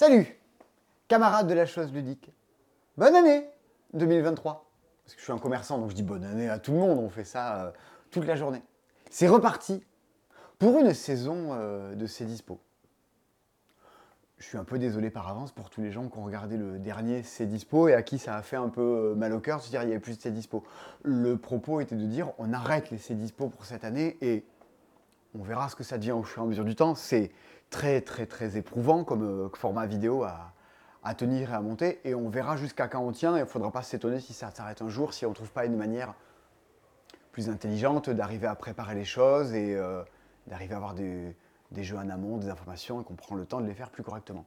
Salut, 0.00 0.34
camarades 1.08 1.46
de 1.46 1.52
la 1.52 1.66
chose 1.66 1.92
ludique. 1.92 2.32
Bonne 2.96 3.14
année 3.14 3.46
2023. 3.92 4.66
Parce 5.04 5.14
que 5.14 5.20
je 5.20 5.24
suis 5.24 5.32
un 5.34 5.38
commerçant, 5.38 5.76
donc 5.76 5.90
je 5.90 5.94
dis 5.94 6.02
bonne 6.02 6.24
année 6.24 6.48
à 6.48 6.58
tout 6.58 6.72
le 6.72 6.78
monde. 6.78 6.98
On 6.98 7.10
fait 7.10 7.24
ça 7.24 7.66
euh, 7.66 7.70
toute 8.10 8.24
la 8.24 8.34
journée. 8.34 8.62
C'est 9.10 9.28
reparti 9.28 9.84
pour 10.58 10.78
une 10.78 10.94
saison 10.94 11.48
euh, 11.50 11.94
de 11.94 12.06
ces 12.06 12.24
dispos. 12.24 12.58
Je 14.38 14.46
suis 14.46 14.56
un 14.56 14.64
peu 14.64 14.78
désolé 14.78 15.10
par 15.10 15.28
avance 15.28 15.52
pour 15.52 15.68
tous 15.68 15.82
les 15.82 15.92
gens 15.92 16.08
qui 16.08 16.16
ont 16.16 16.24
regardé 16.24 16.56
le 16.56 16.78
dernier 16.78 17.22
C'est 17.22 17.44
Dispo 17.44 17.88
et 17.88 17.92
à 17.92 18.02
qui 18.02 18.16
ça 18.16 18.36
a 18.36 18.40
fait 18.40 18.56
un 18.56 18.70
peu 18.70 19.10
euh, 19.10 19.14
mal 19.14 19.34
au 19.34 19.40
cœur 19.40 19.58
de 19.58 19.64
se 19.64 19.68
dire 19.68 19.82
il 19.82 19.88
n'y 19.88 19.92
avait 19.92 20.00
plus 20.00 20.16
de 20.16 20.22
C'est 20.22 20.32
Dispo. 20.32 20.64
Le 21.02 21.36
propos 21.36 21.82
était 21.82 21.94
de 21.94 22.06
dire 22.06 22.32
on 22.38 22.54
arrête 22.54 22.90
les 22.90 22.96
C'est 22.96 23.16
Dispo 23.16 23.50
pour 23.50 23.66
cette 23.66 23.84
année 23.84 24.16
et 24.22 24.46
on 25.38 25.42
verra 25.42 25.68
ce 25.68 25.76
que 25.76 25.84
ça 25.84 25.98
devient 25.98 26.12
au 26.12 26.22
fur 26.22 26.42
et 26.42 26.46
à 26.46 26.48
mesure 26.48 26.64
du 26.64 26.74
temps. 26.74 26.94
C'est 26.94 27.30
très 27.70 28.00
très 28.00 28.26
très 28.26 28.56
éprouvant 28.56 29.04
comme 29.04 29.22
euh, 29.22 29.48
format 29.54 29.86
vidéo 29.86 30.24
à, 30.24 30.52
tenir 31.14 31.50
et 31.50 31.54
à 31.54 31.60
monter 31.60 32.00
et 32.04 32.14
on 32.14 32.28
verra 32.28 32.56
jusqu'à 32.56 32.88
quand 32.88 33.00
on 33.00 33.12
tient 33.12 33.36
il 33.36 33.40
ne 33.40 33.46
faudra 33.46 33.70
pas 33.70 33.82
s'étonner 33.82 34.20
si 34.20 34.34
ça 34.34 34.50
s'arrête 34.50 34.82
un 34.82 34.88
jour, 34.88 35.14
si 35.14 35.24
on 35.24 35.30
ne 35.30 35.34
trouve 35.34 35.50
pas 35.50 35.64
une 35.64 35.76
manière 35.76 36.14
plus 37.32 37.48
intelligente 37.48 38.10
d'arriver 38.10 38.46
à 38.46 38.54
préparer 38.54 38.94
les 38.94 39.04
choses 39.04 39.54
et 39.54 39.74
euh, 39.74 40.02
d'arriver 40.46 40.74
à 40.74 40.76
avoir 40.76 40.94
des, 40.94 41.34
des 41.70 41.84
jeux 41.84 41.96
en 41.96 42.08
amont, 42.10 42.36
des 42.36 42.48
informations 42.48 43.00
et 43.00 43.04
qu'on 43.04 43.14
prend 43.14 43.34
le 43.34 43.46
temps 43.46 43.60
de 43.60 43.66
les 43.66 43.74
faire 43.74 43.90
plus 43.90 44.02
correctement. 44.02 44.44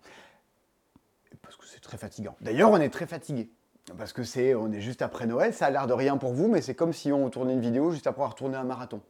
Parce 1.41 1.55
que 1.55 1.66
c'est 1.66 1.80
très 1.80 1.98
fatigant. 1.98 2.35
D'ailleurs, 2.41 2.70
on 2.70 2.77
est 2.77 2.90
très 2.90 3.08
fatigué. 3.08 3.49
Parce 3.98 4.13
que 4.13 4.24
c'est, 4.24 4.55
on 4.55 4.71
est 4.71 4.80
juste 4.80 5.02
après 5.02 5.26
Noël, 5.26 5.54
ça 5.54 5.66
a 5.66 5.70
l'air 5.70 5.88
de 5.88 5.94
rien 5.94 6.18
pour 6.18 6.34
vous, 6.34 6.48
mais 6.48 6.62
c'est 6.62 6.76
comme 6.76 6.94
si 6.94 7.12
on 7.12 7.30
tournait 7.30 7.54
une 7.54 7.62
vidéo 7.62 7.91
juste 7.91 8.08
après 8.08 8.21
avoir 8.21 8.35
tourné 8.35 8.55
un 8.55 8.63
marathon. 8.63 9.02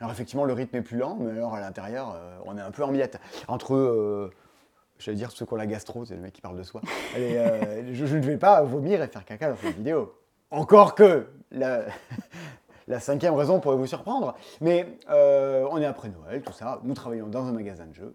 Alors 0.00 0.12
effectivement, 0.12 0.44
le 0.44 0.52
rythme 0.52 0.76
est 0.76 0.82
plus 0.82 0.98
lent, 0.98 1.16
mais 1.20 1.30
alors 1.32 1.54
à 1.54 1.60
l'intérieur, 1.60 2.14
euh, 2.16 2.38
on 2.44 2.56
est 2.58 2.60
un 2.60 2.70
peu 2.70 2.84
en 2.84 2.92
miette. 2.92 3.18
Entre, 3.48 3.74
euh, 3.74 4.30
j'allais 4.98 5.16
dire 5.16 5.30
ceux 5.30 5.46
qui 5.46 5.52
ont 5.52 5.56
la 5.56 5.66
gastro, 5.66 6.04
c'est 6.04 6.14
le 6.14 6.20
mec 6.20 6.32
qui 6.32 6.40
parle 6.42 6.58
de 6.58 6.62
soi. 6.62 6.82
Allez, 7.14 7.36
euh, 7.36 7.94
je, 7.94 8.06
je 8.06 8.16
ne 8.16 8.22
vais 8.22 8.36
pas 8.36 8.62
vomir 8.62 9.02
et 9.02 9.08
faire 9.08 9.24
caca 9.24 9.50
dans 9.50 9.56
cette 9.56 9.76
vidéo. 9.76 10.14
Encore 10.50 10.94
que 10.94 11.26
la, 11.50 11.84
la 12.88 13.00
cinquième 13.00 13.34
raison 13.34 13.60
pourrait 13.60 13.76
vous 13.76 13.86
surprendre. 13.86 14.36
Mais 14.60 14.86
euh, 15.10 15.66
on 15.70 15.78
est 15.78 15.86
après 15.86 16.08
Noël, 16.08 16.42
tout 16.42 16.52
ça. 16.52 16.80
Nous 16.84 16.94
travaillons 16.94 17.26
dans 17.26 17.46
un 17.46 17.52
magasin 17.52 17.86
de 17.86 17.94
jeux. 17.94 18.14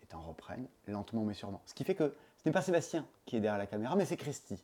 Les 0.00 0.06
temps 0.06 0.20
reprennent, 0.20 0.66
lentement 0.86 1.22
mais 1.22 1.34
sûrement. 1.34 1.62
Ce 1.66 1.74
qui 1.74 1.84
fait 1.84 1.94
que 1.94 2.14
ce 2.36 2.48
n'est 2.48 2.52
pas 2.52 2.62
Sébastien 2.62 3.06
qui 3.24 3.36
est 3.36 3.40
derrière 3.40 3.58
la 3.58 3.66
caméra, 3.66 3.96
mais 3.96 4.04
c'est 4.04 4.16
Christy. 4.16 4.62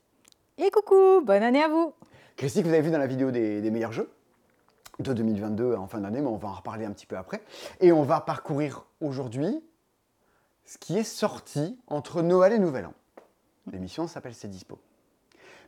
Et 0.59 0.71
coucou, 0.71 1.23
bonne 1.25 1.43
année 1.43 1.63
à 1.63 1.69
vous 1.69 1.95
Christy, 2.37 2.63
que 2.63 2.69
vous 2.69 2.75
avez 2.75 2.83
vu 2.83 2.91
dans 2.91 2.99
la 2.99 3.07
vidéo 3.07 3.31
des, 3.31 3.61
des 3.61 3.71
meilleurs 3.71 3.93
jeux 3.93 4.11
de 4.99 5.13
2022 5.13 5.75
en 5.75 5.87
fin 5.87 6.01
d'année, 6.01 6.21
mais 6.21 6.29
on 6.29 6.37
va 6.37 6.49
en 6.49 6.53
reparler 6.53 6.85
un 6.85 6.93
petit 6.93 7.07
peu 7.07 7.17
après. 7.17 7.43
Et 7.81 7.93
on 7.93 8.03
va 8.03 8.21
parcourir 8.21 8.87
aujourd'hui 9.01 9.63
ce 10.65 10.79
qui 10.79 10.97
est 10.97 11.05
sorti 11.05 11.79
entre 11.87 12.23
Noël 12.23 12.53
et 12.53 12.59
Nouvel 12.59 12.87
An. 12.87 12.95
L'émission 13.71 14.07
s'appelle 14.07 14.35
C'est 14.35 14.49
Dispo. 14.49 14.79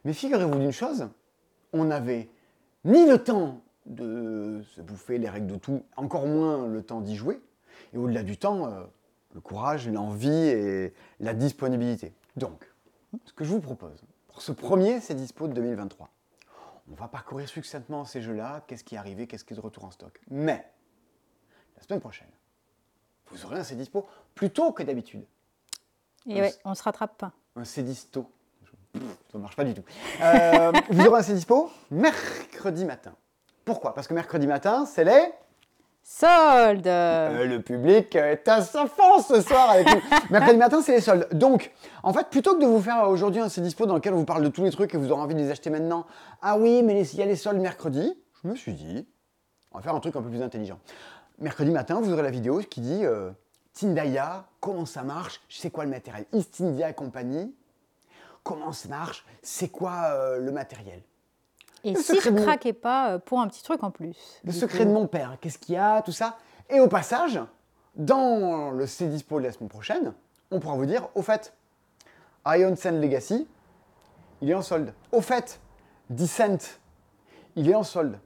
Mais 0.04 0.12
figurez-vous 0.12 0.58
d'une 0.58 0.72
chose, 0.72 1.08
on 1.72 1.84
n'avait 1.84 2.28
ni 2.84 3.06
le 3.06 3.18
temps 3.18 3.60
de 3.86 4.62
se 4.74 4.80
bouffer 4.80 5.18
les 5.18 5.28
règles 5.28 5.46
de 5.46 5.56
tout, 5.56 5.82
encore 5.96 6.26
moins 6.26 6.66
le 6.66 6.82
temps 6.82 7.00
d'y 7.00 7.16
jouer, 7.16 7.40
et 7.92 7.98
au-delà 7.98 8.22
du 8.22 8.36
temps, 8.36 8.66
euh, 8.66 8.84
le 9.34 9.40
courage, 9.40 9.88
l'envie 9.88 10.30
et 10.30 10.94
la 11.20 11.34
disponibilité. 11.34 12.12
Donc, 12.36 12.70
ce 13.24 13.32
que 13.32 13.44
je 13.44 13.50
vous 13.50 13.60
propose, 13.60 14.02
pour 14.28 14.42
ce 14.42 14.52
premier 14.52 15.00
C'est 15.00 15.14
Dispo 15.14 15.48
de 15.48 15.52
2023, 15.54 16.08
on 16.90 16.94
va 16.94 17.08
parcourir 17.08 17.48
succinctement 17.48 18.04
ces 18.04 18.22
jeux-là, 18.22 18.62
qu'est-ce 18.66 18.84
qui 18.84 18.94
est 18.94 18.98
arrivé, 18.98 19.26
qu'est-ce 19.26 19.44
qui 19.44 19.54
est 19.54 19.56
de 19.56 19.60
retour 19.60 19.84
en 19.84 19.90
stock. 19.90 20.20
Mais, 20.30 20.70
la 21.76 21.82
semaine 21.82 22.00
prochaine, 22.00 22.28
vous 23.26 23.44
aurez 23.44 23.58
un 23.58 23.64
C'est 23.64 23.76
Dispo 23.76 24.06
plus 24.34 24.50
tôt 24.50 24.72
que 24.72 24.82
d'habitude. 24.82 25.24
Et 26.26 26.40
ouais, 26.40 26.54
on 26.64 26.74
se 26.74 26.82
rattrape 26.82 27.16
pas. 27.16 27.32
Un 27.56 27.64
C'est 27.64 27.82
Disto. 27.82 28.30
Pff, 28.92 29.02
Ça 29.30 29.38
ne 29.38 29.42
marche 29.42 29.56
pas 29.56 29.64
du 29.64 29.74
tout. 29.74 29.84
Euh, 30.20 30.72
vous 30.90 31.06
aurez 31.06 31.20
un 31.20 31.22
C'est 31.22 31.34
Dispo 31.34 31.70
mercredi 31.90 32.84
matin. 32.84 33.14
Pourquoi? 33.64 33.94
Parce 33.94 34.06
que 34.06 34.14
mercredi 34.14 34.46
matin, 34.46 34.84
c'est 34.86 35.04
les... 35.04 35.32
Solde 36.06 36.86
Euh, 36.86 37.46
le 37.46 37.62
public 37.62 38.14
est 38.14 38.46
à 38.46 38.60
sa 38.60 38.86
fond 38.86 39.22
ce 39.26 39.40
soir 39.40 39.70
avec 39.70 39.86
nous. 39.86 40.02
Mercredi 40.30 40.58
matin, 40.58 40.82
c'est 40.82 40.92
les 40.92 41.00
soldes. 41.00 41.26
Donc, 41.32 41.72
en 42.02 42.12
fait, 42.12 42.28
plutôt 42.28 42.54
que 42.54 42.60
de 42.60 42.66
vous 42.66 42.80
faire 42.80 43.08
aujourd'hui 43.08 43.40
un 43.40 43.48
C'est 43.48 43.62
Dispo 43.62 43.86
dans 43.86 43.94
lequel 43.94 44.12
on 44.12 44.18
vous 44.18 44.26
parle 44.26 44.44
de 44.44 44.48
tous 44.48 44.62
les 44.62 44.70
trucs 44.70 44.94
et 44.94 44.98
vous 44.98 45.10
aurez 45.10 45.22
envie 45.22 45.34
de 45.34 45.40
les 45.40 45.50
acheter 45.50 45.70
maintenant, 45.70 46.04
ah 46.42 46.58
oui, 46.58 46.82
mais 46.82 47.06
il 47.08 47.18
y 47.18 47.22
a 47.22 47.24
les 47.26 47.36
soldes 47.36 47.58
mercredi, 47.58 48.12
je 48.42 48.48
me 48.48 48.54
suis 48.54 48.74
dit, 48.74 49.08
on 49.72 49.78
va 49.78 49.82
faire 49.82 49.94
un 49.94 50.00
truc 50.00 50.14
un 50.14 50.20
peu 50.20 50.28
plus 50.28 50.42
intelligent. 50.42 50.78
Mercredi 51.38 51.70
matin, 51.70 51.98
vous 52.02 52.12
aurez 52.12 52.22
la 52.22 52.30
vidéo 52.30 52.58
qui 52.58 52.82
dit 52.82 53.04
euh, 53.06 53.30
Tindaya, 53.72 54.44
comment 54.60 54.84
ça 54.84 55.04
marche, 55.04 55.40
c'est 55.48 55.70
quoi 55.70 55.84
le 55.84 55.90
matériel? 55.90 56.26
East 56.34 56.60
India 56.60 56.90
et 56.90 56.94
compagnie, 56.94 57.54
comment 58.42 58.72
ça 58.72 58.90
marche, 58.90 59.24
c'est 59.42 59.68
quoi 59.68 60.10
euh, 60.12 60.38
le 60.38 60.52
matériel? 60.52 61.00
Et 61.84 61.92
le 61.92 62.00
si 62.00 62.18
je 62.20 62.30
mon- 62.30 62.42
craquais 62.42 62.72
pas 62.72 63.12
euh, 63.12 63.18
pour 63.18 63.40
un 63.40 63.48
petit 63.48 63.62
truc 63.62 63.82
en 63.82 63.90
plus 63.90 64.16
Le 64.44 64.52
secret 64.52 64.78
coup. 64.80 64.84
de 64.86 64.90
mon 64.90 65.06
père, 65.06 65.36
qu'est-ce 65.40 65.58
qu'il 65.58 65.74
y 65.74 65.78
a, 65.78 66.02
tout 66.02 66.12
ça? 66.12 66.36
Et 66.70 66.80
au 66.80 66.88
passage, 66.88 67.40
dans 67.94 68.70
le 68.70 68.86
C 68.86 69.06
Dispo 69.06 69.38
de 69.38 69.44
la 69.44 69.52
semaine 69.52 69.68
prochaine, 69.68 70.14
on 70.50 70.60
pourra 70.60 70.76
vous 70.76 70.86
dire, 70.86 71.08
au 71.14 71.22
fait, 71.22 71.52
Iron 72.46 72.74
Sand 72.76 73.00
Legacy, 73.00 73.46
il 74.40 74.50
est 74.50 74.54
en 74.54 74.62
solde. 74.62 74.92
Au 75.12 75.20
fait, 75.20 75.60
Descent, 76.10 76.78
il 77.56 77.68
est 77.70 77.74
en 77.74 77.82
solde. 77.82 78.18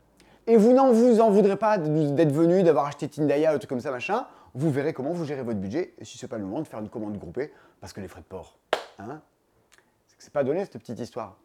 Et 0.47 0.57
vous 0.57 0.73
n'en 0.73 0.93
vous 0.93 1.21
en 1.21 1.31
voudrez 1.31 1.57
pas 1.57 1.79
d'être 1.79 2.33
venu, 2.33 2.63
d'avoir 2.63 2.87
acheté 2.87 3.09
Tindaya, 3.09 3.53
un 3.53 3.59
truc 3.59 3.69
comme 3.69 3.81
ça, 3.81 3.91
machin. 3.91 4.27
Vous 4.55 4.71
verrez 4.71 4.93
comment 4.95 5.11
vous 5.13 5.25
gérez 5.25 5.43
votre 5.43 5.59
budget, 5.61 5.95
et 5.99 6.05
si 6.05 6.17
c'est 6.17 6.27
pas 6.27 6.39
le 6.39 6.45
moment 6.45 6.61
de 6.63 6.67
faire 6.67 6.81
une 6.81 6.89
commande 6.89 7.19
groupée, 7.19 7.53
parce 7.81 7.93
que 7.93 8.01
les 8.01 8.09
frais 8.09 8.21
de 8.23 8.27
port, 8.27 8.57
hein, 8.99 9.21
c'est 10.07 10.17
c'est 10.19 10.33
pas 10.33 10.43
donné 10.45 10.65
cette 10.65 10.79
petite 10.79 10.99
histoire 10.99 11.37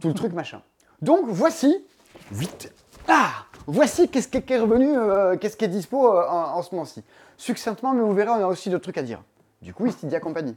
tout 0.00 0.08
le 0.08 0.14
truc 0.14 0.32
machin. 0.32 0.62
Donc 1.02 1.26
voici, 1.28 1.84
vite, 2.32 2.72
ah, 3.06 3.46
voici 3.66 4.08
qu'est-ce 4.08 4.28
qui 4.28 4.38
est 4.38 4.58
revenu, 4.58 4.96
euh, 4.96 5.36
qu'est-ce 5.36 5.56
qui 5.56 5.64
est 5.64 5.68
dispo 5.68 6.12
euh, 6.12 6.26
en, 6.28 6.62
ce 6.62 6.74
moment-ci. 6.74 7.04
Succinctement, 7.36 7.94
mais 7.94 8.02
vous 8.02 8.14
verrez, 8.14 8.30
on 8.30 8.44
a 8.44 8.46
aussi 8.46 8.70
d'autres 8.70 8.82
trucs 8.82 8.98
à 8.98 9.02
dire. 9.02 9.22
Du 9.62 9.72
coup, 9.72 9.86
Istidia 9.86 10.20
Company. 10.20 10.56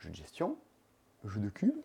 Jeu 0.00 0.10
de 0.10 0.14
gestion, 0.14 0.56
jeu 1.24 1.40
de 1.40 1.48
cube, 1.48 1.76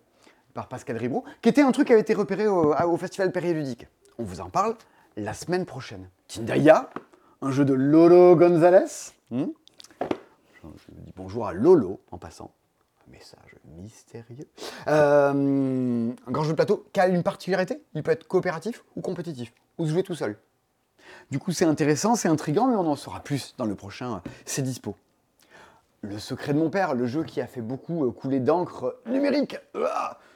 par 0.54 0.68
Pascal 0.68 0.98
Ribot, 0.98 1.24
qui 1.42 1.50
était 1.50 1.62
un 1.62 1.72
truc 1.72 1.88
qui 1.88 1.94
avait 1.94 2.02
été 2.02 2.14
repéré 2.14 2.48
au, 2.48 2.98
Festival 2.98 3.32
Périludique. 3.32 3.88
On 4.18 4.24
vous 4.24 4.42
en 4.42 4.50
parle 4.50 4.76
la 5.18 5.34
semaine 5.34 5.66
prochaine. 5.66 6.10
Tindaya, 6.28 6.90
un 7.42 7.52
jeu 7.52 7.66
de 7.66 7.74
Lolo 7.74 8.36
Gonzalez. 8.36 9.12
Hmm 9.32 9.48
je 10.64 10.92
dis 11.02 11.14
bonjour 11.16 11.48
à 11.48 11.54
Lolo 11.54 12.02
en 12.12 12.18
passant. 12.18 12.52
Message 13.08 13.56
mystérieux. 13.78 14.48
Euh, 14.88 16.12
un 16.28 16.32
grand 16.32 16.44
jeu 16.44 16.52
de 16.52 16.56
plateau 16.56 16.88
qui 16.92 17.00
a 17.00 17.08
une 17.08 17.24
particularité? 17.24 17.82
Il 17.94 18.04
peut 18.04 18.12
être 18.12 18.28
coopératif 18.28 18.84
ou 18.96 19.02
compétitif, 19.02 19.54
ou 19.78 19.86
se 19.86 19.92
jouer 19.92 20.04
tout 20.04 20.16
seul. 20.16 20.38
Du 21.30 21.40
coup, 21.40 21.52
c'est 21.52 21.66
intéressant, 21.66 22.16
c'est 22.16 22.28
intriguant, 22.28 22.68
mais 22.68 22.76
on 22.76 22.88
en 22.88 22.96
saura 22.96 23.20
plus 23.20 23.56
dans 23.58 23.66
le 23.66 23.76
prochain 23.76 24.16
euh, 24.16 24.30
C'est 24.46 24.64
dispo. 24.64 24.96
Le 26.02 26.20
secret 26.20 26.54
de 26.54 26.60
mon 26.60 26.70
père, 26.70 26.94
le 26.94 27.06
jeu 27.06 27.24
qui 27.24 27.42
a 27.42 27.48
fait 27.48 27.62
beaucoup 27.62 28.06
euh, 28.06 28.12
couler 28.12 28.40
d'encre 28.40 29.00
numérique 29.06 29.58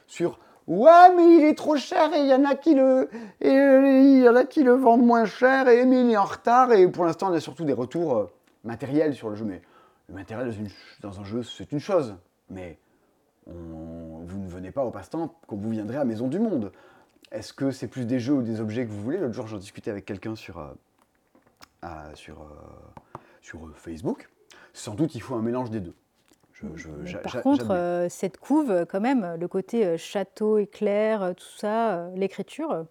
sur 0.06 0.38
Ouais, 0.70 1.12
mais 1.16 1.36
il 1.36 1.44
est 1.44 1.56
trop 1.56 1.76
cher 1.76 2.12
et 2.14 2.20
il 2.20 2.26
y 2.26 2.34
en 2.34 2.44
a 2.44 2.54
qui 2.54 2.74
le 2.74 3.08
et 3.40 3.50
euh, 3.50 4.20
y 4.22 4.28
en 4.28 4.36
a 4.36 4.44
qui 4.44 4.62
le 4.62 4.74
vendent 4.74 5.04
moins 5.04 5.24
cher 5.24 5.66
et 5.66 5.84
mais 5.84 6.02
il 6.02 6.10
est 6.12 6.16
en 6.16 6.24
retard 6.24 6.72
et 6.72 6.86
pour 6.86 7.04
l'instant 7.04 7.30
on 7.30 7.34
a 7.34 7.40
surtout 7.40 7.64
des 7.64 7.72
retours 7.72 8.16
euh, 8.16 8.30
matériels 8.62 9.14
sur 9.14 9.30
le 9.30 9.34
jeu. 9.34 9.44
Mais 9.44 9.62
le 10.08 10.14
matériel 10.14 10.54
dans 11.00 11.18
un 11.18 11.24
jeu 11.24 11.42
c'est 11.42 11.72
une 11.72 11.80
chose, 11.80 12.14
mais 12.50 12.78
on- 13.46 14.20
vous 14.24 14.38
ne 14.38 14.48
venez 14.48 14.70
pas 14.70 14.84
au 14.84 14.90
passe-temps 14.90 15.34
comme 15.46 15.60
vous 15.60 15.70
viendrez 15.70 15.96
à 15.96 16.04
Maison 16.04 16.28
du 16.28 16.38
Monde. 16.38 16.72
Est-ce 17.32 17.52
que 17.52 17.70
c'est 17.70 17.88
plus 17.88 18.06
des 18.06 18.18
jeux 18.20 18.34
ou 18.34 18.42
des 18.42 18.60
objets 18.60 18.84
que 18.86 18.90
vous 18.90 19.00
voulez? 19.00 19.18
L'autre 19.18 19.34
jour, 19.34 19.46
j'en 19.46 19.58
discutais 19.58 19.90
avec 19.90 20.04
quelqu'un 20.04 20.34
sur, 20.36 20.58
euh, 20.58 20.66
sur, 22.14 22.40
euh, 22.42 22.44
sur 23.40 23.64
euh, 23.66 23.72
Facebook. 23.74 24.28
Sans 24.72 24.94
doute, 24.94 25.14
il 25.14 25.20
faut 25.22 25.34
un 25.34 25.42
mélange 25.42 25.70
des 25.70 25.80
deux. 25.80 25.94
Je- 26.52 26.66
je- 27.04 27.16
Par 27.18 27.40
contre, 27.42 28.06
cette 28.10 28.36
couve, 28.36 28.84
quand 28.90 29.00
même, 29.00 29.36
le 29.40 29.48
côté 29.48 29.96
château, 29.96 30.58
éclair, 30.58 31.32
tout 31.34 31.56
ça, 31.56 32.08
l'écriture, 32.14 32.84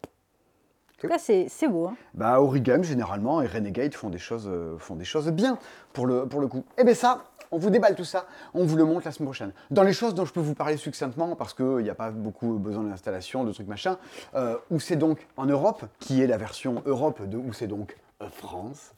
cas, 0.97 1.19
c'est 1.19 1.67
beau. 1.69 1.87
hein. 1.87 1.95
Bah, 2.15 2.41
Origami, 2.41 2.83
généralement, 2.83 3.41
et 3.43 3.47
Renegade 3.47 3.93
font 3.93 4.09
des 4.09 4.17
choses, 4.17 4.49
font 4.79 4.95
des 4.95 5.05
choses 5.05 5.29
bien 5.31 5.59
pour 5.93 6.07
le, 6.07 6.27
pour 6.27 6.41
le 6.41 6.47
coup. 6.47 6.63
Et 6.79 6.83
bien 6.83 6.95
ça, 6.95 7.25
on 7.51 7.57
vous 7.57 7.69
déballe 7.69 7.95
tout 7.95 8.05
ça, 8.05 8.25
on 8.53 8.65
vous 8.65 8.75
le 8.75 8.85
montre 8.85 9.05
la 9.05 9.11
semaine 9.11 9.27
prochaine. 9.27 9.53
Dans 9.71 9.83
les 9.83 9.93
choses 9.93 10.13
dont 10.13 10.25
je 10.25 10.33
peux 10.33 10.39
vous 10.39 10.55
parler 10.55 10.77
succinctement, 10.77 11.35
parce 11.35 11.53
qu'il 11.53 11.77
n'y 11.77 11.89
a 11.89 11.95
pas 11.95 12.11
beaucoup 12.11 12.53
besoin 12.53 12.83
d'installation, 12.83 13.43
de 13.43 13.51
trucs 13.51 13.67
machin, 13.67 13.97
euh, 14.35 14.57
où 14.69 14.79
c'est 14.79 14.95
donc 14.95 15.27
en 15.37 15.45
Europe, 15.45 15.85
qui 15.99 16.21
est 16.21 16.27
la 16.27 16.37
version 16.37 16.81
Europe 16.85 17.27
de 17.27 17.37
où 17.37 17.53
c'est 17.53 17.67
donc 17.67 17.95
euh, 18.21 18.29
France, 18.29 18.93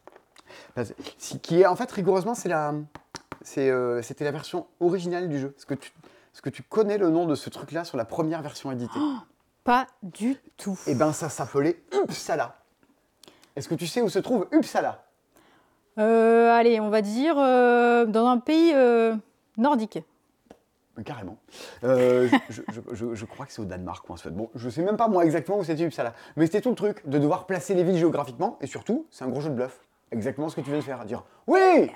qui 1.41 1.61
est 1.61 1.65
en 1.65 1.75
fait 1.75 1.91
rigoureusement, 1.91 2.35
c'est 2.35 2.49
la, 2.49 2.73
c'est, 3.41 3.69
euh, 3.69 4.01
c'était 4.01 4.25
la 4.25 4.31
version 4.31 4.67
originale 4.79 5.29
du 5.29 5.39
jeu. 5.39 5.53
Est-ce 5.57 5.65
que, 5.65 5.73
tu, 5.73 5.91
est-ce 6.33 6.41
que 6.41 6.49
tu 6.49 6.63
connais 6.63 6.97
le 6.97 7.09
nom 7.09 7.25
de 7.25 7.35
ce 7.35 7.49
truc-là 7.49 7.83
sur 7.83 7.97
la 7.97 8.05
première 8.05 8.41
version 8.41 8.71
éditée? 8.71 8.99
Pas 9.63 9.87
du 10.01 10.37
tout. 10.57 10.77
Eh 10.87 10.95
ben 10.95 11.13
ça 11.13 11.29
s'appelait 11.29 11.81
Uppsala. 11.93 12.57
Est-ce 13.55 13.69
que 13.69 13.75
tu 13.75 13.85
sais 13.85 14.01
où 14.01 14.09
se 14.09 14.19
trouve 14.19 14.47
Uppsala? 14.51 15.03
Allez, 15.97 16.79
on 16.79 16.89
va 16.89 17.01
dire 17.01 17.35
euh, 17.37 18.05
dans 18.05 18.27
un 18.27 18.37
pays 18.37 18.71
euh, 18.73 19.15
nordique. 19.57 19.99
Carrément. 21.05 21.37
Euh, 21.83 22.27
je, 22.49 22.61
je- 22.69 22.81
je- 22.93 23.15
je 23.15 23.25
crois 23.25 23.45
que 23.45 23.53
c'est 23.53 23.61
au 23.61 23.65
Danemark 23.65 24.07
ou 24.07 24.13
en 24.13 24.17
Suède. 24.17 24.35
Bon, 24.35 24.49
je 24.55 24.69
sais 24.69 24.83
même 24.83 24.97
pas 24.97 25.07
moi 25.07 25.25
exactement 25.25 25.57
où 25.57 25.63
c'était 25.63 25.83
Uppsala. 25.85 26.13
Mais 26.35 26.45
c'était 26.45 26.61
tout 26.61 26.69
le 26.69 26.75
truc 26.75 27.07
de 27.07 27.17
devoir 27.17 27.45
placer 27.47 27.73
les 27.73 27.83
villes 27.83 27.97
géographiquement. 27.97 28.57
Et 28.61 28.67
surtout, 28.67 29.05
c'est 29.09 29.23
un 29.23 29.29
gros 29.29 29.41
jeu 29.41 29.49
de 29.49 29.55
bluff. 29.55 29.79
Exactement 30.11 30.49
ce 30.49 30.55
que 30.57 30.61
tu 30.61 30.69
viens 30.69 30.79
de 30.79 30.83
faire. 30.83 31.03
Dire 31.05 31.23
Oui 31.47 31.89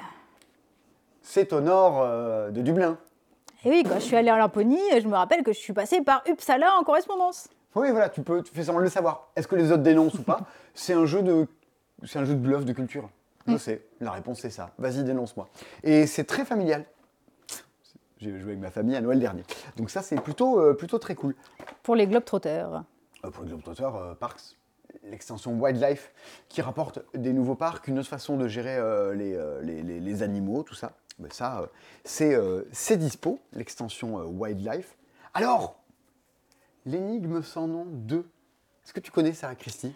C'est 1.22 1.54
au 1.54 1.60
nord 1.62 2.02
euh, 2.02 2.50
de 2.52 2.62
Dublin. 2.62 2.98
Et 3.66 3.70
oui, 3.70 3.84
quand 3.88 3.96
je 3.96 4.00
suis 4.06 4.16
allée 4.16 4.32
en 4.32 4.38
Laponie, 4.38 4.80
je 5.00 5.08
me 5.08 5.16
rappelle 5.16 5.44
que 5.44 5.52
je 5.52 5.60
suis 5.60 5.74
passée 5.74 6.02
par 6.02 6.24
Uppsala 6.28 6.74
en 6.80 6.84
correspondance. 6.84 7.48
Oui, 7.76 7.92
voilà, 7.92 8.10
tu 8.10 8.22
peux, 8.22 8.42
tu 8.44 8.54
fais 8.54 8.64
semblant 8.64 8.80
de 8.80 8.86
le 8.86 8.92
savoir. 8.92 9.28
Est-ce 9.36 9.48
que 9.48 9.56
les 9.56 9.72
autres 9.72 9.84
dénoncent 9.84 10.16
ou 10.16 10.24
pas? 10.24 10.42
C'est 10.74 10.94
un 10.94 11.06
jeu 11.06 11.22
de, 11.22 11.48
c'est 12.06 12.20
un 12.20 12.24
jeu 12.26 12.34
de 12.34 12.40
bluff 12.40 12.64
de 12.64 12.74
culture. 12.74 13.10
Je 13.48 13.58
sais. 13.58 13.86
La 14.00 14.12
réponse 14.12 14.40
c'est 14.40 14.50
ça. 14.50 14.72
Vas-y, 14.78 15.04
dénonce-moi. 15.04 15.48
Et 15.84 16.08
c'est 16.08 16.24
très 16.24 16.46
familial. 16.46 16.86
J'ai 18.20 18.32
joué 18.40 18.52
avec 18.52 18.60
ma 18.60 18.72
famille 18.72 18.96
à 18.96 19.02
Noël 19.02 19.20
dernier. 19.20 19.44
Donc 19.76 19.90
ça, 19.90 20.02
c'est 20.02 20.20
plutôt, 20.22 20.60
euh, 20.60 20.74
plutôt 20.74 20.98
très 21.00 21.16
cool. 21.16 21.36
Pour 21.84 21.96
les 21.96 22.08
Globetrotters. 22.08 22.84
Euh, 23.24 23.30
pour 23.30 23.44
le 23.44 23.50
Globetrotter 23.50 23.84
euh, 23.94 24.16
Parks, 24.16 24.42
l'extension 25.04 25.52
Wildlife 25.60 26.12
qui 26.48 26.62
rapporte 26.62 27.00
des 27.14 27.34
nouveaux 27.34 27.56
parcs, 27.56 27.88
une 27.88 28.00
autre 28.00 28.08
façon 28.08 28.38
de 28.38 28.48
gérer 28.48 28.78
les, 29.16 29.38
les- 29.62 29.84
les- 29.84 30.00
les 30.00 30.24
animaux, 30.24 30.64
tout 30.64 30.76
ça. 30.76 30.94
Ben 31.20 31.30
ça, 31.32 31.70
c'est 32.04 32.98
dispo, 32.98 33.40
l'extension 33.54 34.18
Wildlife. 34.26 34.96
Alors, 35.34 35.76
l'énigme 36.86 37.42
sans 37.42 37.68
nom 37.68 37.86
2. 37.86 38.20
Est-ce 38.84 38.94
que 38.94 39.00
tu 39.00 39.12
connais 39.12 39.34
ça, 39.34 39.54
Christy? 39.56 39.94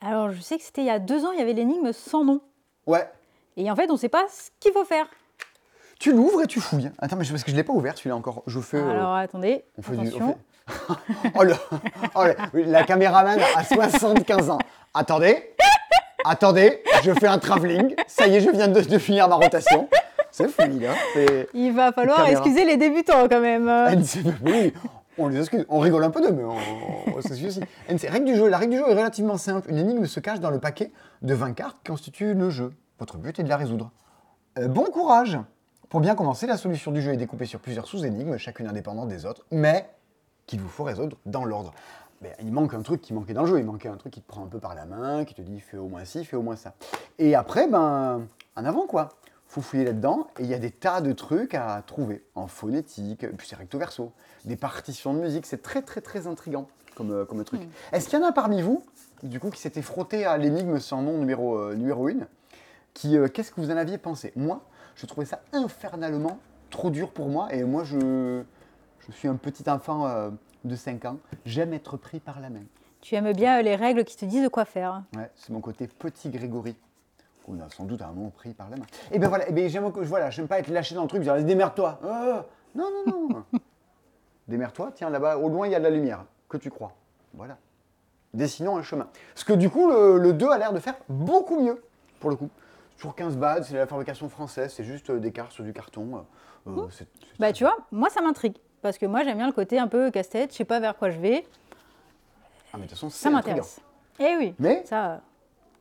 Alors, 0.00 0.30
je 0.30 0.40
sais 0.40 0.56
que 0.58 0.62
c'était 0.64 0.82
il 0.82 0.86
y 0.86 0.90
a 0.90 0.98
deux 0.98 1.24
ans, 1.24 1.32
il 1.32 1.38
y 1.38 1.42
avait 1.42 1.52
l'énigme 1.52 1.92
sans 1.92 2.24
nom. 2.24 2.40
Ouais. 2.86 3.08
Et 3.56 3.70
en 3.70 3.76
fait, 3.76 3.88
on 3.90 3.94
ne 3.94 3.98
sait 3.98 4.08
pas 4.08 4.24
ce 4.30 4.50
qu'il 4.60 4.72
faut 4.72 4.84
faire. 4.84 5.06
Tu 5.98 6.12
l'ouvres 6.12 6.42
et 6.42 6.46
tu 6.46 6.60
fouilles. 6.60 6.90
Attends, 6.98 7.16
mais 7.16 7.24
parce 7.26 7.42
que 7.42 7.50
je 7.50 7.52
ne 7.56 7.60
l'ai 7.60 7.64
pas 7.64 7.72
ouvert 7.72 7.96
celui-là 7.96 8.16
encore. 8.16 8.42
Je 8.46 8.60
fais. 8.60 8.76
euh, 8.76 8.90
Alors, 8.90 9.14
attendez, 9.14 9.64
on 9.78 9.82
fait 9.82 9.92
du- 9.92 9.98
on 9.98 10.02
attention. 10.08 10.38
fait- 10.68 11.32
oh, 11.38 11.42
le- 11.42 11.54
oh, 12.14 12.24
le- 12.52 12.62
la 12.64 12.84
caméraman 12.84 13.38
a 13.56 13.64
75 13.64 14.50
ans. 14.50 14.58
Attendez, 14.92 15.54
attendez, 16.24 16.82
je 17.02 17.12
fais 17.12 17.26
un 17.28 17.38
travelling. 17.38 17.94
Ça 18.06 18.26
y 18.26 18.36
est, 18.36 18.40
je 18.40 18.50
viens 18.50 18.68
de, 18.68 18.80
de 18.80 18.98
finir 18.98 19.28
ma 19.28 19.36
rotation. 19.36 19.88
C'est 20.30 20.48
fini 20.50 20.80
là. 20.80 20.92
C'est. 21.14 21.48
Il 21.54 21.72
va 21.72 21.92
falloir 21.92 22.18
Caméra. 22.18 22.32
excuser 22.42 22.64
les 22.66 22.76
débutants 22.76 23.26
quand 23.28 23.40
même. 23.40 23.68
Oui, 24.44 24.74
on 25.18 25.28
les 25.28 25.38
excuse. 25.38 25.64
On 25.68 25.78
rigole 25.78 26.04
un 26.04 26.10
peu 26.10 26.20
d'eux, 26.20 26.32
mais 26.32 26.44
on, 26.44 27.20
jeu. 28.34 28.48
La 28.48 28.58
règle 28.58 28.72
du 28.72 28.78
jeu 28.78 28.88
est 28.88 28.94
relativement 28.94 29.36
simple. 29.36 29.70
Une 29.70 29.78
énigme 29.78 30.06
se 30.06 30.20
cache 30.20 30.40
dans 30.40 30.50
le 30.50 30.58
paquet 30.58 30.92
de 31.22 31.34
20 31.34 31.52
cartes 31.52 31.78
qui 31.78 31.90
constitue 31.90 32.34
le 32.34 32.50
jeu. 32.50 32.72
Votre 32.98 33.18
but 33.18 33.38
est 33.38 33.42
de 33.42 33.48
la 33.48 33.56
résoudre. 33.56 33.90
Euh, 34.58 34.68
bon 34.68 34.84
courage 34.84 35.38
Pour 35.88 36.00
bien 36.00 36.14
commencer, 36.14 36.46
la 36.46 36.56
solution 36.56 36.92
du 36.92 37.02
jeu 37.02 37.12
est 37.12 37.16
découpée 37.16 37.46
sur 37.46 37.60
plusieurs 37.60 37.86
sous-énigmes, 37.86 38.36
chacune 38.38 38.66
indépendante 38.66 39.08
des 39.08 39.26
autres, 39.26 39.44
mais 39.50 39.88
qu'il 40.46 40.60
vous 40.60 40.68
faut 40.68 40.84
résoudre 40.84 41.16
dans 41.26 41.44
l'ordre. 41.44 41.72
Il 42.40 42.52
manque 42.52 42.72
un 42.72 42.82
truc 42.82 43.02
qui 43.02 43.12
manquait 43.12 43.34
dans 43.34 43.42
le 43.42 43.48
jeu, 43.48 43.58
il 43.58 43.64
manquait 43.66 43.88
un 43.88 43.96
truc 43.96 44.14
qui 44.14 44.22
te 44.22 44.26
prend 44.26 44.42
un 44.42 44.48
peu 44.48 44.58
par 44.58 44.74
la 44.74 44.86
main, 44.86 45.24
qui 45.24 45.34
te 45.34 45.42
dit 45.42 45.60
fais 45.60 45.76
au 45.76 45.88
moins 45.88 46.04
ci, 46.04 46.24
fais 46.24 46.36
au 46.36 46.42
moins 46.42 46.56
ça. 46.56 46.74
Et 47.18 47.34
après, 47.34 47.68
ben, 47.68 48.26
en 48.56 48.64
avant 48.64 48.86
quoi. 48.86 49.10
Faut 49.48 49.60
fouiller 49.60 49.84
là-dedans 49.84 50.28
et 50.38 50.42
il 50.42 50.48
y 50.48 50.54
a 50.54 50.58
des 50.58 50.70
tas 50.70 51.00
de 51.00 51.12
trucs 51.12 51.54
à 51.54 51.82
trouver 51.86 52.24
en 52.34 52.46
phonétique, 52.46 53.26
puis 53.36 53.46
c'est 53.48 53.56
recto 53.56 53.78
verso, 53.78 54.12
des 54.44 54.56
partitions 54.56 55.14
de 55.14 55.20
musique, 55.20 55.46
c'est 55.46 55.62
très 55.62 55.82
très 55.82 56.00
très 56.00 56.26
intriguant 56.26 56.68
comme, 56.94 57.12
euh, 57.12 57.24
comme 57.24 57.42
truc. 57.44 57.60
Est-ce 57.92 58.08
qu'il 58.08 58.18
y 58.18 58.22
en 58.22 58.26
a 58.26 58.32
parmi 58.32 58.62
vous, 58.62 58.84
du 59.22 59.38
coup, 59.38 59.50
qui 59.50 59.60
s'était 59.60 59.82
frotté 59.82 60.24
à 60.24 60.36
l'énigme 60.36 60.80
sans 60.80 61.02
nom 61.02 61.18
numéro, 61.18 61.56
euh, 61.56 61.74
numéro 61.74 62.08
1 62.08 62.26
qui, 62.96 63.18
euh, 63.18 63.28
qu'est-ce 63.28 63.52
que 63.52 63.60
vous 63.60 63.70
en 63.70 63.76
aviez 63.76 63.98
pensé? 63.98 64.32
Moi, 64.36 64.64
je 64.94 65.04
trouvais 65.04 65.26
ça 65.26 65.42
infernalement 65.52 66.38
trop 66.70 66.88
dur 66.88 67.12
pour 67.12 67.28
moi 67.28 67.52
et 67.54 67.62
moi 67.62 67.84
je, 67.84 68.42
je 69.06 69.12
suis 69.12 69.28
un 69.28 69.36
petit 69.36 69.68
enfant 69.68 70.06
euh, 70.06 70.30
de 70.64 70.74
5 70.74 71.04
ans, 71.04 71.18
j'aime 71.44 71.74
être 71.74 71.98
pris 71.98 72.20
par 72.20 72.40
la 72.40 72.48
main. 72.48 72.64
Tu 73.02 73.14
aimes 73.14 73.34
bien 73.34 73.60
les 73.60 73.76
règles 73.76 74.04
qui 74.04 74.16
te 74.16 74.24
disent 74.24 74.42
de 74.42 74.48
quoi 74.48 74.64
faire. 74.64 75.02
Ouais, 75.14 75.30
c'est 75.36 75.50
mon 75.50 75.60
côté 75.60 75.86
petit 75.86 76.30
Grégory. 76.30 76.74
Qu'on 77.46 77.60
a 77.60 77.68
sans 77.70 77.84
doute 77.84 78.02
à 78.02 78.06
un 78.08 78.12
moment 78.12 78.30
pris 78.30 78.52
par 78.52 78.68
la 78.68 78.76
main. 78.76 78.86
Et 79.12 79.18
ben 79.18 79.28
voilà, 79.28 79.48
et 79.48 79.52
ben 79.52 79.68
j'aime 79.68 79.90
que 79.92 80.00
voilà, 80.00 80.30
j'aime 80.30 80.48
pas 80.48 80.58
être 80.58 80.68
lâché 80.68 80.94
dans 80.94 81.02
le 81.02 81.08
truc, 81.08 81.22
dire 81.22 81.42
démerde-toi. 81.42 82.00
Euh, 82.04 82.40
non, 82.74 82.90
non, 83.06 83.28
non. 83.28 83.44
Démerde-toi, 84.48 84.92
tiens 84.94 85.10
là-bas, 85.10 85.38
au 85.38 85.48
loin 85.48 85.66
il 85.66 85.72
y 85.72 85.74
a 85.74 85.78
de 85.78 85.84
la 85.84 85.90
lumière, 85.90 86.24
que 86.48 86.56
tu 86.56 86.70
crois. 86.70 86.92
Voilà. 87.34 87.56
Dessinons 88.34 88.76
un 88.76 88.82
chemin. 88.82 89.08
Ce 89.34 89.44
que 89.44 89.52
du 89.52 89.70
coup 89.70 89.88
le, 89.88 90.18
le 90.18 90.32
2 90.32 90.48
a 90.50 90.58
l'air 90.58 90.72
de 90.72 90.78
faire 90.80 90.94
beaucoup 91.08 91.60
mieux, 91.60 91.82
pour 92.20 92.30
le 92.30 92.36
coup. 92.36 92.50
Toujours 92.96 93.14
15 93.14 93.36
bahts, 93.36 93.62
c'est 93.62 93.74
la 93.76 93.86
fabrication 93.86 94.28
française, 94.28 94.72
c'est 94.74 94.84
juste 94.84 95.10
euh, 95.10 95.18
des 95.18 95.30
cartes 95.32 95.52
sur 95.52 95.64
du 95.64 95.72
carton. 95.72 96.24
euh, 96.66 96.70
euh, 96.70 96.86
c'est 96.90 97.06
Bah 97.38 97.52
tu 97.52 97.64
vois, 97.64 97.76
moi 97.92 98.08
ça 98.10 98.20
m'intrigue. 98.22 98.56
Parce 98.82 98.98
que 98.98 99.06
moi 99.06 99.22
j'aime 99.24 99.38
bien 99.38 99.46
le 99.46 99.52
côté 99.52 99.78
un 99.78 99.88
peu 99.88 100.10
casse-tête, 100.10 100.52
je 100.52 100.56
sais 100.56 100.64
pas 100.64 100.80
vers 100.80 100.96
quoi 100.96 101.10
je 101.10 101.18
vais, 101.18 101.46
Ah, 102.72 102.76
mais 102.78 102.80
de 102.80 102.82
toute 102.82 102.90
façon, 102.92 103.10
ça 103.10 103.30
m'intéresse. 103.30 103.80
Eh 104.18 104.36
oui, 104.38 104.54
Mais 104.58 104.82
ça, 104.86 105.20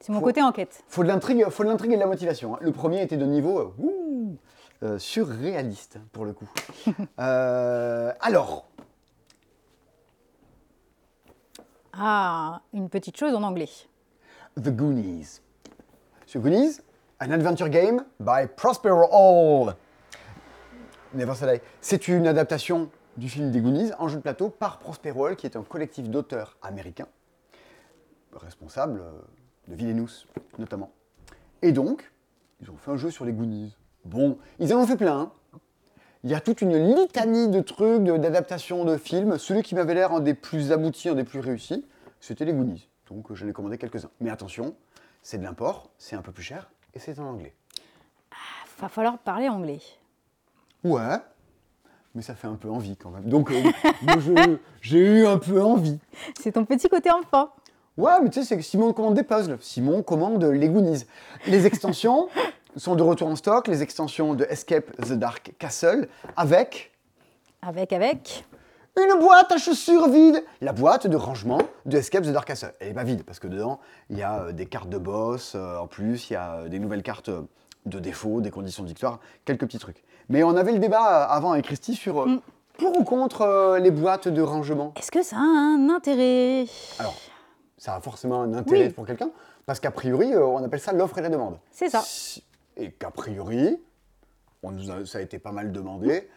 c'est 0.05 0.11
mon 0.11 0.19
Faut- 0.19 0.25
côté 0.25 0.43
enquête. 0.43 0.83
faut 0.87 1.01
de 1.03 1.07
l'intrigue, 1.07 1.43
faut 1.49 1.63
de 1.63 1.69
l'intrigue 1.69 1.93
et 1.93 1.95
de 1.95 1.99
la 2.01 2.05
motivation. 2.05 2.53
hein. 2.55 2.59
Le 2.61 2.71
premier 2.71 3.01
était 3.01 3.17
de 3.17 3.25
niveau 3.25 3.57
euh, 3.59 3.73
ouh, 3.79 4.37
euh, 4.83 4.99
surréaliste 4.99 5.97
pour 6.11 6.25
le 6.25 6.33
coup. 6.33 6.47
Euh, 7.19 8.13
alors, 8.21 8.67
Ah, 11.93 12.61
une 12.73 12.89
petite 12.89 13.17
chose 13.17 13.33
en 13.33 13.41
anglais. 13.43 13.69
The 14.61 14.69
Goonies. 14.69 15.39
The 16.27 16.37
Goonies, 16.37 16.81
an 17.21 17.31
adventure 17.31 17.69
game 17.69 18.03
by 18.19 18.47
Prospero 18.55 19.07
Hall. 19.11 19.75
C'est 21.79 22.07
une 22.09 22.27
adaptation 22.27 22.89
du 23.15 23.29
film 23.29 23.49
des 23.51 23.61
Goonies 23.61 23.91
en 23.97 24.09
jeu 24.09 24.17
de 24.17 24.21
plateau 24.21 24.49
par 24.49 24.79
Prospero 24.79 25.27
Hall, 25.27 25.35
qui 25.37 25.45
est 25.47 25.55
un 25.55 25.63
collectif 25.63 26.09
d'auteurs 26.09 26.57
américains, 26.61 27.07
responsable 28.33 28.99
euh, 28.99 29.11
de 29.67 29.75
Villainous 29.75 30.25
notamment. 30.57 30.91
Et 31.61 31.71
donc, 31.71 32.11
ils 32.61 32.69
ont 32.69 32.77
fait 32.77 32.91
un 32.91 32.97
jeu 32.97 33.09
sur 33.11 33.25
les 33.25 33.33
Goonies. 33.33 33.75
Bon, 34.03 34.37
ils 34.59 34.73
en 34.73 34.79
ont 34.81 34.87
fait 34.87 34.97
plein. 34.97 35.19
hein. 35.19 35.31
Il 36.23 36.31
y 36.31 36.35
a 36.35 36.39
toute 36.39 36.61
une 36.61 36.95
litanie 36.95 37.49
de 37.49 37.59
trucs, 37.61 38.03
d'adaptations 38.03 38.83
de 38.83 38.97
films. 38.97 39.37
Celui 39.37 39.61
qui 39.61 39.75
m'avait 39.75 39.93
l'air 39.93 40.11
un 40.11 40.19
des 40.21 40.33
plus 40.33 40.71
aboutis, 40.71 41.09
un 41.09 41.15
des 41.15 41.23
plus 41.23 41.39
réussis, 41.39 41.85
c'était 42.19 42.45
les 42.45 42.53
Goonies. 42.53 42.87
Donc 43.09 43.31
j'en 43.33 43.47
ai 43.47 43.53
commandé 43.53 43.77
quelques-uns. 43.77 44.09
Mais 44.19 44.31
attention, 44.31 44.75
c'est 45.21 45.37
de 45.37 45.43
l'import, 45.43 45.89
c'est 45.97 46.15
un 46.15 46.21
peu 46.23 46.31
plus 46.31 46.43
cher 46.43 46.69
et 46.93 46.99
c'est 46.99 47.19
en 47.19 47.25
anglais. 47.27 47.53
Va 48.79 48.89
falloir 48.89 49.19
parler 49.19 49.47
anglais. 49.49 49.79
Ouais, 50.83 51.17
mais 52.15 52.21
ça 52.21 52.35
fait 52.35 52.47
un 52.47 52.55
peu 52.55 52.69
envie 52.69 52.97
quand 52.97 53.11
même. 53.11 53.25
Donc 53.29 53.51
euh, 53.51 54.57
j'ai 54.81 54.99
eu 54.99 55.25
un 55.27 55.37
peu 55.37 55.61
envie. 55.61 55.99
C'est 56.39 56.53
ton 56.53 56.65
petit 56.65 56.89
côté 56.89 57.11
enfant. 57.11 57.51
Ouais, 57.97 58.11
mais 58.21 58.29
tu 58.29 58.39
sais, 58.41 58.45
c'est 58.45 58.57
que 58.57 58.63
Simon 58.63 58.91
commande 58.93 59.13
des 59.13 59.23
puzzles. 59.23 59.57
Simon 59.61 60.03
commande 60.03 60.43
les 60.43 60.67
Goonies. 60.67 61.05
Les 61.47 61.65
extensions 61.65 62.27
sont 62.75 62.95
de 62.95 63.03
retour 63.03 63.29
en 63.29 63.35
stock, 63.37 63.67
les 63.67 63.81
extensions 63.83 64.33
de 64.33 64.45
Escape 64.49 64.91
the 64.97 65.13
Dark 65.13 65.53
Castle, 65.59 66.09
avec 66.35 66.91
Avec, 67.61 67.93
avec. 67.93 68.45
une 68.97 69.17
boîte 69.19 69.51
à 69.53 69.57
chaussures 69.57 70.09
vide. 70.09 70.43
La 70.59 70.73
boîte 70.73 71.07
de 71.07 71.15
rangement 71.15 71.59
de 71.85 71.97
Escape 71.97 72.23
the 72.25 72.31
Dark 72.31 72.47
Castle. 72.47 72.73
Elle 72.81 72.89
n'est 72.89 72.93
pas 72.93 73.03
vide, 73.05 73.23
parce 73.23 73.39
que 73.39 73.47
dedans, 73.47 73.79
il 74.09 74.17
y 74.17 74.23
a 74.23 74.41
euh, 74.41 74.51
des 74.51 74.65
cartes 74.65 74.89
de 74.89 74.97
boss, 74.97 75.53
euh, 75.55 75.77
en 75.77 75.87
plus, 75.87 76.29
il 76.29 76.33
y 76.33 76.35
a 76.35 76.55
euh, 76.55 76.67
des 76.67 76.79
nouvelles 76.79 77.03
cartes 77.03 77.29
de 77.85 77.99
défaut, 77.99 78.41
des 78.41 78.51
conditions 78.51 78.83
de 78.83 78.89
victoire, 78.89 79.19
quelques 79.45 79.61
petits 79.67 79.79
trucs. 79.79 80.03
Mais 80.27 80.43
on 80.43 80.57
avait 80.57 80.73
le 80.73 80.79
débat 80.79 81.23
avant 81.23 81.53
avec 81.53 81.63
Christy 81.65 81.95
sur 81.95 82.23
euh, 82.23 82.41
pour 82.77 82.97
ou 82.99 83.05
contre 83.05 83.77
les 83.79 83.91
boîtes 83.91 84.27
de 84.27 84.41
rangement. 84.41 84.91
Est-ce 84.97 85.11
que 85.11 85.23
ça 85.23 85.37
a 85.37 85.39
un 85.39 85.89
intérêt? 85.89 86.65
Alors, 86.99 87.15
ça 87.77 87.95
a 87.95 88.01
forcément 88.01 88.41
un 88.41 88.53
intérêt 88.53 88.87
Oui. 88.87 88.93
pour 88.93 89.05
quelqu'un, 89.05 89.31
parce 89.65 89.79
qu'a 89.79 89.91
priori, 89.91 90.33
euh, 90.33 90.45
on 90.45 90.63
appelle 90.63 90.79
ça 90.79 90.93
l'offre 90.93 91.17
et 91.17 91.21
la 91.21 91.29
demande. 91.29 91.57
C'est 91.71 91.89
ça. 91.89 92.03
Et 92.77 92.91
qu'a 92.91 93.11
priori, 93.11 93.77
on 94.63 94.71
nous 94.71 94.91
a- 94.91 95.05
ça 95.05 95.17
a 95.19 95.21
été 95.21 95.39
pas 95.39 95.51
mal 95.51 95.71
demandé, 95.71 96.29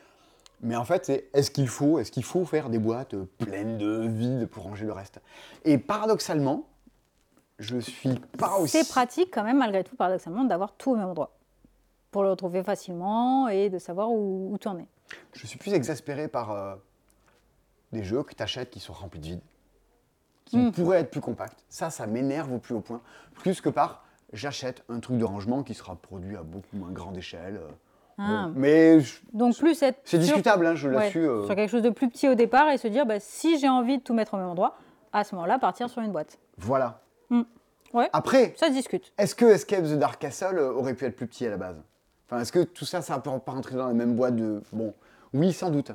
mais 0.60 0.76
en 0.76 0.84
fait, 0.84 1.06
c'est 1.06 1.28
est-ce 1.32 1.50
qu'il 1.50 1.68
faut, 1.68 1.98
est-ce 1.98 2.10
qu'il 2.10 2.24
faut 2.24 2.44
faire 2.44 2.68
des 2.70 2.78
boîtes 2.78 3.14
euh, 3.14 3.28
pleines 3.38 3.78
de 3.78 4.06
vide 4.08 4.46
pour 4.48 4.64
ranger 4.64 4.86
le 4.86 4.92
reste? 4.92 5.20
Et 5.64 5.78
paradoxalement, 5.78 6.66
je 7.58 7.78
suis 7.78 8.14
pas 8.38 8.58
aussi. 8.58 8.76
C'est 8.78 8.88
pratique 8.88 9.32
quand 9.32 9.44
même, 9.44 9.58
malgré 9.58 9.82
tout, 9.84 9.96
paradoxalement, 9.96 10.44
d'avoir 10.44 10.72
tout 10.72 10.92
au 10.92 10.96
même 10.96 11.08
endroit. 11.08 11.32
Pour 12.10 12.22
le 12.22 12.30
retrouver 12.30 12.62
facilement 12.62 13.48
et 13.48 13.68
de 13.68 13.78
savoir 13.78 14.10
où, 14.10 14.52
où 14.52 14.58
tu 14.58 14.66
en 14.68 14.78
es. 14.78 14.86
Je 15.34 15.46
suis 15.46 15.58
plus 15.58 15.74
exaspéré 15.74 16.26
par 16.28 16.50
euh, 16.52 16.74
des 17.92 18.02
jeux 18.02 18.22
que 18.22 18.34
tu 18.34 18.42
achètes 18.42 18.70
qui 18.70 18.80
sont 18.80 18.92
remplis 18.92 19.20
de 19.20 19.26
vide, 19.26 19.40
qui 20.48 20.56
Mm. 20.58 20.72
pourraient 20.72 21.00
être 21.00 21.10
plus 21.10 21.20
compacts. 21.20 21.64
Ça, 21.68 21.90
ça 21.90 22.06
m'énerve 22.06 22.52
au 22.52 22.58
plus 22.58 22.74
haut 22.74 22.80
point. 22.80 23.00
Plus 23.34 23.60
que 23.60 23.68
par 23.68 24.04
j'achète 24.32 24.84
un 24.88 25.00
truc 25.00 25.16
de 25.18 25.24
rangement 25.24 25.62
qui 25.62 25.74
sera 25.74 25.96
produit 25.96 26.36
à 26.36 26.42
beaucoup 26.42 26.76
moins 26.76 26.90
grande 26.90 27.16
échelle. 27.16 27.56
euh, 27.62 27.68
Ah. 28.18 28.46
bon. 28.48 28.52
Mais 28.56 29.00
je- 29.00 29.20
Donc 29.32 29.56
plus 29.56 29.80
être 29.82 30.00
c'est 30.04 30.16
sur- 30.16 30.18
discutable, 30.18 30.66
hein, 30.66 30.74
je 30.74 30.88
ouais, 30.88 31.12
euh, 31.16 31.46
sur 31.46 31.54
quelque 31.54 31.70
chose 31.70 31.82
de 31.82 31.90
plus 31.90 32.08
petit 32.08 32.28
au 32.28 32.34
départ 32.34 32.68
et 32.70 32.76
se 32.76 32.88
dire 32.88 33.06
bah, 33.06 33.20
si 33.20 33.58
j'ai 33.58 33.68
envie 33.68 33.98
de 33.98 34.02
tout 34.02 34.12
mettre 34.14 34.34
au 34.34 34.36
même 34.38 34.48
endroit, 34.48 34.76
à 35.12 35.22
ce 35.24 35.34
moment-là, 35.36 35.58
partir 35.58 35.88
sur 35.88 36.02
une 36.02 36.10
boîte. 36.12 36.38
Voilà. 36.58 37.00
Mm. 37.30 37.42
Ouais. 37.94 38.10
Après, 38.12 38.52
Ça 38.56 38.66
se 38.66 38.72
discute. 38.72 39.12
est-ce 39.18 39.34
que 39.34 39.44
Escape 39.46 39.84
the 39.84 39.98
Dark 39.98 40.20
Castle 40.20 40.58
euh, 40.58 40.72
aurait 40.72 40.94
pu 40.94 41.04
être 41.06 41.16
plus 41.16 41.26
petit 41.28 41.46
à 41.46 41.50
la 41.50 41.56
base? 41.56 41.80
Enfin, 42.26 42.42
est-ce 42.42 42.52
que 42.52 42.64
tout 42.64 42.84
ça, 42.84 43.00
ça 43.02 43.18
peut 43.20 43.30
pas 43.38 43.52
rentrer 43.52 43.76
dans 43.76 43.86
la 43.86 43.94
même 43.94 44.14
boîte 44.16 44.36
de. 44.36 44.62
Bon, 44.72 44.92
oui, 45.32 45.52
sans 45.52 45.70
doute. 45.70 45.92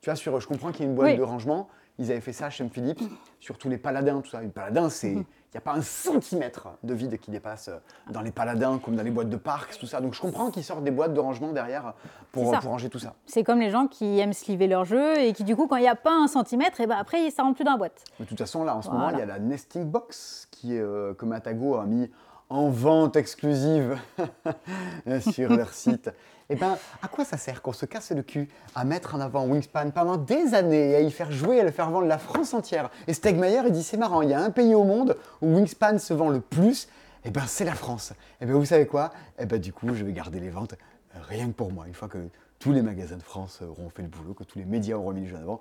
Tu 0.00 0.08
vois, 0.08 0.16
sur, 0.16 0.40
je 0.40 0.46
comprends 0.48 0.70
qu'il 0.72 0.82
y 0.82 0.84
ait 0.84 0.88
une 0.88 0.94
boîte 0.94 1.10
Oui. 1.10 1.18
de 1.18 1.22
rangement. 1.22 1.68
Ils 2.00 2.10
avaient 2.10 2.20
fait 2.20 2.32
ça 2.32 2.50
chez 2.50 2.64
M. 2.64 2.70
Philips, 2.70 3.02
sur 3.38 3.58
tous 3.58 3.68
les 3.68 3.78
paladins, 3.78 4.20
tout 4.20 4.30
ça. 4.30 4.42
Une 4.42 4.50
paladin, 4.50 4.88
c'est. 4.90 5.12
Il 5.52 5.56
n'y 5.56 5.58
a 5.58 5.60
pas 5.62 5.72
un 5.74 5.82
centimètre 5.82 6.68
de 6.84 6.94
vide 6.94 7.18
qui 7.18 7.30
dépasse 7.32 7.68
euh, 7.68 7.78
dans 8.12 8.20
les 8.20 8.30
paladins, 8.30 8.78
comme 8.78 8.94
dans 8.94 9.02
les 9.02 9.10
boîtes 9.10 9.28
de 9.28 9.36
parcs, 9.36 9.76
tout 9.80 9.86
ça. 9.86 10.00
Donc 10.00 10.14
je 10.14 10.20
comprends 10.20 10.50
qu'ils 10.52 10.62
sortent 10.62 10.84
des 10.84 10.92
boîtes 10.92 11.12
de 11.12 11.18
rangement 11.18 11.52
derrière 11.52 11.94
pour, 12.30 12.52
pour 12.52 12.62
ranger 12.70 12.88
tout 12.88 13.00
ça. 13.00 13.14
C'est 13.26 13.42
comme 13.42 13.58
les 13.58 13.70
gens 13.70 13.86
qui 13.88 14.18
aiment 14.20 14.32
sliver 14.32 14.68
leur 14.68 14.84
jeu 14.84 15.18
et 15.18 15.32
qui, 15.32 15.42
du 15.44 15.56
coup, 15.56 15.66
quand 15.66 15.74
il 15.76 15.82
n'y 15.82 15.88
a 15.88 15.96
pas 15.96 16.14
un 16.14 16.28
centimètre, 16.28 16.80
et 16.80 16.86
ben 16.86 16.96
après, 16.98 17.30
ça 17.30 17.42
rentre 17.42 17.56
plus 17.56 17.64
dans 17.64 17.72
la 17.72 17.78
boîte. 17.78 18.04
De 18.20 18.24
toute 18.24 18.38
façon, 18.38 18.62
là, 18.64 18.76
en 18.76 18.82
ce 18.82 18.88
Voilà. 18.90 19.06
moment, 19.06 19.16
il 19.16 19.18
y 19.18 19.22
a 19.22 19.26
la 19.26 19.38
Nesting 19.40 19.84
Box 19.84 20.46
qui 20.52 20.76
est, 20.76 20.80
euh, 20.80 21.14
que 21.14 21.24
Matago 21.26 21.74
a 21.74 21.84
mis 21.84 22.08
en 22.48 22.68
vente 22.70 23.16
exclusive 23.16 23.98
sur 25.32 25.50
leur 25.50 25.72
site. 25.72 26.10
Et 26.50 26.56
ben, 26.56 26.76
à 27.00 27.08
quoi 27.08 27.24
ça 27.24 27.36
sert 27.36 27.62
qu'on 27.62 27.72
se 27.72 27.86
casse 27.86 28.10
le 28.10 28.22
cul 28.22 28.48
à 28.74 28.84
mettre 28.84 29.14
en 29.14 29.20
avant 29.20 29.46
Wingspan 29.46 29.92
pendant 29.92 30.16
des 30.16 30.52
années 30.52 30.90
et 30.90 30.96
à 30.96 31.00
y 31.00 31.10
faire 31.12 31.30
jouer 31.30 31.60
à 31.60 31.64
le 31.64 31.70
faire 31.70 31.88
vendre 31.90 32.08
la 32.08 32.18
France 32.18 32.52
entière 32.54 32.90
Et 33.06 33.14
Stegmeyer, 33.14 33.62
il 33.66 33.72
dit 33.72 33.84
c'est 33.84 33.96
marrant, 33.96 34.20
il 34.20 34.30
y 34.30 34.34
a 34.34 34.40
un 34.40 34.50
pays 34.50 34.74
au 34.74 34.82
monde 34.82 35.16
où 35.40 35.54
Wingspan 35.54 35.98
se 35.98 36.12
vend 36.12 36.28
le 36.28 36.40
plus, 36.40 36.88
et 37.24 37.30
ben 37.30 37.44
c'est 37.46 37.64
la 37.64 37.74
France. 37.74 38.12
Et 38.40 38.46
ben 38.46 38.54
vous 38.54 38.64
savez 38.64 38.86
quoi? 38.86 39.12
Et 39.38 39.46
ben 39.46 39.60
du 39.60 39.72
coup, 39.72 39.94
je 39.94 40.04
vais 40.04 40.12
garder 40.12 40.40
les 40.40 40.50
ventes 40.50 40.74
euh, 41.14 41.18
rien 41.28 41.46
que 41.46 41.52
pour 41.52 41.72
moi. 41.72 41.86
Une 41.86 41.94
fois 41.94 42.08
que 42.08 42.18
tous 42.58 42.72
les 42.72 42.82
magasins 42.82 43.16
de 43.16 43.22
France 43.22 43.62
auront 43.62 43.88
fait 43.88 44.02
le 44.02 44.08
boulot, 44.08 44.34
que 44.34 44.44
tous 44.44 44.58
les 44.58 44.64
médias 44.64 44.96
auront 44.96 45.12
mis 45.12 45.22
le 45.22 45.28
jeu 45.28 45.36
en 45.36 45.42
avant, 45.42 45.60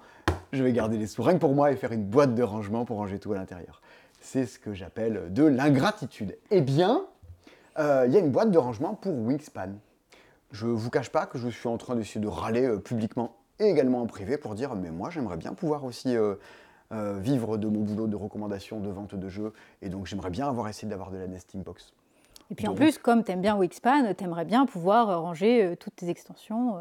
je 0.52 0.64
vais 0.64 0.74
garder 0.74 0.98
les 0.98 1.06
sous 1.06 1.22
rien 1.22 1.36
que 1.36 1.40
pour 1.40 1.54
moi 1.54 1.72
et 1.72 1.76
faire 1.76 1.92
une 1.92 2.06
boîte 2.06 2.34
de 2.34 2.44
rangement 2.44 2.84
pour 2.84 2.98
ranger 2.98 3.20
tout 3.20 3.32
à 3.32 3.36
l'intérieur. 3.36 3.82
C'est 4.22 4.48
ce 4.48 4.58
que 4.58 4.74
j'appelle 4.74 5.32
de 5.32 5.44
l'ingratitude. 5.44 6.36
Eh 6.50 6.62
bien, 6.62 7.06
euh, 7.78 8.06
il 8.08 8.14
y 8.14 8.18
a 8.18 8.20
une 8.20 8.32
boîte 8.32 8.50
de 8.50 8.58
rangement 8.58 8.96
pour 8.96 9.14
Wingspan. 9.14 9.76
Je 10.52 10.66
vous 10.66 10.90
cache 10.90 11.10
pas 11.10 11.26
que 11.26 11.38
je 11.38 11.48
suis 11.50 11.68
en 11.68 11.78
train 11.78 11.96
d'essayer 11.96 12.20
de 12.22 12.28
râler 12.28 12.66
euh, 12.66 12.80
publiquement 12.80 13.36
et 13.60 13.66
également 13.70 14.02
en 14.02 14.08
privé 14.08 14.38
pour 14.38 14.56
dire 14.56 14.76
mais 14.76 14.90
moi 14.92 15.10
j'aimerais 15.10 15.38
bien 15.38 15.54
pouvoir 15.54 15.84
aussi 15.84 16.16
euh, 16.16 16.36
euh, 16.92 17.20
vivre 17.20 17.58
de 17.58 17.68
mon 17.68 17.82
boulot 17.82 18.08
de 18.08 18.16
recommandation, 18.16 18.80
de 18.80 18.90
vente 18.90 19.14
de 19.16 19.30
jeux 19.30 19.54
et 19.82 19.90
donc 19.90 20.08
j'aimerais 20.08 20.32
bien 20.32 20.48
avoir 20.48 20.68
essayé 20.68 20.88
d'avoir 20.90 21.12
de 21.12 21.18
la 21.18 21.28
nesting 21.28 21.62
box. 21.64 21.94
Et 22.52 22.56
puis 22.56 22.68
en 22.68 22.74
plus, 22.74 22.98
comme 22.98 23.24
tu 23.24 23.32
aimes 23.32 23.42
bien 23.42 23.56
Wixpan, 23.56 24.12
tu 24.18 24.24
aimerais 24.24 24.46
bien 24.46 24.66
pouvoir 24.66 25.22
ranger 25.22 25.76
toutes 25.80 25.96
tes 25.98 26.10
extensions. 26.10 26.78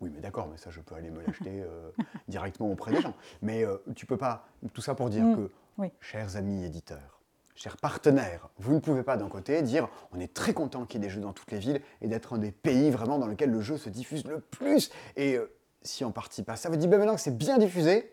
Oui, 0.00 0.10
mais 0.14 0.20
d'accord, 0.22 0.48
mais 0.50 0.56
ça, 0.56 0.70
je 0.70 0.80
peux 0.80 0.94
aller 0.94 1.10
me 1.10 1.20
l'acheter 1.20 1.62
directement 2.28 2.70
auprès 2.70 2.90
des 2.90 3.02
gens. 3.02 3.12
Mais 3.42 3.66
tu 3.94 4.06
peux 4.06 4.16
pas. 4.16 4.46
Tout 4.72 4.80
ça 4.80 4.94
pour 4.94 5.10
dire 5.10 5.24
Mm, 5.24 5.36
que, 5.36 5.50
oui. 5.76 5.88
chers 6.00 6.36
amis 6.36 6.64
éditeurs, 6.64 7.13
chers 7.54 7.76
partenaires, 7.76 8.48
vous 8.58 8.74
ne 8.74 8.80
pouvez 8.80 9.02
pas 9.02 9.16
d'un 9.16 9.28
côté 9.28 9.62
dire 9.62 9.88
on 10.12 10.20
est 10.20 10.32
très 10.32 10.52
content 10.52 10.84
qu'il 10.84 11.00
y 11.00 11.04
ait 11.04 11.06
des 11.06 11.12
jeux 11.12 11.20
dans 11.20 11.32
toutes 11.32 11.52
les 11.52 11.58
villes 11.58 11.80
et 12.00 12.08
d'être 12.08 12.34
un 12.34 12.38
des 12.38 12.50
pays 12.50 12.90
vraiment 12.90 13.18
dans 13.18 13.26
lequel 13.26 13.50
le 13.50 13.60
jeu 13.60 13.76
se 13.76 13.88
diffuse 13.88 14.24
le 14.26 14.40
plus. 14.40 14.90
Et 15.16 15.36
euh, 15.36 15.52
si 15.82 16.04
on 16.04 16.12
participe 16.12 16.48
à 16.50 16.56
ça, 16.56 16.68
vous 16.68 16.76
dites 16.76 16.90
ben 16.90 16.98
maintenant 16.98 17.14
que 17.14 17.20
c'est 17.20 17.36
bien 17.36 17.58
diffusé, 17.58 18.12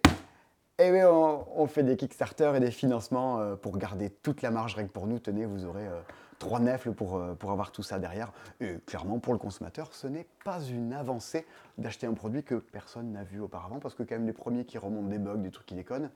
eh 0.77 0.91
bien, 0.91 1.09
on, 1.11 1.67
fait 1.67 1.83
des 1.83 1.95
Kickstarter 1.95 2.53
et 2.55 2.59
des 2.59 2.71
financements 2.71 3.39
euh, 3.39 3.55
pour 3.55 3.77
garder 3.77 4.09
toute 4.09 4.41
la 4.41 4.51
marge 4.51 4.75
rien 4.75 4.85
que 4.85 4.91
pour 4.91 5.05
nous. 5.05 5.19
Tenez, 5.19 5.45
vous 5.45 5.65
aurez 5.65 5.85
euh, 5.87 6.01
trois 6.39 6.59
nefles 6.59 6.91
pour, 6.91 7.21
pour 7.37 7.51
avoir 7.51 7.71
tout 7.71 7.83
ça 7.83 7.99
derrière. 7.99 8.31
Et 8.59 8.77
clairement, 8.87 9.19
pour 9.19 9.33
le 9.33 9.39
consommateur, 9.39 9.93
ce 9.93 10.07
n'est 10.07 10.27
pas 10.43 10.59
une 10.61 10.93
avancée 10.93 11.45
d'acheter 11.77 12.07
un 12.07 12.13
produit 12.13 12.43
que 12.43 12.55
personne 12.55 13.11
n'a 13.11 13.23
vu 13.23 13.39
auparavant, 13.39 13.79
parce 13.79 13.93
que 13.93 14.01
quand 14.01 14.15
même 14.15 14.25
les 14.25 14.33
premiers 14.33 14.65
qui 14.65 14.79
remontent 14.79 15.09
des 15.09 15.19
bugs, 15.19 15.37
des 15.37 15.51
trucs 15.51 15.67
qui 15.67 15.75
déconnent, 15.75 16.09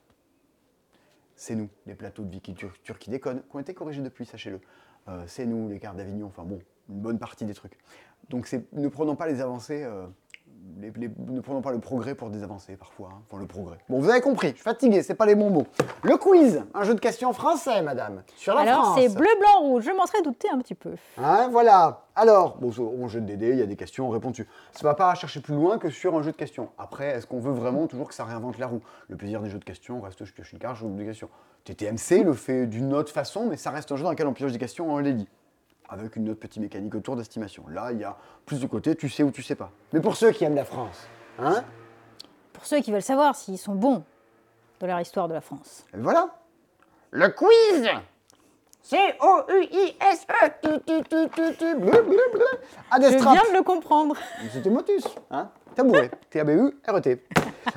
c'est 1.35 1.55
nous, 1.55 1.69
les 1.85 1.95
plateaux 1.95 2.23
de 2.23 2.31
viticulture 2.31 2.99
qui 2.99 3.09
déconnent, 3.09 3.41
qui 3.41 3.55
ont 3.55 3.59
été 3.59 3.73
corrigés 3.73 4.01
depuis, 4.01 4.25
sachez-le. 4.25 4.59
Euh, 5.07 5.23
c'est 5.27 5.45
nous, 5.45 5.69
les 5.69 5.79
cartes 5.79 5.97
d'Avignon, 5.97 6.27
enfin 6.27 6.43
bon, 6.43 6.59
une 6.89 7.01
bonne 7.01 7.19
partie 7.19 7.45
des 7.45 7.53
trucs. 7.53 7.77
Donc 8.29 8.51
ne 8.73 8.87
prenons 8.87 9.15
pas 9.15 9.27
les 9.27 9.41
avancées, 9.41 9.83
euh, 9.83 10.07
les- 10.79 10.91
les- 10.95 11.11
ne 11.31 11.39
prenons 11.41 11.61
pas 11.61 11.71
le 11.71 11.79
progrès 11.79 12.15
pour 12.15 12.29
des 12.29 12.43
avancées 12.43 12.75
parfois. 12.75 13.09
hein. 13.13 13.21
Enfin 13.29 13.39
le 13.41 13.47
progrès. 13.47 13.77
Bon, 13.89 13.99
vous 13.99 14.09
avez 14.09 14.21
compris, 14.21 14.49
je 14.49 14.53
suis 14.55 14.63
fatigué, 14.63 15.03
c'est 15.03 15.15
pas 15.15 15.25
les 15.25 15.35
bons 15.35 15.49
mots. 15.49 15.65
Le 16.03 16.17
quiz, 16.17 16.63
un 16.73 16.83
jeu 16.83 16.93
de 16.95 16.99
questions 16.99 17.31
français, 17.33 17.81
madame, 17.81 18.23
sur 18.35 18.53
la 18.55 18.61
Alors, 18.61 18.83
France. 18.85 18.99
c'est 18.99 19.13
bleu, 19.15 19.27
blanc, 19.39 19.59
rouge. 19.61 19.83
Je 19.85 19.91
m'en 19.91 20.05
serais 20.05 20.21
douté 20.21 20.47
un 20.49 20.57
petit 20.59 20.75
peu. 20.75 20.93
Hein, 21.17 21.49
voilà. 21.51 22.01
Alors, 22.15 22.57
bon, 22.57 22.71
on 22.79 23.07
jette 23.07 23.25
des 23.25 23.37
dés, 23.37 23.49
il 23.51 23.57
y 23.59 23.61
a 23.61 23.65
des 23.65 23.75
questions, 23.75 24.07
on 24.07 24.09
répond 24.09 24.31
dessus. 24.31 24.47
Ça 24.71 24.81
va 24.87 24.93
pas 24.95 25.13
chercher 25.15 25.41
plus 25.41 25.53
loin 25.55 25.77
que 25.77 25.89
sur 25.89 26.15
un 26.15 26.21
jeu 26.21 26.31
de 26.31 26.37
questions. 26.37 26.69
Après, 26.77 27.07
est-ce 27.09 27.27
qu'on 27.27 27.39
veut 27.39 27.51
vraiment 27.53 27.87
toujours 27.87 28.07
que 28.07 28.13
ça 28.13 28.23
réinvente 28.25 28.57
la 28.57 28.67
roue? 28.67 28.81
Le 29.09 29.17
plaisir 29.17 29.41
des 29.41 29.49
jeux 29.49 29.59
de 29.59 29.65
questions 29.65 30.01
reste 30.01 30.23
je 30.25 30.33
pioche 30.33 30.53
une 30.53 30.59
carte, 30.59 30.75
je 30.75 30.81
joue 30.81 30.89
des 30.95 31.05
questions. 31.05 31.29
TTMC 31.65 32.23
le 32.23 32.33
fait 32.33 32.67
d'une 32.67 32.93
autre 32.93 33.11
façon, 33.11 33.45
mais 33.47 33.57
ça 33.57 33.71
reste 33.71 33.91
un 33.91 33.95
jeu 33.95 34.03
dans 34.03 34.11
lequel 34.11 34.27
on 34.27 34.33
pioche 34.33 34.51
des 34.51 34.59
questions 34.59 34.91
en 34.93 34.99
les 34.99 35.13
lit. 35.13 35.27
Avec 35.89 36.15
une 36.15 36.29
autre 36.29 36.39
petite 36.39 36.61
mécanique 36.61 36.95
autour 36.95 37.15
d'estimation. 37.15 37.63
Là, 37.69 37.91
il 37.91 37.99
y 37.99 38.03
a 38.03 38.17
plus 38.45 38.59
du 38.59 38.67
côté, 38.67 38.95
tu 38.95 39.07
sais 39.09 39.23
ou 39.23 39.31
tu 39.31 39.43
sais 39.43 39.55
pas. 39.55 39.71
Mais 39.93 39.99
pour 39.99 40.15
ceux 40.15 40.31
qui 40.31 40.43
aiment 40.43 40.55
la 40.55 40.65
France, 40.65 41.07
hein 41.39 41.63
Pour 42.53 42.65
ceux 42.65 42.79
qui 42.81 42.91
veulent 42.91 43.01
savoir 43.03 43.35
s'ils 43.35 43.57
sont 43.59 43.75
bons 43.75 44.03
dans 44.79 44.87
leur 44.87 44.99
histoire 44.99 45.27
de 45.27 45.33
la 45.33 45.41
France. 45.41 45.85
et 45.93 45.97
voilà. 45.97 46.27
Le 47.11 47.29
quiz 47.29 47.87
C-O-U-I-S-E 48.81 50.29
bleu. 51.79 51.91
Je 52.93 53.17
viens 53.17 53.33
de 53.51 53.57
le 53.57 53.63
comprendre. 53.63 54.15
C'était 54.51 54.69
Motus, 54.69 55.05
hein 55.31 55.49
Tabouret, 55.75 56.11
T-A-B-U-R-E-T. 56.29 57.21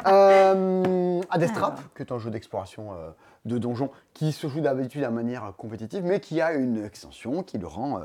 Euh, 0.06 1.20
Adestrap, 1.30 1.80
qui 1.96 2.02
est 2.02 2.12
un 2.12 2.18
jeu 2.18 2.30
d'exploration 2.30 2.92
euh, 2.92 3.10
de 3.44 3.58
donjons 3.58 3.90
qui 4.14 4.32
se 4.32 4.46
joue 4.48 4.60
d'habitude 4.60 5.02
de 5.02 5.08
manière 5.08 5.52
compétitive, 5.56 6.04
mais 6.04 6.20
qui 6.20 6.40
a 6.40 6.52
une 6.52 6.84
extension 6.84 7.42
qui 7.42 7.58
le 7.58 7.66
rend 7.66 7.98
euh, 8.00 8.04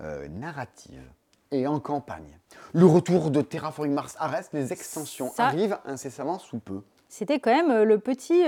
euh, 0.00 0.28
narrative 0.28 1.02
et 1.50 1.66
en 1.66 1.78
campagne. 1.80 2.38
Le 2.72 2.86
retour 2.86 3.30
de 3.30 3.40
Terraforming 3.42 3.94
Mars 3.94 4.16
Ares, 4.18 4.42
les 4.52 4.72
extensions 4.72 5.30
Ça- 5.34 5.46
arrivent 5.46 5.78
incessamment 5.84 6.38
sous 6.38 6.58
peu. 6.58 6.82
C'était 7.08 7.38
quand 7.38 7.54
même 7.54 7.84
le 7.84 7.98
petit 7.98 8.42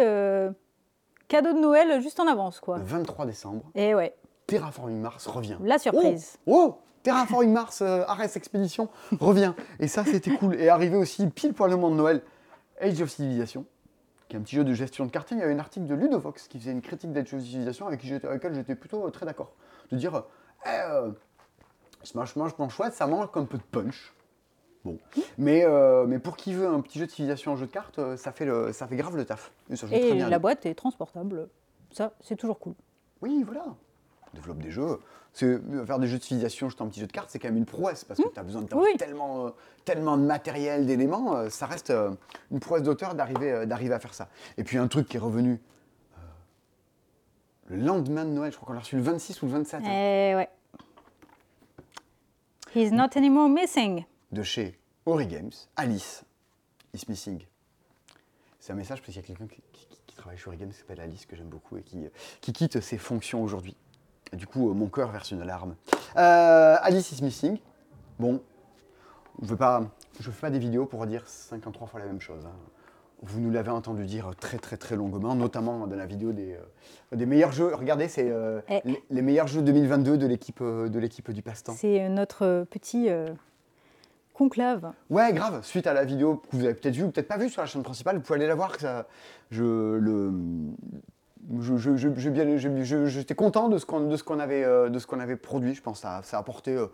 cadeau 1.28 1.52
de 1.52 1.60
Noël 1.60 2.00
juste 2.00 2.18
en 2.20 2.26
avance, 2.26 2.58
quoi. 2.60 2.78
Le 2.78 2.84
23 2.84 3.26
décembre, 3.26 3.62
Et 3.74 3.94
ouais, 3.94 4.14
Terraforming 4.46 5.00
Mars 5.00 5.26
revient. 5.28 5.56
la 5.62 5.78
surprise. 5.78 6.38
Oh, 6.46 6.64
oh 6.76 6.78
Terraforming 7.02 7.52
Mars 7.52 7.82
euh, 7.82 8.02
Ares 8.08 8.36
Expedition 8.36 8.88
revient. 9.20 9.52
Et 9.78 9.86
ça, 9.86 10.04
c'était 10.04 10.32
cool. 10.32 10.56
Et 10.60 10.68
arrivé 10.68 10.96
aussi 10.96 11.28
pile 11.28 11.52
poil 11.54 11.70
le 11.70 11.76
moment 11.76 11.90
de 11.92 11.96
Noël, 11.96 12.22
Age 12.80 13.00
of 13.02 13.10
Civilization, 13.10 13.64
qui 14.28 14.36
est 14.36 14.38
un 14.38 14.42
petit 14.42 14.56
jeu 14.56 14.64
de 14.64 14.74
gestion 14.74 15.06
de 15.06 15.10
quartier. 15.10 15.36
Il 15.36 15.40
y 15.40 15.42
avait 15.42 15.54
un 15.54 15.58
article 15.58 15.86
de 15.86 15.94
Ludovox 15.94 16.48
qui 16.48 16.58
faisait 16.58 16.72
une 16.72 16.82
critique 16.82 17.12
d'Age 17.12 17.32
of 17.34 17.40
Civilization 17.40 17.86
avec, 17.86 18.02
lequel 18.04 18.54
j'étais 18.54 18.74
plutôt 18.74 19.06
euh, 19.06 19.10
très 19.10 19.26
d'accord. 19.26 19.52
De 19.90 19.96
dire, 19.96 20.14
euh, 20.14 20.20
Eh, 20.66 20.68
euh, 20.68 21.10
Smash 22.02 22.32
Smash 22.34 22.56
Blanc 22.56 22.68
chouette, 22.68 22.94
ça 22.94 23.06
manque 23.06 23.36
un 23.36 23.44
peu 23.44 23.58
de 23.58 23.62
punch. 23.62 24.12
Bon. 24.84 24.98
Mais, 25.36 25.64
euh, 25.64 26.06
mais 26.06 26.18
pour 26.20 26.36
qui 26.36 26.54
veut 26.54 26.68
un 26.68 26.80
petit 26.80 26.98
jeu 27.00 27.06
de 27.06 27.10
civilisation 27.10 27.52
en 27.52 27.56
jeu 27.56 27.66
de 27.66 27.72
cartes, 27.72 27.98
ça 28.16 28.30
fait, 28.30 28.44
le, 28.44 28.72
ça 28.72 28.86
fait 28.86 28.94
grave 28.96 29.16
le 29.16 29.24
taf. 29.24 29.52
Et 29.68 29.74
ça 29.76 29.86
joue 29.86 29.92
très 29.92 30.08
Et 30.08 30.12
bien. 30.14 30.28
la 30.28 30.38
boîte 30.38 30.64
est 30.66 30.74
transportable. 30.74 31.48
Ça, 31.90 32.12
c'est 32.20 32.36
toujours 32.36 32.58
cool. 32.60 32.74
Oui, 33.20 33.42
voilà. 33.44 33.64
Développe 34.36 34.58
des 34.58 34.70
jeux. 34.70 34.98
Euh, 35.42 35.84
Faire 35.84 35.98
des 35.98 36.06
jeux 36.06 36.16
de 36.18 36.22
civilisation, 36.22 36.70
jeter 36.70 36.82
un 36.82 36.88
petit 36.88 37.00
jeu 37.00 37.06
de 37.06 37.12
cartes, 37.12 37.28
c'est 37.30 37.38
quand 37.38 37.48
même 37.48 37.58
une 37.58 37.66
prouesse 37.66 38.04
parce 38.04 38.20
que 38.22 38.28
tu 38.28 38.38
as 38.40 38.42
besoin 38.42 38.62
de 38.62 38.74
Oui. 38.74 38.96
tellement, 38.98 39.46
euh, 39.46 39.50
tellement 39.84 40.16
de 40.16 40.22
matériel, 40.22 40.86
d'éléments. 40.86 41.36
euh, 41.36 41.50
ça 41.50 41.66
reste 41.66 41.90
euh, 41.90 42.12
une 42.50 42.58
prouesse 42.60 42.82
d'auteur 42.82 43.14
d'arriver 43.14 43.66
d'arriver 43.66 43.92
à 43.94 43.98
faire 43.98 44.14
ça. 44.14 44.28
Et 44.56 44.64
puis 44.64 44.78
un 44.78 44.88
truc 44.88 45.08
qui 45.08 45.16
est 45.18 45.20
revenu 45.20 45.60
le 47.68 47.76
lendemain 47.76 48.24
de 48.24 48.30
Noël, 48.30 48.50
je 48.52 48.56
crois 48.56 48.68
qu'on 48.68 48.72
l'a 48.74 48.80
reçu 48.80 48.96
le 48.96 49.02
26 49.02 49.42
ou 49.42 49.46
le 49.46 49.52
27, 49.52 49.80
hein, 49.84 49.88
Et 49.90 50.34
ouais. 50.36 50.48
He's 52.74 52.92
not 52.92 53.08
anymore 53.16 53.48
missing. 53.48 54.04
de 54.32 54.42
chez 54.42 54.78
Ori 55.06 55.26
Games, 55.26 55.52
Alice 55.76 56.24
is 56.94 57.02
Missing. 57.08 57.42
C'est 58.58 58.72
un 58.72 58.76
message 58.76 59.00
parce 59.00 59.12
qu'il 59.12 59.16
y 59.22 59.24
a 59.24 59.26
quelqu'un 59.26 59.46
qui, 59.46 59.62
qui- 59.72 59.86
qui 60.06 60.16
travaille 60.16 60.38
chez 60.38 60.48
Ori 60.48 60.56
Games 60.56 60.70
qui 60.70 60.76
s'appelle 60.78 61.00
Alice, 61.00 61.26
que 61.26 61.36
j'aime 61.36 61.48
beaucoup, 61.48 61.76
et 61.76 61.82
qui, 61.82 61.98
qui 62.40 62.52
quitte 62.52 62.80
ses 62.80 62.98
fonctions 62.98 63.42
aujourd'hui. 63.42 63.76
Du 64.32 64.46
coup, 64.46 64.70
euh, 64.70 64.74
mon 64.74 64.86
cœur 64.88 65.10
verse 65.10 65.30
une 65.30 65.42
alarme. 65.42 65.76
Euh, 66.16 66.76
Alice 66.80 67.12
is 67.12 67.22
Missing. 67.22 67.58
Bon, 68.18 68.40
je 69.38 69.44
ne 69.44 69.48
fais 69.50 69.56
pas, 69.56 69.82
je 70.20 70.30
fais 70.30 70.40
pas 70.40 70.50
des 70.50 70.58
vidéos 70.58 70.86
pour 70.86 71.06
dire 71.06 71.22
53 71.26 71.86
fois 71.86 72.00
la 72.00 72.06
même 72.06 72.20
chose. 72.20 72.44
hein. 72.46 72.52
Vous 73.22 73.40
nous 73.40 73.50
l'avez 73.50 73.70
entendu 73.70 74.04
dire 74.04 74.30
très 74.38 74.58
très 74.58 74.76
très 74.76 74.94
longuement, 74.94 75.34
notamment 75.34 75.86
dans 75.86 75.96
la 75.96 76.04
vidéo 76.06 76.32
des, 76.32 76.52
euh, 76.54 77.16
des 77.16 77.24
meilleurs 77.24 77.52
jeux. 77.52 77.74
Regardez, 77.74 78.08
c'est 78.08 78.28
euh, 78.30 78.60
Eh. 78.68 78.80
les, 78.84 79.02
les 79.10 79.22
meilleurs 79.22 79.46
jeux 79.46 79.62
2022 79.62 80.18
de 80.18 80.26
l'équipe 80.26 80.60
euh, 80.60 80.88
de 80.90 80.98
l'équipe 80.98 81.30
du 81.30 81.40
passe-temps. 81.42 81.72
C'est 81.76 82.08
notre 82.10 82.66
petit 82.70 83.08
conclave. 84.34 84.92
Ouais, 85.08 85.32
grave. 85.32 85.64
Suite 85.64 85.86
à 85.86 85.94
la 85.94 86.04
vidéo 86.04 86.36
que 86.50 86.56
vous 86.56 86.64
avez 86.64 86.74
peut-être 86.74 86.94
vue 86.94 87.04
ou 87.04 87.10
peut-être 87.10 87.28
pas 87.28 87.38
vue 87.38 87.48
sur 87.48 87.62
la 87.62 87.66
chaîne 87.66 87.82
principale, 87.82 88.16
vous 88.16 88.22
pouvez 88.22 88.38
aller 88.38 88.46
la 88.46 88.54
voir. 88.54 88.72
Que 88.72 88.82
ça, 88.82 89.06
je 89.50 89.64
le, 89.64 90.30
je, 91.60 91.76
je- 91.76 91.96
je- 91.96 92.82
je- 92.82 93.06
j'étais 93.06 93.34
content 93.34 93.68
de 93.68 93.78
ce 93.78 93.86
qu'on 93.86 94.38
avait 94.40 94.64
euh, 94.64 94.88
de 94.88 94.98
ce 94.98 95.06
qu'on 95.06 95.20
avait 95.20 95.36
produit. 95.36 95.74
Je 95.74 95.82
pense 95.82 95.98
que 95.98 96.02
ça, 96.02 96.20
ça 96.22 96.36
a 96.36 96.40
apporté 96.40 96.74
euh, 96.74 96.86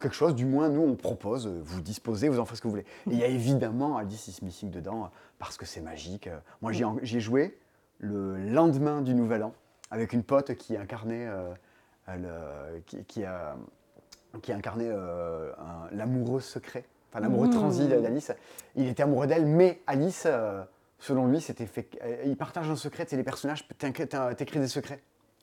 quelque 0.00 0.14
chose. 0.14 0.34
Du 0.34 0.46
moins, 0.46 0.68
nous, 0.68 0.82
on 0.82 0.94
propose. 0.96 1.46
euh, 1.46 1.60
Vous 1.62 1.80
disposez, 1.80 2.28
vous 2.28 2.38
en 2.40 2.44
faites 2.44 2.56
ce 2.56 2.62
que 2.62 2.68
vous 2.68 2.72
voulez. 2.72 2.86
Et 3.10 3.12
il 3.12 3.18
y 3.18 3.24
a 3.24 3.28
évidemment 3.28 3.96
Alice 3.96 4.28
is 4.28 4.44
Missing 4.44 4.70
dedans 4.70 5.10
parce 5.38 5.56
que 5.56 5.66
c'est 5.66 5.80
magique. 5.80 6.28
Moi, 6.62 6.72
j'y 6.72 7.16
ai 7.16 7.20
joué 7.20 7.58
le 7.98 8.36
lendemain 8.38 9.02
du 9.02 9.14
Nouvel 9.14 9.42
An 9.44 9.52
avec 9.90 10.12
une 10.12 10.22
pote 10.22 10.54
qui 10.54 10.76
incarnait 10.76 11.26
euh, 11.28 11.52
le- 12.08 12.80
qui, 12.86 13.04
qui 13.04 13.24
qui 14.42 14.52
incarnait 14.52 14.88
euh, 14.88 15.50
l'amoureux 15.92 16.40
secret 16.40 16.84
enfin 17.10 17.18
l'amoureux 17.20 17.48
Mmh. 17.48 17.50
transi 17.54 17.88
d'Alice. 17.88 18.32
Il 18.76 18.86
était 18.86 19.02
amoureux 19.02 19.26
d'elle, 19.26 19.44
mais 19.44 19.80
Alice, 19.88 20.26
selon 21.00 21.26
lui, 21.26 21.40
c'était 21.40 21.66
fait. 21.66 21.88
euh, 22.04 22.22
il 22.26 22.36
partage 22.36 22.70
un 22.70 22.76
secret, 22.76 23.06
c'est 23.08 23.16
les 23.16 23.22
personnages, 23.24 23.66
t'écris 23.78 24.58
des 24.60 24.68
secrets 24.68 25.00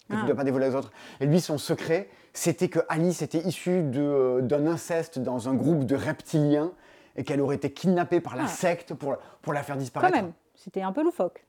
que 0.07 0.13
tu 0.13 0.19
Ah. 0.19 0.21
ne 0.21 0.27
dois 0.27 0.35
pas 0.35 0.43
dévoiler 0.45 0.69
aux 0.69 0.75
autres. 0.75 0.91
Et 1.19 1.25
lui, 1.25 1.41
son 1.41 1.57
secret, 1.57 2.07
c'était 2.31 2.69
que 2.69 2.79
Alice 2.87 3.21
était 3.21 3.39
issue 3.39 3.83
euh, 3.95 4.41
d'un 4.41 4.65
inceste 4.67 5.19
dans 5.19 5.49
un 5.49 5.53
groupe 5.53 5.83
de 5.85 5.95
reptiliens 5.95 6.71
et 7.17 7.23
qu'elle 7.25 7.41
aurait 7.41 7.57
été 7.57 7.71
kidnappée 7.73 8.21
par 8.21 8.35
la 8.37 8.43
Ah. 8.45 8.47
secte 8.47 8.93
pour, 8.93 9.17
pour 9.41 9.51
la 9.53 9.63
faire 9.63 9.75
Quand 9.75 9.79
disparaître. 9.81 10.15
même, 10.15 10.31
c'était 10.55 10.81
un 10.83 10.93
peu 10.93 11.03
loufoque. 11.03 11.43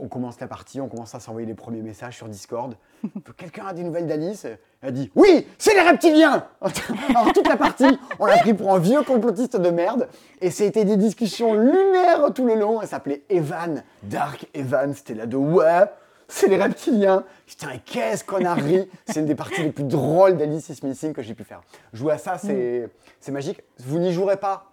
On 0.00 0.08
commence 0.08 0.40
la 0.40 0.46
partie, 0.46 0.80
on 0.80 0.88
commence 0.88 1.14
à 1.14 1.20
s'envoyer 1.20 1.46
les 1.46 1.54
premiers 1.54 1.82
messages 1.82 2.16
sur 2.16 2.28
Discord. 2.28 2.74
Quelqu'un 3.36 3.66
a 3.66 3.72
des 3.74 3.82
nouvelles 3.82 4.06
d'Alice 4.06 4.46
Elle 4.80 4.92
dit 4.94 5.10
Oui, 5.14 5.46
c'est 5.58 5.74
les 5.74 5.82
reptiliens 5.82 6.46
Alors 7.10 7.32
toute 7.34 7.46
la 7.46 7.56
partie, 7.56 7.98
on 8.18 8.26
l'a 8.26 8.38
pris 8.38 8.54
pour 8.54 8.72
un 8.72 8.78
vieux 8.78 9.02
complotiste 9.02 9.56
de 9.56 9.70
merde. 9.70 10.08
Et 10.40 10.50
c'était 10.50 10.84
des 10.84 10.96
discussions 10.96 11.54
lunaires 11.54 12.32
tout 12.34 12.46
le 12.46 12.54
long. 12.54 12.80
Elle 12.80 12.88
s'appelait 12.88 13.24
Evan, 13.28 13.82
Dark 14.04 14.46
Evan. 14.54 14.94
C'était 14.94 15.14
là 15.14 15.26
de 15.26 15.36
Ouais, 15.36 15.84
c'est 16.28 16.48
les 16.48 16.56
reptiliens. 16.56 17.24
Putain, 17.46 17.70
et 17.70 17.80
qu'est-ce 17.84 18.24
qu'on 18.24 18.44
a 18.44 18.54
ri 18.54 18.88
C'est 19.06 19.20
une 19.20 19.26
des 19.26 19.34
parties 19.34 19.62
les 19.62 19.72
plus 19.72 19.84
drôles 19.84 20.36
d'Alice 20.36 20.70
is 20.70 20.80
Missing 20.82 21.12
que 21.12 21.22
j'ai 21.22 21.34
pu 21.34 21.44
faire. 21.44 21.60
Jouer 21.92 22.14
à 22.14 22.18
ça, 22.18 22.38
c'est 22.38 22.88
c'est 23.20 23.32
magique. 23.32 23.62
Vous 23.80 23.98
n'y 23.98 24.12
jouerez 24.12 24.38
pas 24.38 24.72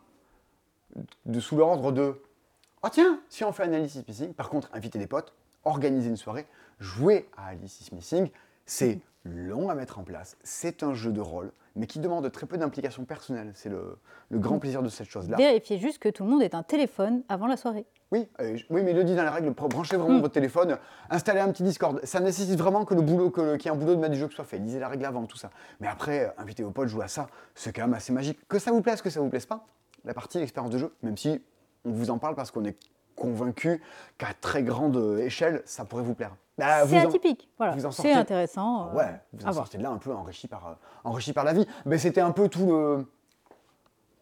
de 1.26 1.40
sous 1.42 1.58
l'ordre 1.58 1.92
de 1.92 2.22
Oh 2.86 2.90
tiens, 2.92 3.20
si 3.30 3.44
on 3.44 3.52
fait 3.52 3.64
un 3.64 3.74
Alice 3.74 3.96
is 3.96 4.04
Missing, 4.08 4.34
par 4.36 4.48
contre, 4.48 4.70
inviter 4.72 5.00
des 5.00 5.08
potes, 5.08 5.34
organiser 5.64 6.08
une 6.08 6.18
soirée, 6.18 6.46
jouer 6.80 7.28
à 7.36 7.48
Alice 7.48 7.82
is 7.82 7.96
Missing, 7.96 8.30
c'est 8.68 9.00
long 9.24 9.70
à 9.70 9.74
mettre 9.74 9.98
en 9.98 10.04
place, 10.04 10.38
c'est 10.44 10.84
un 10.84 10.94
jeu 10.94 11.12
de 11.12 11.20
rôle, 11.20 11.52
mais 11.76 11.88
qui 11.88 11.98
demande 11.98 12.32
très 12.32 12.46
peu 12.46 12.60
d'implication 12.60 13.04
personnelle. 13.04 13.52
C'est 13.56 13.70
le, 13.70 13.98
le 14.30 14.38
grand 14.38 14.60
plaisir 14.60 14.84
de 14.84 14.90
cette 14.90 15.10
chose-là. 15.10 15.36
Vérifiez 15.36 15.80
juste 15.80 15.98
que 15.98 16.10
tout 16.10 16.24
le 16.26 16.30
monde 16.30 16.44
ait 16.44 16.54
un 16.54 16.62
téléphone 16.62 17.24
avant 17.28 17.48
la 17.48 17.58
soirée. 17.58 17.88
Oui, 18.12 18.28
euh, 18.40 18.56
oui, 18.70 18.84
mais 18.84 18.92
il 18.92 18.98
le 18.98 19.04
dit 19.04 19.16
dans 19.16 19.24
la 19.24 19.32
règle, 19.32 19.50
branchez 19.50 19.98
vraiment 19.98 20.20
votre 20.20 20.36
téléphone, 20.36 20.78
installez 21.10 21.40
un 21.40 21.52
petit 21.52 21.64
Discord. 21.64 22.00
Ça 22.04 22.20
nécessite 22.20 22.60
vraiment 22.60 22.86
que 22.86 22.94
le 22.94 23.02
boulot, 23.02 23.32
que 23.32 23.42
le- 23.42 23.58
qu'il 23.58 23.72
y 23.72 23.74
ait 23.74 23.76
un 23.76 23.80
boulot 23.80 23.96
de 23.96 24.00
mettre 24.00 24.14
du 24.14 24.20
jeu 24.20 24.28
qui 24.28 24.36
soit 24.36 24.46
fait. 24.46 24.60
Lisez 24.60 24.78
la 24.80 24.90
règle 24.90 25.06
avant, 25.06 25.26
tout 25.26 25.38
ça. 25.38 25.50
Mais 25.80 25.88
après, 25.88 26.26
euh, 26.28 26.30
inviter 26.38 26.62
vos 26.62 26.70
potes, 26.70 26.88
jouer 26.90 27.06
à 27.06 27.08
ça, 27.08 27.26
c'est 27.56 27.74
quand 27.74 27.82
même 27.82 27.96
assez 27.96 28.14
magique. 28.14 28.38
Que 28.48 28.60
ça 28.60 28.70
vous 28.72 28.82
plaise, 28.82 29.02
que 29.02 29.10
ça 29.10 29.22
vous 29.22 29.30
plaise 29.30 29.48
pas, 29.48 29.66
la 30.04 30.14
partie, 30.14 30.38
l'expérience 30.38 30.72
de 30.72 30.78
jeu, 30.78 30.94
même 31.02 31.18
si 31.18 31.42
on 31.86 31.92
vous 31.92 32.10
en 32.10 32.18
parle 32.18 32.36
parce 32.36 32.52
qu'on 32.52 32.66
est 32.66 32.76
convaincu 33.16 33.82
qu'à 34.18 34.28
très 34.42 34.64
grande 34.64 34.98
échelle, 35.20 35.62
ça 35.66 35.86
pourrait 35.86 36.04
vous 36.04 36.14
plaire. 36.16 36.36
Bah, 36.58 36.86
c'est 36.88 37.00
en- 37.00 37.08
atypique, 37.10 37.50
voilà. 37.58 37.74
vous 37.74 37.86
en 37.86 37.92
C'est 37.92 38.04
sortez- 38.04 38.14
intéressant. 38.14 38.90
euh, 38.90 38.98
Ouais, 38.98 39.22
vous 39.34 39.48
en 39.48 39.54
sortez 39.54 39.78
de 39.78 39.84
là 39.84 39.90
un 39.90 39.98
peu 39.98 40.14
enrichi 40.14 40.48
par, 40.48 40.68
euh, 40.68 40.74
enrichi 41.04 41.34
par 41.34 41.44
la 41.44 41.54
vie. 41.54 41.68
Mais 41.86 41.98
c'était 41.98 42.22
un 42.22 42.32
peu 42.32 42.48
tout 42.50 42.66
le, 42.68 43.06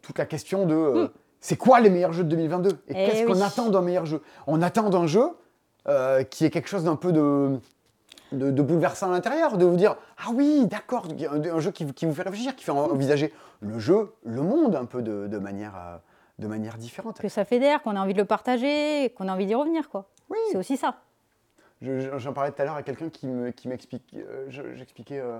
toute 0.02 0.18
la 0.18 0.26
question 0.26 0.66
de 0.66 0.74
euh, 0.74 1.08
c'est 1.40 1.56
quoi 1.56 1.80
les 1.80 1.90
meilleurs 1.90 2.12
jeux 2.12 2.24
de 2.24 2.28
2022 2.30 2.70
Et 2.70 2.72
Hmm. 2.74 2.78
Eh 2.88 3.06
qu'est-ce 3.10 3.26
qu'on 3.26 3.40
attend 3.40 3.68
d'un 3.70 3.82
meilleur 3.82 4.06
jeu? 4.06 4.20
On 4.46 4.62
attend 4.62 4.90
d'un 4.90 5.06
jeu 5.06 5.26
qui 6.30 6.44
est 6.46 6.50
quelque 6.50 6.68
chose 6.68 6.84
d'un 6.84 6.96
peu 6.96 7.12
de, 7.12 7.58
de, 8.32 8.50
de 8.50 8.62
bouleversant 8.62 9.08
à 9.10 9.12
l'intérieur, 9.12 9.56
de 9.58 9.64
vous 9.66 9.76
dire 9.76 9.96
ah 10.18 10.30
oui, 10.34 10.66
d'accord, 10.66 11.06
un, 11.30 11.42
un 11.44 11.60
jeu 11.60 11.70
qui, 11.72 11.84
vous- 11.84 11.92
qui 11.92 12.06
vous 12.06 12.14
fait 12.14 12.22
réfléchir, 12.22 12.56
qui 12.56 12.64
fait 12.64 12.72
envisager 12.72 13.32
le 13.60 13.78
jeu, 13.78 14.12
le 14.24 14.40
monde 14.42 14.74
un 14.76 14.86
peu 14.86 15.02
de, 15.02 15.26
de 15.28 15.38
manière, 15.38 15.74
de 16.38 16.46
manière 16.46 16.76
différente. 16.78 17.20
Que 17.20 17.28
ça 17.28 17.44
fédère, 17.44 17.82
qu'on 17.82 17.96
a 17.96 18.00
envie 18.00 18.12
de 18.14 18.18
le 18.18 18.24
partager, 18.24 19.12
qu'on 19.16 19.28
a 19.28 19.32
envie 19.34 19.46
d'y 19.46 19.54
revenir, 19.54 19.88
quoi. 19.88 20.06
Oui. 20.30 20.38
C'est 20.50 20.58
aussi 20.58 20.76
ça. 20.76 21.00
Je- 21.82 22.00
je- 22.00 22.18
J'en 22.18 22.32
parlais 22.32 22.50
tout 22.50 22.60
à 22.62 22.64
l'heure 22.64 22.74
à 22.76 22.82
quelqu'un 22.82 23.08
qui 23.10 23.26
me- 23.26 23.50
qui 23.50 23.68
m'explique. 23.68 24.14
euh, 24.14 24.46
je- 24.48 24.74
J'expliquais. 24.74 25.18
euh, 25.20 25.38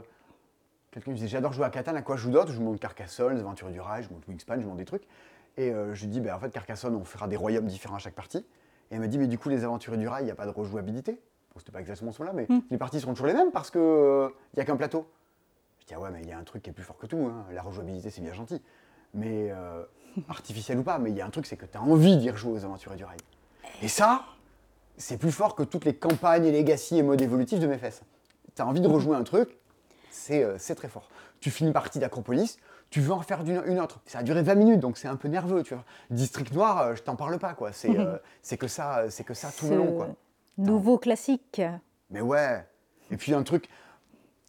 quelqu'un 0.90 1.10
qui 1.12 1.16
disait 1.16 1.28
J'adore 1.28 1.52
jouer 1.52 1.64
à 1.64 1.70
Catan, 1.70 1.94
à 1.96 2.02
quoi 2.02 2.16
je 2.16 2.22
joue 2.22 2.30
d'autre? 2.30 2.52
Je 2.52 2.60
monte 2.60 2.78
Carcassonne, 2.80 3.34
les 3.34 3.40
Aventures 3.40 3.70
du 3.70 3.80
Rail, 3.80 4.04
je 4.04 4.12
monte 4.12 4.26
Wingspan, 4.28 4.60
je 4.60 4.66
monte 4.66 4.76
des 4.76 4.84
trucs. 4.84 5.06
Et 5.56 5.70
euh, 5.70 5.94
je 5.94 6.02
lui 6.02 6.08
dis 6.10 6.20
bah, 6.20 6.36
En 6.36 6.40
fait, 6.40 6.50
Carcassonne, 6.50 6.94
on 6.94 7.04
fera 7.04 7.26
des 7.28 7.36
royaumes 7.36 7.66
différents 7.66 7.96
à 7.96 7.98
chaque 8.00 8.14
partie. 8.14 8.38
Et 8.38 8.94
elle 8.94 9.00
m'a 9.00 9.06
dit 9.08 9.18
Mais 9.18 9.26
du 9.26 9.38
coup, 9.38 9.48
les 9.48 9.64
Aventures 9.64 9.96
du 9.96 10.06
Rail, 10.06 10.22
il 10.22 10.26
n'y 10.26 10.30
a 10.32 10.34
pas 10.36 10.46
de 10.46 10.50
rejouabilité. 10.50 11.12
Bon, 11.12 11.58
c'était 11.60 11.72
pas 11.72 11.80
exactement 11.80 12.10
ce 12.12 12.22
là 12.24 12.32
mais 12.34 12.46
Mm. 12.48 12.60
les 12.70 12.78
parties 12.78 12.98
seront 13.00 13.12
toujours 13.12 13.28
les 13.28 13.34
mêmes 13.34 13.52
parce 13.52 13.70
qu'il 13.70 13.80
n'y 13.80 14.60
a 14.60 14.64
qu'un 14.64 14.76
plateau. 14.76 15.08
Je 15.80 15.86
dis 15.86 15.94
Ah 15.94 16.00
ouais, 16.00 16.10
mais 16.12 16.20
il 16.22 16.28
y 16.28 16.32
a 16.32 16.38
un 16.38 16.42
truc 16.44 16.62
qui 16.62 16.70
est 16.70 16.72
plus 16.72 16.82
fort 16.84 16.98
que 16.98 17.06
tout. 17.06 17.16
hein. 17.30 17.46
La 17.52 17.62
rejouabilité, 17.62 18.10
c'est 18.10 18.20
bien 18.22 18.32
gentil. 18.34 18.60
Mais 19.14 19.50
euh, 19.52 19.84
artificiel 20.28 20.78
ou 20.78 20.82
pas, 20.82 20.98
mais 20.98 21.10
il 21.10 21.16
y 21.16 21.20
a 21.20 21.26
un 21.26 21.30
truc, 21.30 21.46
c'est 21.46 21.56
que 21.56 21.66
tu 21.66 21.76
as 21.76 21.82
envie 21.82 22.16
d'y 22.16 22.30
rejouer 22.30 22.52
aux 22.52 22.64
Aventures 22.64 22.94
du 22.96 23.04
Rail. 23.04 23.18
Et 23.82 23.88
ça, 23.88 24.24
c'est 24.96 25.16
plus 25.18 25.32
fort 25.32 25.54
que 25.54 25.62
toutes 25.62 25.84
les 25.84 25.94
campagnes 25.94 26.44
et 26.46 26.52
legacy 26.52 26.98
et 26.98 27.02
modes 27.02 27.20
évolutifs 27.20 27.58
de 27.58 27.66
mes 27.66 27.78
fesses. 27.78 28.02
Tu 28.54 28.62
as 28.62 28.66
envie 28.66 28.80
de 28.80 28.88
rejouer 28.88 29.16
un 29.16 29.24
truc, 29.24 29.58
c'est 30.10 30.44
euh, 30.44 30.56
très 30.76 30.88
fort. 30.88 31.08
Tu 31.40 31.50
finis 31.50 31.68
une 31.68 31.74
partie 31.74 31.98
d'Acropolis, 31.98 32.58
tu 32.90 33.00
veux 33.00 33.12
en 33.12 33.20
faire 33.20 33.42
une 33.42 33.80
autre. 33.80 34.00
Ça 34.06 34.18
a 34.18 34.22
duré 34.22 34.42
20 34.42 34.54
minutes, 34.54 34.80
donc 34.80 34.96
c'est 34.98 35.08
un 35.08 35.16
peu 35.16 35.26
nerveux, 35.28 35.62
tu 35.64 35.74
vois. 35.74 35.84
District 36.10 36.52
Noir, 36.52 36.78
euh, 36.80 36.94
je 36.94 37.02
t'en 37.02 37.16
parle 37.16 37.38
pas, 37.38 37.54
quoi. 37.54 37.72
C'est 37.72 37.98
euh, 37.98 38.16
que 38.58 38.68
ça, 38.68 39.06
c'est 39.10 39.24
que 39.24 39.34
ça 39.34 39.50
tout 39.50 39.68
le 39.68 39.76
long, 39.76 39.92
quoi. 39.96 40.08
Nouveau 40.56 40.98
classique. 40.98 41.60
Mais 42.10 42.20
ouais. 42.20 42.64
Et 43.10 43.16
puis 43.16 43.34
un 43.34 43.42
truc. 43.42 43.68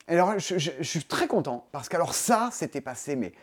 Alors, 0.08 0.38
je, 0.38 0.60
je- 0.60 0.72
je 0.78 0.84
suis 0.84 1.04
très 1.04 1.28
content 1.28 1.66
parce 1.72 1.90
qu'alors 1.90 2.14
ça, 2.14 2.50
c'était 2.52 2.82
passé, 2.82 3.16
mais 3.16 3.34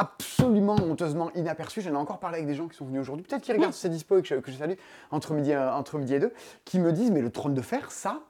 absolument 0.00 0.76
honteusement 0.76 1.30
inaperçu. 1.34 1.80
J'en 1.82 1.92
ai 1.92 1.96
encore 1.96 2.18
parlé 2.20 2.36
avec 2.36 2.46
des 2.46 2.54
gens 2.54 2.68
qui 2.68 2.76
sont 2.76 2.86
venus 2.86 3.00
aujourd'hui, 3.02 3.24
peut-être 3.24 3.42
qui 3.42 3.52
regardent 3.52 3.74
ces 3.74 3.88
dispo 3.88 4.18
et 4.18 4.22
que 4.22 4.28
je, 4.28 4.34
que 4.36 4.50
je 4.50 4.56
salue 4.56 4.74
entre 5.10 5.34
midi, 5.34 5.50
et- 5.50 5.56
entre 5.58 5.98
midi 5.98 6.14
et 6.14 6.18
deux, 6.20 6.32
qui 6.64 6.78
me 6.78 6.92
disent 6.92 7.10
mais 7.10 7.20
le 7.20 7.30
trône 7.30 7.54
de 7.54 7.60
fer, 7.62 7.90
ça, 7.92 8.20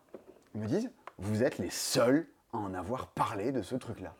ils 0.55 0.61
me 0.61 0.67
disent 0.67 0.91
vous 1.19 1.43
êtes 1.43 1.59
les 1.59 1.71
seuls 1.71 2.27
à 2.53 2.59
en 2.59 2.75
avoir 2.75 3.07
parlé 3.09 3.53
de 3.53 3.63
ce 3.63 3.77
truc-là. 3.77 4.15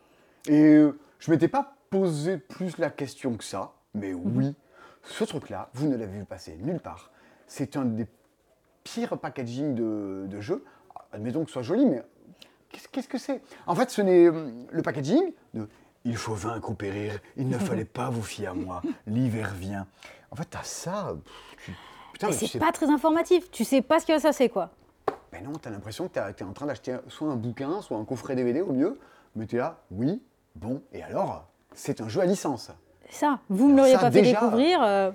Et 0.47 0.75
euh, 0.75 0.97
je 1.19 1.29
m'étais 1.31 1.47
pas 1.49 1.75
posé 1.89 2.37
plus 2.37 2.77
la 2.77 2.89
question 2.89 3.35
que 3.35 3.43
ça, 3.43 3.73
mais 3.93 4.13
oui, 4.13 4.55
ce 5.03 5.23
truc-là, 5.23 5.69
vous 5.73 5.87
ne 5.87 5.95
l'avez 5.97 6.19
vu 6.19 6.25
passer 6.25 6.57
nulle 6.61 6.79
part. 6.79 7.11
C'est 7.47 7.75
un 7.75 7.85
des 7.85 8.07
pires 8.83 9.17
packaging 9.17 9.75
de, 9.75 10.25
de 10.27 10.39
jeux. 10.39 10.63
Admettons 11.11 11.41
que 11.41 11.47
ce 11.47 11.53
soit 11.53 11.61
joli, 11.63 11.85
mais 11.85 12.01
qu'est-ce 12.69 12.87
qu'est-ce 12.87 13.09
que 13.09 13.17
c'est? 13.17 13.41
En 13.67 13.75
fait, 13.75 13.89
ce 13.89 14.01
n'est 14.01 14.27
euh, 14.27 14.49
le 14.71 14.81
packaging 14.81 15.33
de 15.53 15.67
il 16.05 16.15
faut 16.17 16.33
vaincre 16.33 16.69
ou 16.69 16.73
périr, 16.73 17.19
il 17.37 17.47
ne 17.47 17.57
fallait 17.59 17.85
pas 17.85 18.09
vous 18.09 18.23
fier 18.23 18.47
à 18.47 18.53
moi, 18.53 18.81
l'hiver 19.07 19.53
vient. 19.55 19.87
En 20.31 20.35
fait, 20.35 20.45
t'as 20.49 20.63
ça. 20.63 21.15
tu- 21.65 21.71
putain, 22.13 22.27
Mais 22.27 22.33
mais 22.33 22.39
tu 22.39 22.45
c'est 22.47 22.51
sais 22.53 22.59
pas 22.59 22.71
très 22.71 22.89
informatif. 22.89 23.51
Tu 23.51 23.63
sais 23.63 23.81
pas 23.81 23.99
ce 23.99 24.05
que 24.05 24.19
ça 24.19 24.31
c'est, 24.31 24.49
quoi. 24.49 24.69
ben 25.31 25.43
non, 25.43 25.53
t'as 25.53 25.69
l'impression 25.69 26.07
que 26.07 26.31
t'es 26.31 26.43
en 26.43 26.53
train 26.53 26.65
d'acheter 26.65 26.97
soit 27.07 27.27
un 27.29 27.35
bouquin, 27.35 27.81
soit 27.81 27.97
un 27.97 28.05
coffret 28.05 28.35
DVD 28.35 28.61
au 28.61 28.71
mieux, 28.73 28.99
mais 29.35 29.45
t'es 29.45 29.57
là, 29.57 29.77
oui, 29.91 30.21
bon, 30.55 30.81
et 30.93 31.03
alors 31.03 31.45
C'est 31.73 32.01
un 32.01 32.09
jeu 32.09 32.21
à 32.21 32.25
licence. 32.25 32.69
Ça. 33.09 33.39
Vous 33.49 33.67
me 33.69 33.77
l'auriez 33.77 33.95
pas 33.97 34.11
fait 34.11 34.21
déjà. 34.21 34.39
découvrir, 34.39 34.81
euh, 34.83 35.11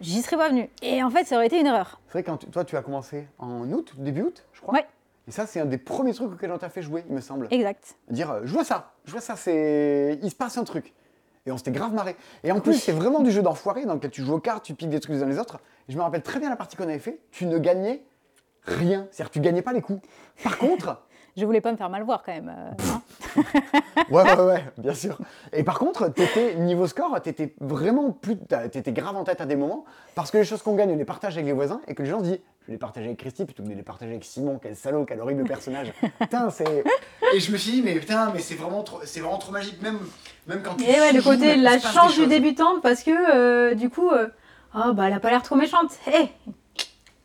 j'y 0.00 0.22
serais 0.22 0.36
pas 0.36 0.48
venu. 0.48 0.68
Et 0.82 1.02
en 1.02 1.10
fait, 1.10 1.24
ça 1.24 1.36
aurait 1.36 1.46
été 1.46 1.58
une 1.60 1.66
erreur. 1.66 2.00
C'est 2.06 2.12
vrai, 2.14 2.22
quand 2.22 2.36
tu- 2.36 2.46
toi, 2.46 2.64
tu 2.64 2.76
as 2.76 2.82
commencé 2.82 3.26
en 3.38 3.68
août, 3.72 3.92
début 3.96 4.22
août, 4.22 4.44
je 4.52 4.60
crois 4.60 4.74
Ouais. 4.74 4.86
Et 5.28 5.30
ça, 5.32 5.46
c'est 5.46 5.60
un 5.60 5.66
des 5.66 5.78
premiers 5.78 6.14
trucs 6.14 6.32
auxquels 6.32 6.50
on 6.50 6.58
t'a 6.58 6.68
fait 6.68 6.82
jouer, 6.82 7.04
il 7.08 7.14
me 7.14 7.20
semble. 7.20 7.46
Exact. 7.50 7.96
Dire, 8.08 8.30
euh, 8.30 8.40
je 8.44 8.52
vois 8.52 8.64
ça, 8.64 8.92
je 9.04 9.12
vois 9.12 9.20
ça, 9.20 9.36
c'est. 9.36 10.18
Il 10.22 10.30
se 10.30 10.34
passe 10.34 10.58
un 10.58 10.64
truc. 10.64 10.92
Et 11.46 11.52
on 11.52 11.56
s'était 11.56 11.70
grave 11.70 11.94
marré. 11.94 12.16
Et 12.44 12.52
en 12.52 12.60
plus, 12.60 12.74
c'est 12.74 12.92
vraiment 12.92 13.20
du 13.20 13.30
jeu 13.30 13.40
d'enfoiré 13.42 13.86
dans 13.86 13.94
lequel 13.94 14.10
tu 14.10 14.22
joues 14.22 14.34
aux 14.34 14.40
cartes, 14.40 14.64
tu 14.64 14.74
piques 14.74 14.90
des 14.90 15.00
trucs 15.00 15.14
les 15.14 15.22
uns 15.22 15.26
les 15.26 15.38
autres. 15.38 15.58
Et 15.88 15.92
je 15.92 15.96
me 15.96 16.02
rappelle 16.02 16.22
très 16.22 16.38
bien 16.38 16.50
la 16.50 16.56
partie 16.56 16.76
qu'on 16.76 16.84
avait 16.84 16.98
fait, 16.98 17.20
tu 17.30 17.46
ne 17.46 17.58
gagnais 17.58 18.02
rien. 18.64 19.06
C'est-à-dire 19.10 19.30
que 19.30 19.34
tu 19.34 19.40
gagnais 19.40 19.62
pas 19.62 19.72
les 19.72 19.80
coups. 19.80 20.02
Par 20.42 20.58
contre, 20.58 21.00
Je 21.36 21.44
voulais 21.46 21.60
pas 21.60 21.72
me 21.72 21.76
faire 21.76 21.88
mal 21.90 22.02
voir 22.02 22.22
quand 22.24 22.32
même. 22.32 22.48
euh, 22.48 22.70
hein. 22.92 23.02
Ouais, 24.10 24.22
ouais, 24.22 24.44
ouais, 24.44 24.64
bien 24.78 24.94
sûr. 24.94 25.18
Et 25.52 25.62
par 25.64 25.78
contre, 25.78 26.08
t'étais, 26.08 26.54
niveau 26.56 26.86
score, 26.86 27.20
t'étais 27.22 27.54
vraiment 27.60 28.10
plus. 28.10 28.36
T'étais 28.70 28.92
grave 28.92 29.16
en 29.16 29.24
tête 29.24 29.40
à 29.40 29.46
des 29.46 29.56
moments, 29.56 29.84
parce 30.14 30.30
que 30.30 30.38
les 30.38 30.44
choses 30.44 30.62
qu'on 30.62 30.74
gagne, 30.74 30.90
on 30.90 30.96
les 30.96 31.04
partage 31.04 31.34
avec 31.34 31.46
les 31.46 31.52
voisins, 31.52 31.80
et 31.88 31.94
que 31.94 32.02
les 32.02 32.08
gens 32.10 32.18
se 32.20 32.24
disent, 32.24 32.38
je 32.62 32.66
vais 32.66 32.72
les 32.72 32.78
partager 32.78 33.06
avec 33.06 33.18
Christy 33.18 33.44
plutôt 33.44 33.62
que 33.62 33.68
de 33.68 33.74
les 33.74 33.82
partager 33.82 34.10
avec 34.12 34.24
Simon, 34.24 34.58
quel 34.62 34.76
salaud, 34.76 35.04
quel 35.04 35.20
horrible 35.20 35.44
personnage. 35.44 35.92
putain, 36.20 36.50
c'est. 36.50 36.84
Et 37.34 37.40
je 37.40 37.52
me 37.52 37.56
suis 37.56 37.72
dit, 37.72 37.82
mais 37.82 37.94
putain, 37.98 38.30
mais 38.34 38.40
c'est 38.40 38.54
vraiment 38.56 38.82
trop, 38.82 39.00
c'est 39.04 39.20
vraiment 39.20 39.38
trop 39.38 39.52
magique, 39.52 39.80
même, 39.82 39.98
même 40.46 40.62
quand 40.62 40.74
tu. 40.74 40.84
Et 40.84 41.00
ouais, 41.00 41.12
le 41.12 41.22
côté 41.22 41.56
la 41.56 41.78
chance 41.78 42.12
du 42.14 42.20
choses. 42.20 42.28
débutante 42.28 42.82
parce 42.82 43.02
que 43.02 43.10
euh, 43.34 43.74
du 43.74 43.88
coup, 43.90 44.10
euh, 44.10 44.28
oh 44.74 44.92
bah 44.92 45.04
elle 45.06 45.12
a 45.14 45.20
pas 45.20 45.30
l'air 45.30 45.42
trop 45.42 45.56
méchante. 45.56 45.90
Hé, 46.06 46.28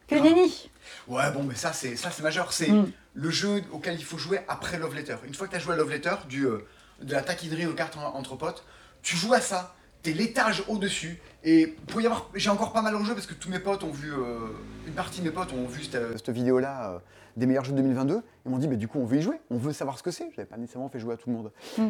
que 0.08 0.16
Ah. 0.16 0.20
nenni. 0.22 0.70
Ouais, 1.08 1.30
bon, 1.36 1.44
mais 1.44 1.56
ça, 1.56 1.72
c'est 1.74 1.96
ça, 1.96 2.10
c'est 2.12 2.24
majeur. 2.24 2.52
C'est 2.54 2.70
Mm. 2.72 2.92
Le 3.16 3.30
jeu 3.32 3.64
auquel 3.72 3.96
il 3.98 4.04
faut 4.04 4.18
jouer 4.18 4.40
après 4.48 4.78
Love 4.78 4.94
Letter. 4.96 5.16
Une 5.26 5.34
fois 5.34 5.48
que 5.48 5.52
tu 5.52 5.58
as 5.58 5.60
joué 5.60 5.74
à 5.74 5.78
Love 5.78 5.90
Letter, 5.90 6.16
du, 6.30 6.46
euh, 6.46 6.60
de 7.02 7.14
la 7.14 7.22
taquinerie 7.24 7.66
aux 7.66 7.74
cartes 7.74 7.98
en- 7.98 8.14
entre 8.16 8.36
potes, 8.36 8.64
tu 9.02 9.16
joues 9.16 9.34
à 9.34 9.42
ça. 9.42 9.74
T'es 10.04 10.12
l'étage 10.14 10.64
au-dessus. 10.68 11.20
Et 11.44 11.66
pour 11.88 12.00
y 12.02 12.06
avoir. 12.06 12.30
J'ai 12.36 12.50
encore 12.52 12.72
pas 12.74 12.82
mal 12.84 12.96
rejoué 12.96 13.16
parce 13.16 13.26
que 13.26 13.34
tous 13.34 13.50
mes 13.50 13.60
potes 13.60 13.84
ont 13.84 13.92
vu. 13.92 14.14
euh, 14.14 14.38
une 14.86 14.94
partie 14.94 15.22
de 15.22 15.26
mes 15.26 15.32
potes 15.32 15.52
ont 15.54 15.66
vu 15.66 15.84
cette, 15.84 16.18
cette 16.18 16.30
vidéo-là 16.30 16.92
euh, 16.92 17.00
des 17.38 17.46
meilleurs 17.48 17.64
jeux 17.66 17.72
de 17.72 17.78
2022. 17.78 18.22
Ils 18.46 18.52
m'ont 18.52 18.58
dit, 18.60 18.68
mais 18.68 18.78
du 18.78 18.88
coup, 18.88 19.00
on 19.00 19.06
veut 19.06 19.18
y 19.18 19.22
jouer. 19.24 19.40
On 19.50 19.58
veut 19.58 19.74
savoir 19.74 19.98
ce 19.98 20.04
que 20.04 20.12
c'est. 20.12 20.26
Je 20.26 20.38
n'avais 20.38 20.46
pas 20.46 20.58
nécessairement 20.58 20.90
fait 20.90 21.00
jouer 21.00 21.14
à 21.16 21.18
tout 21.18 21.30
le 21.30 21.36
monde. 21.36 21.52
Mm. 21.78 21.88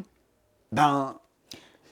Ben. 0.72 1.16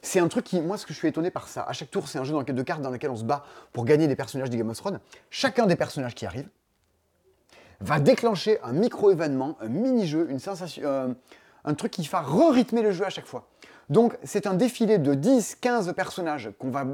C'est 0.06 0.20
un 0.20 0.28
truc 0.28 0.44
qui, 0.44 0.60
moi, 0.60 0.78
ce 0.78 0.86
que 0.86 0.92
je 0.94 0.98
suis 0.98 1.08
étonné 1.08 1.32
par 1.32 1.48
ça. 1.48 1.64
À 1.64 1.72
chaque 1.72 1.90
tour, 1.90 2.10
c'est 2.10 2.20
un 2.20 2.26
jeu 2.26 2.34
dans 2.34 2.40
lequel- 2.42 2.56
de 2.56 2.62
cartes 2.64 2.82
dans 2.82 2.90
lequel 2.90 3.10
on 3.10 3.16
se 3.16 3.24
bat 3.24 3.46
pour 3.72 3.86
gagner 3.86 4.08
des 4.10 4.18
personnages 4.18 4.50
du 4.50 4.58
Game 4.58 4.70
of 4.70 4.76
Thrones. 4.78 5.00
Chacun 5.30 5.66
des 5.66 5.78
personnages 5.78 6.14
qui 6.14 6.26
arrivent 6.26 6.50
va 7.82 8.00
déclencher 8.00 8.60
un 8.64 8.72
micro-événement, 8.74 9.58
un 9.62 9.68
mini-jeu, 9.68 10.28
une 10.30 10.40
sensation, 10.40 10.82
euh, 10.86 11.08
un 11.66 11.74
truc 11.74 11.92
qui 11.92 12.08
va 12.08 12.22
re-rythmer 12.22 12.82
le 12.82 12.92
jeu 12.92 13.06
à 13.06 13.10
chaque 13.10 13.26
fois. 13.26 13.48
Donc 13.90 14.18
c'est 14.24 14.48
un 14.48 14.54
défilé 14.54 14.98
de 14.98 15.14
10-15 15.14 15.92
personnages 15.94 16.52
qu'on 16.58 16.70
va, 16.72 16.86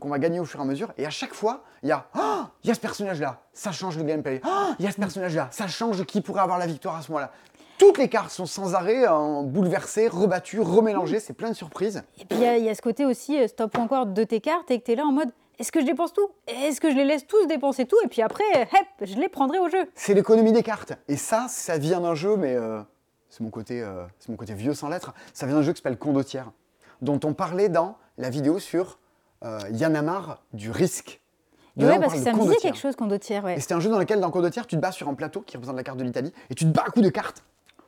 qu'on 0.00 0.08
va 0.08 0.18
gagner 0.18 0.40
au 0.40 0.44
fur 0.46 0.60
et 0.60 0.62
à 0.62 0.66
mesure. 0.66 0.92
Et 0.96 1.04
à 1.04 1.10
chaque 1.10 1.34
fois, 1.34 1.62
il 1.82 1.90
y 1.90 1.92
a 1.92 2.06
Ah, 2.14 2.50
il 2.64 2.68
y 2.68 2.70
a 2.70 2.74
ce 2.74 2.80
personnage-là, 2.80 3.40
ça 3.52 3.70
change 3.72 3.98
le 3.98 4.04
gameplay. 4.04 4.40
Ah, 4.44 4.70
il 4.78 4.84
y 4.84 4.88
a 4.88 4.90
ce 4.90 4.96
personnage-là, 4.96 5.48
ça 5.50 5.66
change 5.66 6.04
qui 6.04 6.20
pourrait 6.22 6.40
avoir 6.40 6.58
la 6.58 6.66
victoire 6.66 6.96
à 6.96 7.02
ce 7.02 7.12
moment-là. 7.12 7.30
Toutes 7.78 7.98
les 7.98 8.08
cartes 8.08 8.30
sont 8.30 8.46
sans 8.46 8.74
arrêt 8.74 9.06
euh, 9.08 9.42
bouleversées, 9.42 10.08
rebattues, 10.08 10.60
remélangées, 10.60 11.20
c'est 11.20 11.34
plein 11.34 11.50
de 11.50 11.54
surprises. 11.54 12.02
Et 12.20 12.24
puis 12.24 12.38
il 12.40 12.64
y 12.64 12.68
a- 12.68 12.74
ce 12.74 12.82
côté 12.82 13.04
aussi, 13.04 13.38
euh, 13.38 13.46
stop 13.46 13.76
encore 13.78 14.06
de 14.06 14.24
tes 14.24 14.40
cartes 14.40 14.70
et 14.70 14.80
que 14.80 14.84
tu 14.86 14.92
es 14.92 14.96
là 14.96 15.04
en 15.04 15.12
mode 15.12 15.30
est-ce 15.58 15.72
que 15.72 15.80
je 15.80 15.86
dépense 15.86 16.12
tout? 16.12 16.28
Est-ce 16.46 16.80
que 16.80 16.90
je 16.90 16.96
les 16.96 17.04
laisse 17.04 17.26
tous 17.26 17.46
dépenser 17.46 17.84
tout? 17.84 17.96
Et 18.04 18.08
puis 18.08 18.22
après, 18.22 18.44
hep, 18.54 18.86
je 19.02 19.16
les 19.16 19.28
prendrai 19.28 19.58
au 19.58 19.68
jeu. 19.68 19.90
C'est 19.94 20.14
l'économie 20.14 20.52
des 20.52 20.62
cartes. 20.62 20.92
Et 21.08 21.16
ça, 21.16 21.46
ça 21.48 21.78
vient 21.78 22.00
d'un 22.00 22.14
jeu, 22.14 22.36
mais 22.36 22.54
euh, 22.54 22.80
c'est 23.28 23.42
mon, 23.42 23.50
côté, 23.50 23.82
euh, 23.82 24.04
mon 24.28 24.36
côté 24.36 24.54
vieux 24.54 24.74
sans 24.74 24.88
lettres. 24.88 25.14
Ça 25.32 25.46
vient 25.46 25.56
d'un 25.56 25.62
jeu 25.62 25.72
qui 25.72 25.82
s'appelle 25.82 25.98
Condottière, 25.98 26.52
dont 27.02 27.18
on 27.24 27.34
parlait 27.34 27.68
dans 27.68 27.96
la 28.18 28.30
vidéo 28.30 28.60
sur 28.60 28.98
euh, 29.44 29.58
Yanamar 29.72 30.42
du 30.52 30.70
risque. 30.70 31.20
On 31.76 32.00
parce 32.00 32.14
que 32.14 32.20
ça 32.20 32.32
me 32.32 32.42
disait 32.42 32.56
quelque 32.56 32.78
chose, 32.78 32.96
Condottière, 32.96 33.44
ouais. 33.44 33.56
Et 33.56 33.60
c'était 33.60 33.74
un 33.74 33.80
jeu 33.80 33.90
dans 33.90 33.98
lequel, 33.98 34.20
dans 34.20 34.30
Condottière, 34.30 34.66
tu 34.66 34.76
te 34.76 34.80
bats 34.80 34.92
sur 34.92 35.08
un 35.08 35.14
plateau 35.14 35.42
qui 35.42 35.56
représente 35.56 35.76
la 35.76 35.84
carte 35.84 35.98
de 35.98 36.04
l'Italie, 36.04 36.32
et 36.50 36.54
tu 36.54 36.64
te 36.64 36.70
bats 36.70 36.84
à 36.86 36.90
coups 36.90 37.04
de 37.04 37.10
cartes 37.10 37.44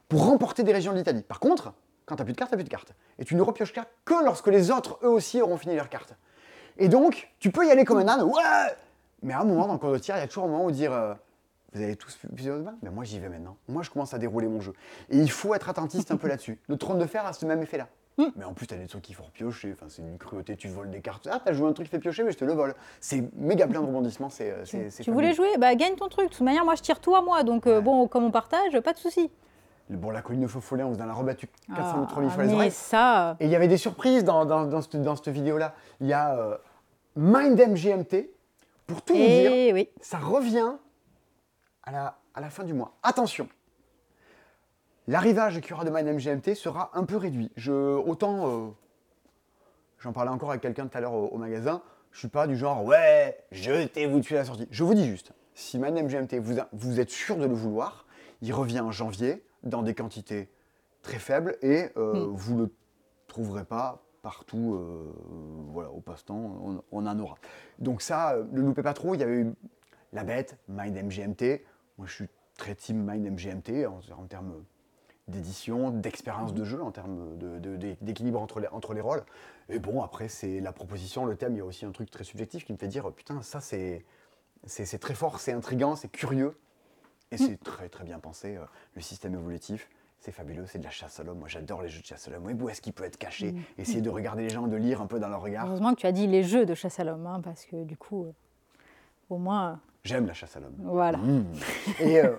pour 0.09 0.27
remporter 0.27 0.63
des 0.63 0.73
régions 0.73 0.93
de 0.93 0.99
l'Italie. 0.99 1.23
Par 1.23 1.41
contre, 1.41 1.73
quand 2.07 2.17
t'as 2.17 2.25
plus 2.25 2.33
de 2.33 2.39
cartes, 2.39 2.51
t'as 2.51 2.57
plus 2.57 2.65
de 2.65 2.69
cartes. 2.69 2.93
Et 3.19 3.25
tu 3.25 3.35
ne 3.35 3.43
repiocheras 3.43 3.87
que 4.05 4.15
lorsque 4.25 4.49
les 4.49 4.71
autres, 4.71 4.99
eux 5.03 5.09
aussi, 5.09 5.41
auront 5.41 5.57
fini 5.57 5.75
leurs 5.75 5.89
cartes. 5.89 6.15
Et 6.81 6.89
donc, 6.89 7.31
tu 7.39 7.51
peux 7.51 7.67
y 7.67 7.71
aller 7.71 7.85
comme 7.85 7.99
un 7.99 8.09
âne, 8.09 8.23
ouais 8.23 8.43
Mais 9.23 9.35
à 9.35 9.41
un 9.41 9.45
moment, 9.45 9.67
dans 9.69 9.79
Condottière, 9.79 10.17
il 10.17 10.21
y 10.21 10.23
a 10.25 10.27
toujours 10.27 10.45
un 10.45 10.49
moment 10.49 10.65
où 10.65 10.71
dire 10.71 10.93
euh, 10.93 11.15
Vous 11.75 11.83
avez 11.83 11.95
tous 11.95 12.19
plusieurs 12.35 12.59
mains 12.59 12.75
Mais 12.83 12.91
moi, 12.91 13.05
j'y 13.05 13.19
vais 13.21 13.29
maintenant. 13.29 13.57
Moi, 13.69 13.83
je 13.83 13.91
commence 13.91 14.15
à 14.15 14.19
dérouler 14.19 14.49
mon 14.49 14.61
jeu. 14.61 14.73
Et 15.11 15.19
il 15.19 15.31
faut 15.31 15.55
être 15.55 15.69
attentiste 15.69 16.11
un 16.11 16.17
peu 16.17 16.27
là-dessus. 16.27 16.59
Le 16.69 16.77
trône 16.77 16.99
de 16.99 17.07
fer 17.07 17.25
a 17.27 17.33
ce 17.33 17.45
même 17.47 17.63
effet-là. 17.63 17.87
Mais 18.37 18.45
en 18.45 18.53
plus, 18.53 18.67
t'as 18.67 18.77
des 18.77 18.87
trucs 18.87 19.01
qu'il 19.01 19.15
faut 19.15 19.23
repiocher. 19.23 19.73
Enfin, 19.73 19.87
c'est 19.89 20.03
une 20.03 20.19
cruauté. 20.19 20.55
Tu 20.55 20.69
voles 20.69 20.91
des 20.91 21.01
cartes. 21.01 21.27
Ah, 21.33 21.41
t'as 21.43 21.55
joué 21.55 21.69
un 21.69 21.73
truc 21.73 21.87
qui 21.87 21.91
fait 21.91 21.99
piocher, 21.99 22.23
mais 22.23 22.33
je 22.33 22.37
te 22.37 22.45
le 22.45 22.53
vole. 22.53 22.75
C'est 23.01 23.25
méga 23.35 23.67
plein 23.67 23.81
de 23.81 23.87
rebondissements. 23.87 24.29
C'est, 24.29 24.51
euh, 24.51 24.89
Tu 25.01 25.11
voulais 25.11 25.33
jouer 25.33 25.49
Bah 25.59 25.75
gagne 25.75 25.95
ton 25.95 26.09
truc. 26.09 26.27
De 26.27 26.31
toute 26.35 26.45
manière, 26.45 26.67
moi 26.67 26.75
je 26.75 26.83
tire 26.83 27.01
tout 27.01 27.15
à 27.15 27.23
moi. 27.23 27.45
Donc 27.45 27.67
euh, 27.67 27.81
bon, 27.81 28.09
comme 28.09 28.25
on 28.25 28.31
partage, 28.31 28.79
pas 28.81 28.93
de 28.93 28.99
souci. 28.99 29.31
Bon, 29.89 30.11
la 30.11 30.21
colline 30.21 30.43
de 30.43 30.47
faux 30.47 30.61
follet, 30.61 30.83
on 30.83 30.91
vous 30.91 31.01
en 31.01 31.09
a 31.09 31.13
rebattu 31.15 31.49
400 31.75 31.93
000, 31.93 32.05
Ah, 32.05 32.07
3000 32.11 32.31
fois 32.31 32.43
les 32.43 32.49
mais 32.51 32.55
oreilles. 32.57 32.71
ça, 32.71 33.37
Et 33.41 33.47
il 33.47 33.51
y 33.51 33.57
avait 33.57 33.69
des 33.69 33.79
surprises 33.79 34.23
dans, 34.23 34.45
dans, 34.45 34.67
dans 34.67 34.83
cette, 34.83 35.01
dans 35.03 35.17
cette 35.17 35.29
vidéo-là. 35.31 35.75
Il 36.03 36.07
y 36.07 36.13
a 36.13 36.37
euh, 36.37 36.57
MindMGMT. 37.17 38.31
Pour 38.87 39.03
tout 39.03 39.13
vous 39.15 39.19
dire, 39.19 39.53
et 39.53 39.73
oui. 39.73 39.89
ça 40.01 40.19
revient 40.19 40.73
à 41.85 41.93
la, 41.93 42.19
à 42.35 42.41
la 42.41 42.51
fin 42.51 42.65
du 42.65 42.75
mois. 42.75 42.93
Attention 43.03 43.49
L'arrivage 45.07 45.61
qu'il 45.61 45.71
y 45.71 45.73
aura 45.73 45.85
de 45.85 45.91
MindMGMT 45.91 46.55
sera 46.55 46.91
un 46.95 47.05
peu 47.05 47.17
réduit. 47.17 47.51
Je, 47.57 47.73
autant, 47.73 48.49
euh, 48.49 48.69
j'en 49.99 50.13
parlais 50.13 50.31
encore 50.31 50.51
avec 50.51 50.61
quelqu'un 50.63 50.87
tout 50.87 50.97
à 50.99 51.01
l'heure 51.01 51.15
au, 51.15 51.29
au 51.29 51.39
magasin, 51.39 51.83
je 52.13 52.19
suis 52.21 52.29
pas 52.29 52.47
du 52.47 52.57
genre, 52.57 52.85
ouais, 52.85 53.39
jetez-vous 53.53 54.19
dessus 54.21 54.35
à 54.37 54.41
la 54.41 54.45
sortie. 54.45 54.69
Je 54.71 54.85
vous 54.85 54.95
dis 54.95 55.07
juste, 55.07 55.33
si 55.55 55.79
MindMGMT, 55.79 56.39
vous, 56.41 56.61
a- 56.61 56.69
vous 56.73 57.01
êtes 57.01 57.11
sûr 57.11 57.37
de 57.37 57.47
le 57.47 57.55
vouloir, 57.55 58.07
il 58.43 58.53
revient 58.53 58.81
en 58.81 58.91
janvier 58.93 59.45
dans 59.63 59.83
des 59.83 59.95
quantités 59.95 60.49
très 61.03 61.19
faibles 61.19 61.57
et 61.63 61.89
euh, 61.97 62.27
Mm. 62.27 62.33
vous 62.35 62.55
ne 62.55 62.63
le 62.65 62.75
trouverez 63.27 63.65
pas 63.65 64.03
partout, 64.23 64.75
euh, 64.75 65.13
voilà, 65.73 65.91
au 65.91 66.01
passe-temps, 66.01 66.35
on, 66.37 66.83
on 66.93 67.07
en 67.07 67.19
aura. 67.19 67.37
Donc 67.79 68.03
ça, 68.03 68.35
euh, 68.35 68.45
ne 68.53 68.61
loupez 68.61 68.83
pas 68.83 68.95
trop, 68.95 69.15
il 69.15 69.21
y 69.21 69.23
avait 69.23 69.41
eu 69.41 69.55
la 70.13 70.25
bête, 70.25 70.59
MindMGMT, 70.69 71.65
moi 71.99 72.07
je 72.07 72.13
suis 72.13 72.27
très 72.57 72.75
team 72.75 73.03
MindMGMT 73.05 73.87
en, 73.87 74.01
en 74.19 74.25
termes 74.27 74.65
d'édition, 75.29 75.91
d'expérience 75.91 76.53
de 76.55 76.65
jeu, 76.65 76.83
en 76.83 76.91
termes 76.91 77.39
de- 77.39 77.59
de- 77.59 77.77
de- 77.77 77.97
d'équilibre 78.01 78.41
entre 78.41 78.59
les, 78.61 78.67
entre 78.69 78.95
les 78.95 79.01
rôles. 79.01 79.23
Et 79.69 79.79
bon, 79.79 80.03
après, 80.03 80.29
c'est 80.29 80.59
la 80.61 80.73
proposition, 80.73 81.25
le 81.25 81.37
thème, 81.37 81.55
il 81.55 81.59
y 81.59 81.61
a 81.61 81.65
aussi 81.65 81.85
un 81.87 81.93
truc 81.93 82.11
très 82.11 82.25
subjectif 82.25 82.65
qui 82.65 82.73
me 82.73 82.79
fait 82.79 82.89
dire, 82.89 83.05
oh, 83.07 83.13
putain, 83.13 83.41
ça 83.43 83.61
c'est 83.61 84.05
très 84.99 85.15
fort, 85.15 85.39
c'est 85.39 85.53
intriguant, 85.53 85.95
c'est 85.95 86.09
curieux, 86.09 86.59
et 87.31 87.37
c'est 87.37 87.63
très 87.63 87.89
très 87.89 88.03
bien 88.03 88.19
pensé. 88.19 88.57
euh, 88.57 88.65
Le 88.97 89.01
système 89.03 89.35
évolutif, 89.35 89.89
c'est 90.21 90.33
fabuleux, 90.33 90.67
c'est 90.67 90.79
de 90.79 90.85
la 90.85 90.91
chasse 90.91 91.19
à 91.19 91.25
l'homme. 91.25 91.39
Moi 91.39 91.49
j'adore 91.49 91.83
les 91.83 91.89
jeux 91.89 92.01
de 92.03 92.07
chasse 92.07 92.29
à 92.29 92.31
l'homme. 92.31 92.45
Mais 92.47 92.53
où 92.55 92.69
est-ce 92.69 92.81
qu'il 92.81 92.93
peut 92.93 93.05
être 93.05 93.17
caché 93.17 93.55
Essayer 93.79 94.01
de 94.03 94.11
regarder 94.11 94.43
les 94.43 94.51
gens, 94.51 94.67
de 94.67 94.77
lire 94.77 95.01
un 95.01 95.07
peu 95.07 95.19
dans 95.19 95.29
leur 95.29 95.41
regard. 95.41 95.67
Heureusement 95.67 95.95
que 95.95 96.01
tu 96.01 96.07
as 96.07 96.13
dit 96.13 96.27
les 96.27 96.43
jeux 96.43 96.67
de 96.67 96.75
chasse 96.75 97.01
à 97.01 97.05
l'homme, 97.05 97.27
hein, 97.27 97.41
parce 97.43 97.65
que 97.65 97.85
du 97.85 97.97
coup, 97.97 98.25
euh, 98.27 98.33
au 99.31 99.39
moins, 99.39 99.71
euh, 99.73 99.75
J'aime 100.05 100.27
la 100.27 100.35
chasse 100.35 100.57
à 100.57 100.61
l'homme. 100.61 100.75
voilà. 100.79 101.19
Mmh. 101.19 101.45
Et 102.01 102.21
euh, 102.21 102.37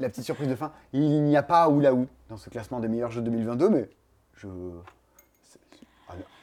la 0.00 0.08
petite 0.08 0.24
surprise 0.24 0.48
de 0.48 0.54
fin, 0.54 0.72
il 0.92 1.22
n'y 1.24 1.36
a 1.36 1.42
pas 1.42 1.68
Oulaou 1.68 2.06
dans 2.28 2.36
ce 2.38 2.48
classement 2.50 2.80
des 2.80 2.88
meilleurs 2.88 3.10
jeux 3.10 3.22
2022, 3.22 3.68
mais 3.70 3.88
je, 4.34 4.48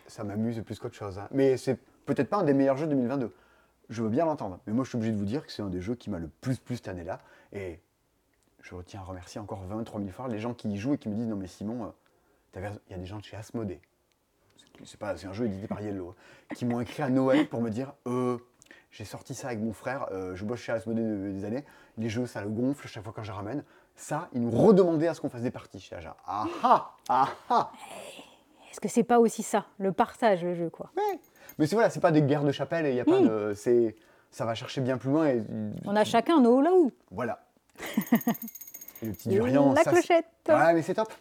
ça 0.08 0.24
m'amuse 0.24 0.62
plus 0.64 0.80
qu'autre 0.80 0.96
chose. 0.96 1.18
hein. 1.20 1.28
Mais 1.32 1.58
c'est 1.58 1.78
peut-être 2.06 2.30
pas 2.30 2.38
un 2.38 2.44
des 2.44 2.54
meilleurs 2.54 2.78
jeux 2.78 2.88
2022. 2.88 3.34
Je 3.90 4.04
veux 4.04 4.10
bien 4.10 4.26
l'entendre. 4.26 4.60
Mais 4.68 4.74
moi, 4.74 4.84
je 4.84 4.90
suis 4.90 4.98
obligé 4.98 5.14
de 5.14 5.18
vous 5.18 5.26
dire 5.26 5.46
que 5.46 5.52
c'est 5.52 5.62
un 5.62 5.70
des 5.70 5.82
jeux 5.82 5.96
qui 5.96 6.10
m'a 6.10 6.20
le 6.20 6.28
plus 6.42 6.58
plus 6.58 6.76
cette 6.78 6.88
année-là. 6.88 7.20
Et 7.54 7.80
je 8.62 8.76
tiens 8.86 9.00
à 9.02 9.04
remercier 9.04 9.40
encore 9.40 9.62
23 9.64 10.00
000 10.00 10.12
fois 10.12 10.28
les 10.28 10.40
gens 10.40 10.54
qui 10.54 10.70
y 10.70 10.78
jouent 10.78 10.94
et 10.94 10.98
qui 10.98 11.10
me 11.10 11.16
disent 11.16 11.28
Non, 11.28 11.36
mais 11.36 11.48
Simon, 11.48 11.86
euh, 12.56 12.70
il 12.88 12.92
y 12.92 12.94
a 12.96 12.98
des 12.98 13.06
gens 13.06 13.18
de 13.20 13.24
chez 13.24 13.38
Asmodée. 13.38 13.82
C'est- 14.84 14.98
pas, 14.98 15.14
un 15.26 15.34
jeu 15.34 15.46
édité 15.46 15.68
par 15.68 15.82
Yellow. 15.82 16.10
hein, 16.52 16.56
qui 16.56 16.66
m'ont 16.66 16.80
écrit 16.82 17.02
à 17.04 17.10
Noël 17.10 17.48
pour 17.50 17.62
me 17.62 17.70
dire 17.70 17.94
euh, 18.08 18.38
J'ai 18.92 19.06
sorti 19.06 19.34
ça 19.34 19.48
avec 19.48 19.60
mon 19.60 19.74
frère, 19.74 20.08
euh, 20.12 20.36
je 20.36 20.46
bosse 20.46 20.60
chez 20.60 20.72
Asmodée 20.72 21.02
de- 21.02 21.32
des 21.32 21.46
années. 21.46 21.66
Les 21.98 22.10
jeux, 22.10 22.26
ça 22.28 22.42
le 22.42 22.50
gonfle 22.50 22.88
chaque 22.88 23.04
fois 23.04 23.14
quand 23.16 23.24
je 23.24 23.32
ramène. 23.32 23.64
Ça, 23.96 24.30
ils 24.34 24.42
nous 24.42 24.52
redemandaient 24.52 25.08
à 25.08 25.14
ce 25.16 25.22
qu'on 25.22 25.30
fasse 25.30 25.42
des 25.42 25.50
parties 25.52 25.80
chez 25.80 25.96
Aja. 25.96 26.16
Ah 26.28 26.46
ah 26.64 26.96
Ah 27.10 27.30
ah 27.50 27.72
Est-ce 28.72 28.80
que 28.80 28.88
c'est 28.88 29.04
pas 29.04 29.20
aussi 29.20 29.42
ça, 29.42 29.66
le 29.80 29.92
partage, 29.92 30.44
le 30.44 30.54
jeu, 30.54 30.70
quoi? 30.70 30.92
Ouais. 30.96 31.20
Mais 31.58 31.66
c'est 31.66 31.76
voilà, 31.76 31.90
c'est 31.90 32.00
pas 32.00 32.12
des 32.12 32.22
guerres 32.22 32.44
de 32.44 32.52
chapelle 32.52 32.86
et 32.86 32.92
il 32.92 32.96
y 32.96 33.00
a 33.00 33.06
pas 33.06 33.20
de. 33.20 33.54
C'est, 33.56 33.96
ça 34.30 34.46
va 34.46 34.54
chercher 34.54 34.82
bien 34.82 34.98
plus 35.00 35.10
loin 35.10 35.28
et 35.28 35.44
On 35.86 35.96
a 35.96 36.04
chacun 36.04 36.40
nos 36.40 36.62
là-haut. 36.62 36.92
voilà. 37.10 37.47
Le 39.04 39.12
petit 39.12 39.30
durian, 39.30 39.74
La 39.74 39.84
ça, 39.84 39.92
clochette. 39.92 40.26
Ouais, 40.50 40.74
mais 40.74 40.82
c'est 40.82 40.96
top. 40.96 41.12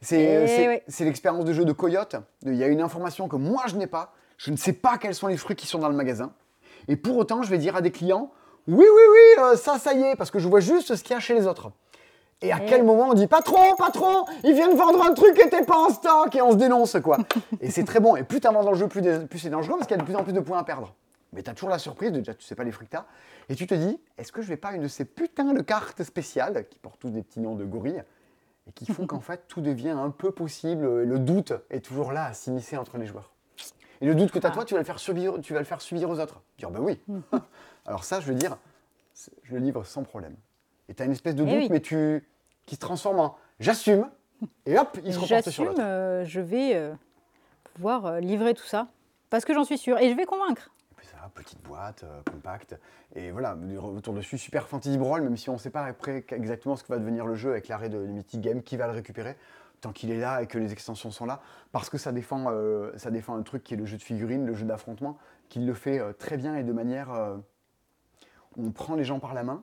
C'est, 0.00 0.20
Eh 0.44 0.46
c'est- 0.46 0.66
ouais. 0.68 1.04
l'expérience 1.06 1.44
de 1.44 1.52
jeu 1.52 1.64
de 1.64 1.72
Coyote. 1.72 2.16
Il 2.42 2.54
y 2.54 2.64
a 2.64 2.66
une 2.68 2.80
information 2.80 3.28
que 3.28 3.36
moi 3.36 3.62
je 3.66 3.76
n'ai 3.76 3.86
pas. 3.86 4.12
Je 4.38 4.50
ne 4.50 4.56
sais 4.56 4.72
pas 4.72 4.96
quels 4.98 5.14
sont 5.14 5.26
les 5.26 5.36
fruits 5.36 5.56
qui 5.56 5.66
sont 5.66 5.78
dans 5.78 5.88
le 5.90 5.94
magasin. 5.94 6.32
Et 6.88 6.96
pour 6.96 7.16
autant, 7.18 7.42
je 7.42 7.50
vais 7.50 7.58
dire 7.58 7.76
à 7.76 7.82
des 7.82 7.90
clients 7.90 8.32
Oui, 8.66 8.84
oui, 8.86 9.02
oui, 9.12 9.42
euh, 9.44 9.56
ça, 9.56 9.78
ça 9.78 9.92
y 9.92 10.02
est, 10.02 10.16
parce 10.16 10.30
que 10.30 10.38
je 10.38 10.48
vois 10.48 10.60
juste 10.60 10.94
ce 10.96 11.02
qu'il 11.02 11.12
y 11.12 11.16
a 11.16 11.20
chez 11.20 11.34
les 11.34 11.46
autres. 11.46 11.70
Et 12.42 12.50
à 12.52 12.58
Eh 12.62 12.66
quel 12.66 12.82
moment 12.84 13.08
on 13.10 13.14
dit 13.14 13.26
Patron, 13.26 13.76
patron, 13.76 14.24
ils 14.44 14.54
viennent 14.54 14.74
vendre 14.74 15.04
un 15.04 15.12
truc 15.12 15.34
qui 15.34 15.44
n'était 15.44 15.62
pas 15.64 15.76
en 15.76 15.90
stock 15.90 16.34
et 16.34 16.40
on 16.40 16.52
se 16.52 16.56
dénonce, 16.56 16.96
quoi. 17.04 17.18
et 17.60 17.70
c'est 17.70 17.84
très 17.84 18.00
bon. 18.00 18.16
Et 18.16 18.22
plus 18.24 18.40
tu 18.40 18.46
avances 18.46 18.64
dans 18.64 18.70
le 18.72 18.78
jeu, 18.78 18.88
plus, 18.88 19.02
plus 19.28 19.38
c'est 19.38 19.50
dangereux 19.50 19.76
parce 19.76 19.86
qu'il 19.86 19.96
y 19.96 20.00
a 20.00 20.02
de 20.02 20.06
plus 20.06 20.16
en 20.16 20.24
plus 20.24 20.32
de 20.32 20.40
points 20.40 20.58
à 20.58 20.64
perdre. 20.64 20.94
Mais 21.34 21.42
tu 21.42 21.50
as 21.50 21.54
toujours 21.54 21.68
la 21.70 21.78
surprise, 21.78 22.10
déjà 22.10 22.32
tu 22.34 22.42
sais 22.44 22.54
pas 22.54 22.64
les 22.64 22.72
fruits 22.72 22.86
que 22.88 22.92
t'as? 22.92 23.04
Et 23.50 23.54
tu 23.56 23.66
te 23.66 23.74
dis 23.74 24.00
Est-ce 24.16 24.32
que 24.32 24.40
je 24.40 24.48
vais 24.48 24.56
pas 24.56 24.72
une 24.72 24.82
de 24.82 24.88
ces 24.88 25.04
putains 25.04 25.52
de 25.52 25.60
cartes 25.60 26.02
spéciales 26.04 26.66
qui 26.68 26.78
portent 26.78 27.00
tous 27.00 27.10
des 27.10 27.22
petits 27.22 27.40
noms 27.40 27.56
de 27.56 27.64
gorilles 27.64 28.02
et 28.68 28.72
qui 28.72 28.86
font 28.86 29.06
qu'en 29.08 29.20
fait 29.20 29.46
tout 29.48 29.60
devient 29.60 29.90
un 29.90 30.10
peu 30.10 30.30
possible 30.32 30.84
et 31.02 31.04
le 31.04 31.18
doute 31.18 31.52
est 31.68 31.84
toujours 31.84 32.12
là 32.12 32.26
à 32.26 32.32
s'immiscer 32.32 32.76
entre 32.78 32.96
les 32.96 33.06
joueurs. 33.06 33.30
Et 34.00 34.06
le 34.06 34.14
doute 34.14 34.30
que 34.30 34.38
tu 34.38 34.46
as 34.46 34.50
Ah. 34.50 34.52
toi, 34.54 34.64
tu 34.64 34.72
vas 34.74 34.80
le 34.80 34.86
faire 34.86 34.98
subir, 34.98 35.34
tu 35.42 35.52
vas 35.52 35.58
le 35.58 35.66
faire 35.66 35.82
subir 35.82 36.08
aux 36.08 36.18
autres. 36.20 36.40
Dire 36.58 36.70
ben 36.70 36.80
oui. 36.80 36.98
Alors 37.86 38.04
ça, 38.04 38.20
je 38.20 38.26
veux 38.28 38.34
dire, 38.34 38.56
je 39.42 39.52
le 39.52 39.58
livre 39.58 39.84
sans 39.84 40.04
problème. 40.04 40.36
Et 40.88 40.94
tu 40.94 41.02
as 41.02 41.06
une 41.06 41.12
espèce 41.12 41.34
de 41.34 41.42
Eh 41.42 41.46
doute, 41.46 41.54
oui. 41.56 41.68
mais 41.70 41.80
tu 41.80 42.26
qui 42.66 42.76
se 42.76 42.80
transforme 42.80 43.18
en 43.20 43.36
j'assume 43.58 44.08
et 44.64 44.78
hop, 44.78 44.96
il 45.04 45.12
se 45.12 45.18
reporte 45.18 45.42
sur 45.50 45.64
J'assume, 45.64 45.64
l'autre. 45.66 45.80
euh, 45.82 46.24
je 46.24 46.40
vais 46.40 46.74
euh, 46.76 46.94
pouvoir 47.74 48.06
euh, 48.06 48.20
livrer 48.20 48.54
tout 48.54 48.64
ça. 48.64 48.86
Parce 49.28 49.44
que 49.44 49.52
j'en 49.52 49.64
suis 49.64 49.76
sûre. 49.76 49.98
Et 49.98 50.08
je 50.10 50.16
vais 50.16 50.24
convaincre. 50.24 50.70
Petite 51.34 51.62
boîte, 51.62 52.04
euh, 52.04 52.20
compacte. 52.30 52.78
Et 53.14 53.30
voilà, 53.30 53.56
retour 53.78 54.14
dessus, 54.14 54.38
super 54.38 54.66
fantasy 54.68 54.98
brawl, 54.98 55.22
même 55.22 55.36
si 55.36 55.50
on 55.50 55.54
ne 55.54 55.58
sait 55.58 55.70
pas 55.70 55.84
après 55.84 56.24
exactement 56.30 56.76
ce 56.76 56.84
que 56.84 56.92
va 56.92 56.98
devenir 56.98 57.26
le 57.26 57.34
jeu 57.34 57.50
avec 57.50 57.68
l'arrêt 57.68 57.88
de 57.88 57.98
Mythic 57.98 58.40
Game, 58.40 58.62
qui 58.62 58.76
va 58.76 58.86
le 58.86 58.92
récupérer, 58.92 59.36
tant 59.80 59.92
qu'il 59.92 60.10
est 60.10 60.18
là 60.18 60.42
et 60.42 60.46
que 60.46 60.58
les 60.58 60.72
extensions 60.72 61.10
sont 61.10 61.26
là, 61.26 61.40
parce 61.72 61.90
que 61.90 61.98
ça 61.98 62.12
défend, 62.12 62.46
euh, 62.50 62.92
ça 62.96 63.10
défend 63.10 63.36
un 63.36 63.42
truc 63.42 63.62
qui 63.62 63.74
est 63.74 63.76
le 63.76 63.86
jeu 63.86 63.96
de 63.96 64.02
figurines, 64.02 64.46
le 64.46 64.54
jeu 64.54 64.66
d'affrontement, 64.66 65.18
qui 65.48 65.60
le 65.60 65.74
fait 65.74 65.98
euh, 65.98 66.12
très 66.12 66.36
bien 66.36 66.56
et 66.56 66.62
de 66.62 66.72
manière 66.72 67.10
on 68.56 68.70
prend 68.70 68.94
les 68.94 69.04
gens 69.04 69.20
par 69.20 69.34
la 69.34 69.42
main, 69.42 69.62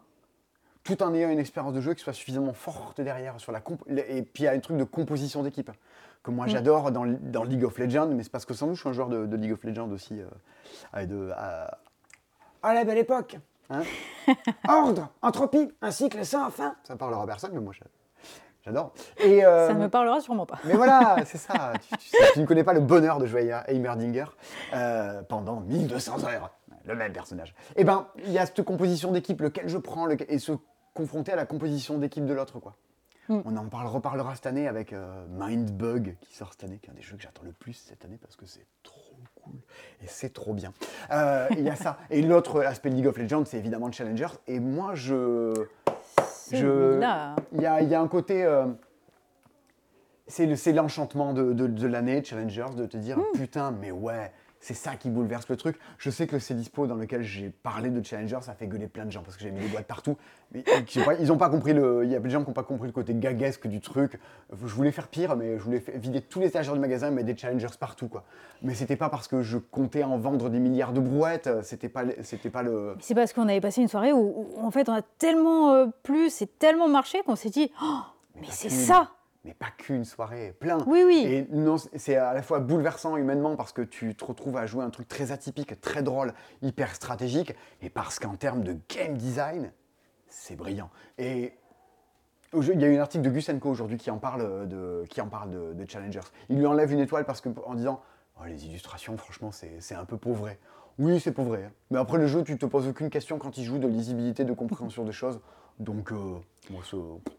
tout 0.84 1.04
en 1.04 1.14
ayant 1.14 1.30
une 1.30 1.40
expérience 1.40 1.74
de 1.74 1.82
jeu 1.82 1.94
qui 1.94 2.02
soit 2.02 2.14
suffisamment 2.14 2.54
forte 2.54 3.02
derrière 3.02 3.40
sur 3.40 3.52
la 3.52 3.62
et 3.88 4.22
puis 4.24 4.44
il 4.44 4.46
y 4.46 4.48
a 4.48 4.54
un 4.54 4.60
truc 4.60 4.78
de 4.78 4.86
composition 4.86 5.44
d'équipe 5.44 5.70
que 6.24 6.32
moi 6.32 6.46
Mm. 6.46 6.50
j'adore 6.50 6.92
dans, 6.92 7.06
dans 7.06 7.44
League 7.44 7.64
of 7.64 7.78
Legends, 7.78 8.08
mais 8.08 8.24
c'est 8.24 8.32
parce 8.32 8.46
que 8.46 8.54
sans 8.54 8.68
doute 8.68 8.76
je 8.76 8.82
suis 8.82 8.90
un 8.90 8.94
joueur 8.94 9.10
de, 9.10 9.26
de 9.26 9.36
League 9.38 9.54
of 9.54 9.64
Legends 9.64 9.90
aussi. 9.92 10.20
euh, 10.20 10.26
à, 10.94 11.06
de, 11.06 11.32
à, 11.36 11.78
à 12.64 12.74
la 12.74 12.84
belle 12.84 12.98
époque. 12.98 13.38
hein. 13.70 13.82
Ordre, 14.68 15.10
entropie, 15.22 15.72
un 15.82 15.92
cycle 15.92 16.24
sans 16.26 16.50
fin. 16.50 16.76
Ça 16.84 16.96
parlera 16.96 17.24
à 17.24 17.26
personne, 17.28 17.52
mais 17.54 17.60
moi 17.62 17.74
j'a- 17.74 17.86
j'adore. 18.66 18.94
Et, 19.20 19.46
euh, 19.46 19.68
Ça 19.68 19.74
ne 19.74 19.80
me 19.80 19.90
parlera 19.90 20.20
sûrement 20.20 20.46
pas. 20.46 20.60
mais 20.66 20.74
voilà, 20.74 21.18
c'est 21.26 21.38
ça. 21.38 21.74
Tu, 21.90 21.98
tu 21.98 22.10
sais, 22.10 22.18
tu 22.34 22.40
ne 22.42 22.46
connais 22.46 22.64
pas 22.66 22.74
le 22.74 22.82
bonheur 22.82 23.18
de 23.20 23.26
jouer 23.26 23.52
à 23.52 23.70
Heimerdinger 23.72 24.26
euh, 24.74 25.22
pendant 25.24 25.62
1200 25.62 26.26
heures. 26.26 26.52
Le 26.86 26.96
même 26.96 27.12
personnage. 27.12 27.54
Et 27.76 27.84
ben, 27.84 28.08
il 28.26 28.32
y 28.32 28.38
a 28.40 28.46
cette 28.46 28.64
composition 28.64 29.12
d'équipe, 29.12 29.42
lequel 29.42 29.68
je 29.68 29.78
prends, 29.78 30.06
lequel- 30.06 30.28
et 30.30 30.40
se 30.40 30.54
confronter 30.94 31.34
à 31.34 31.36
la 31.36 31.46
composition 31.46 31.98
d'équipe 31.98 32.26
de 32.26 32.34
l'autre, 32.34 32.60
quoi. 32.60 32.76
Mm. 33.30 33.40
On 33.46 33.58
en 33.58 33.66
parle, 33.68 33.88
reparlera 33.88 34.36
cette 34.36 34.46
année 34.46 34.68
avec 34.68 34.94
euh, 34.94 35.26
Mindbug 35.30 36.16
qui 36.22 36.34
sort 36.36 36.52
cette 36.52 36.64
année, 36.64 36.80
qui 36.82 36.88
est 36.88 36.92
un 36.92 36.96
des 36.96 37.02
jeux 37.02 37.18
que 37.18 37.24
j'attends 37.24 37.44
le 37.44 37.52
plus 37.52 37.74
cette 37.74 38.06
année 38.06 38.18
parce 38.22 38.36
que 38.36 38.46
c'est 38.46 38.66
trop 38.84 39.16
cool 39.44 39.56
et 40.02 40.08
c'est 40.08 40.32
trop 40.34 40.54
bien. 40.54 40.74
Euh, 41.12 41.48
Il 41.52 41.62
y 41.64 41.70
a 41.70 41.76
ça. 41.76 41.98
Et 42.10 42.22
l'autre 42.22 42.62
aspect 42.64 42.90
de 42.90 42.96
League 42.96 43.08
of 43.08 43.18
Legends, 43.18 43.44
c'est 43.46 43.58
évidemment 43.58 43.88
le 43.88 43.92
Challengers. 43.94 44.28
Et 44.48 44.60
moi, 44.60 44.96
je. 44.96 45.54
Je-. 46.52 47.00
Il 47.54 47.62
y 47.62 47.66
a, 47.66 47.82
il 47.82 47.90
y 47.90 47.96
a 47.96 48.02
un 48.02 48.08
côté. 48.08 48.44
euh, 48.46 48.66
c'est 50.28 50.46
le- 50.46 50.56
c'est 50.56 50.74
l'enchantement 50.74 51.34
de, 51.34 51.54
de- 51.54 51.68
de 51.68 51.88
l'année, 51.88 52.24
Challengers, 52.24 52.76
de 52.76 52.86
te 52.86 52.98
dire 52.98 53.18
putain, 53.34 53.72
mais 53.72 53.92
ouais, 53.92 54.32
c'est 54.68 54.74
ça 54.74 54.98
qui 54.98 55.10
bouleverse 55.10 55.48
le 55.48 55.56
truc. 55.56 55.80
Je 55.98 56.10
sais 56.10 56.28
que 56.28 56.40
c'est 56.40 56.54
dispo 56.54 56.88
dans 56.88 56.96
lequel 56.96 57.24
j'ai 57.24 57.50
parlé 57.50 57.90
de 57.90 58.04
Challengers, 58.04 58.40
ça 58.42 58.54
fait 58.54 58.68
gueuler 58.68 58.88
plein 58.88 59.06
de 59.06 59.12
gens 59.12 59.22
parce 59.22 59.38
que 59.38 59.44
j'ai 59.44 59.52
mis 59.52 59.62
des 59.62 59.70
boîtes 59.70 59.88
partout. 59.88 60.18
Mais 60.52 60.62
pas, 60.62 61.14
ils 61.22 61.32
ont 61.32 61.38
pas 61.38 61.50
compris 61.50 61.72
le. 61.72 62.02
Il 62.04 62.12
y 62.12 62.16
a 62.16 62.20
plein 62.20 62.28
de 62.28 62.34
gens 62.34 62.42
qui 62.42 62.50
n'ont 62.50 62.54
pas 62.54 62.64
compris 62.64 62.88
le 62.88 62.92
côté 62.92 63.14
gaguesque 63.16 63.66
du 63.68 63.80
truc. 63.80 64.20
Je 64.52 64.68
voulais 64.68 64.92
faire 64.92 65.08
pire, 65.08 65.38
mais 65.38 65.58
je 65.58 65.64
voulais 65.64 65.82
vider 65.96 66.20
tous 66.20 66.42
les 66.42 66.48
étagères 66.48 66.74
du 66.74 66.82
magasin 66.82 67.08
et 67.08 67.12
mettre 67.12 67.28
des 67.28 67.38
Challengers 67.38 67.78
partout, 67.80 68.10
quoi. 68.10 68.26
Mais 68.62 68.74
c'était 68.74 68.98
pas 68.98 69.08
parce 69.08 69.30
que 69.30 69.42
je 69.42 69.58
comptais 69.58 70.04
en 70.04 70.18
vendre 70.18 70.50
des 70.50 70.60
milliards 70.60 70.92
de 70.92 71.00
brouettes, 71.00 71.50
c'était 71.64 71.90
pas, 71.90 72.04
c'était 72.24 72.50
pas 72.50 72.64
le. 72.64 72.96
C'est 73.00 73.16
parce 73.16 73.32
qu'on 73.32 73.48
avait 73.48 73.62
passé 73.62 73.82
une 73.82 73.88
soirée 73.88 74.12
où, 74.12 74.50
où, 74.58 74.66
en 74.66 74.72
fait 74.72 74.90
on 74.90 74.94
a 74.94 75.02
tellement 75.02 75.72
euh, 75.72 75.86
plu, 76.04 76.30
c'est 76.30 76.60
tellement 76.60 76.90
marché 76.90 77.22
qu'on 77.26 77.38
s'est 77.38 77.50
dit 77.50 77.72
oh, 77.82 78.00
mais 78.42 78.48
c'est 78.50 78.70
ça 78.70 79.12
Mais 79.48 79.54
pas 79.54 79.72
qu'une 79.78 80.04
soirée, 80.04 80.54
plein. 80.60 80.78
Oui, 80.88 81.04
oui. 81.06 81.24
Et 81.26 81.48
non, 81.52 81.78
c'est 81.78 82.18
à 82.18 82.34
la 82.34 82.42
fois 82.42 82.60
bouleversant 82.60 83.16
humainement 83.16 83.56
parce 83.56 83.72
que 83.72 83.82
tu 83.82 84.14
te 84.14 84.26
retrouves 84.26 84.58
à 84.58 84.66
jouer 84.66 84.84
un 84.84 84.90
truc 84.90 85.08
très 85.08 85.32
atypique, 85.32 85.80
très 85.80 86.04
drôle, 86.04 86.34
hyper 86.62 86.94
stratégique, 86.94 87.56
et 87.82 87.90
parce 87.90 88.20
qu'en 88.20 88.36
termes 88.36 88.62
de 88.62 88.76
game 88.94 89.16
design, 89.16 89.72
c'est 90.28 90.58
brillant. 90.58 90.90
Et 91.18 91.54
il 92.54 92.82
y 92.82 92.84
a 92.84 92.88
eu 92.90 92.98
un 92.98 93.02
article 93.02 93.24
de 93.24 93.30
Gusenko 93.30 93.70
aujourd'hui 93.70 93.96
qui 93.98 94.12
en 94.12 94.18
parle 94.18 94.68
de, 94.68 95.06
qui 95.10 95.22
en 95.22 95.30
parle 95.30 95.50
de, 95.52 95.72
de 95.74 95.90
Challengers. 95.90 96.28
Il 96.50 96.58
lui 96.58 96.66
enlève 96.66 96.92
une 96.92 97.00
étoile 97.00 97.24
parce 97.24 97.40
que, 97.40 97.48
en 97.66 97.74
disant 97.76 98.02
Oh, 98.40 98.46
les 98.46 98.66
illustrations, 98.66 99.16
franchement, 99.16 99.52
c'est 99.52 99.96
un 99.96 100.04
peu 100.06 100.18
pauvré. 100.18 100.60
Oui, 101.00 101.22
c'est 101.22 101.32
pauvré. 101.32 101.64
hein. 101.64 101.72
Mais 101.90 102.00
après 102.00 102.18
le 102.18 102.28
jeu, 102.28 102.44
tu 102.44 102.58
te 102.58 102.66
poses 102.66 102.88
aucune 102.88 103.10
question 103.10 103.40
quand 103.40 103.58
il 103.58 103.64
joue 103.64 103.78
de 103.80 103.88
lisibilité, 103.88 104.44
de 104.44 104.54
compréhension 104.54 105.06
des 105.06 105.14
choses. 105.14 105.40
Donc, 105.80 106.12
euh, 106.12 106.36
moi, 106.70 106.82
ça- 106.90 106.98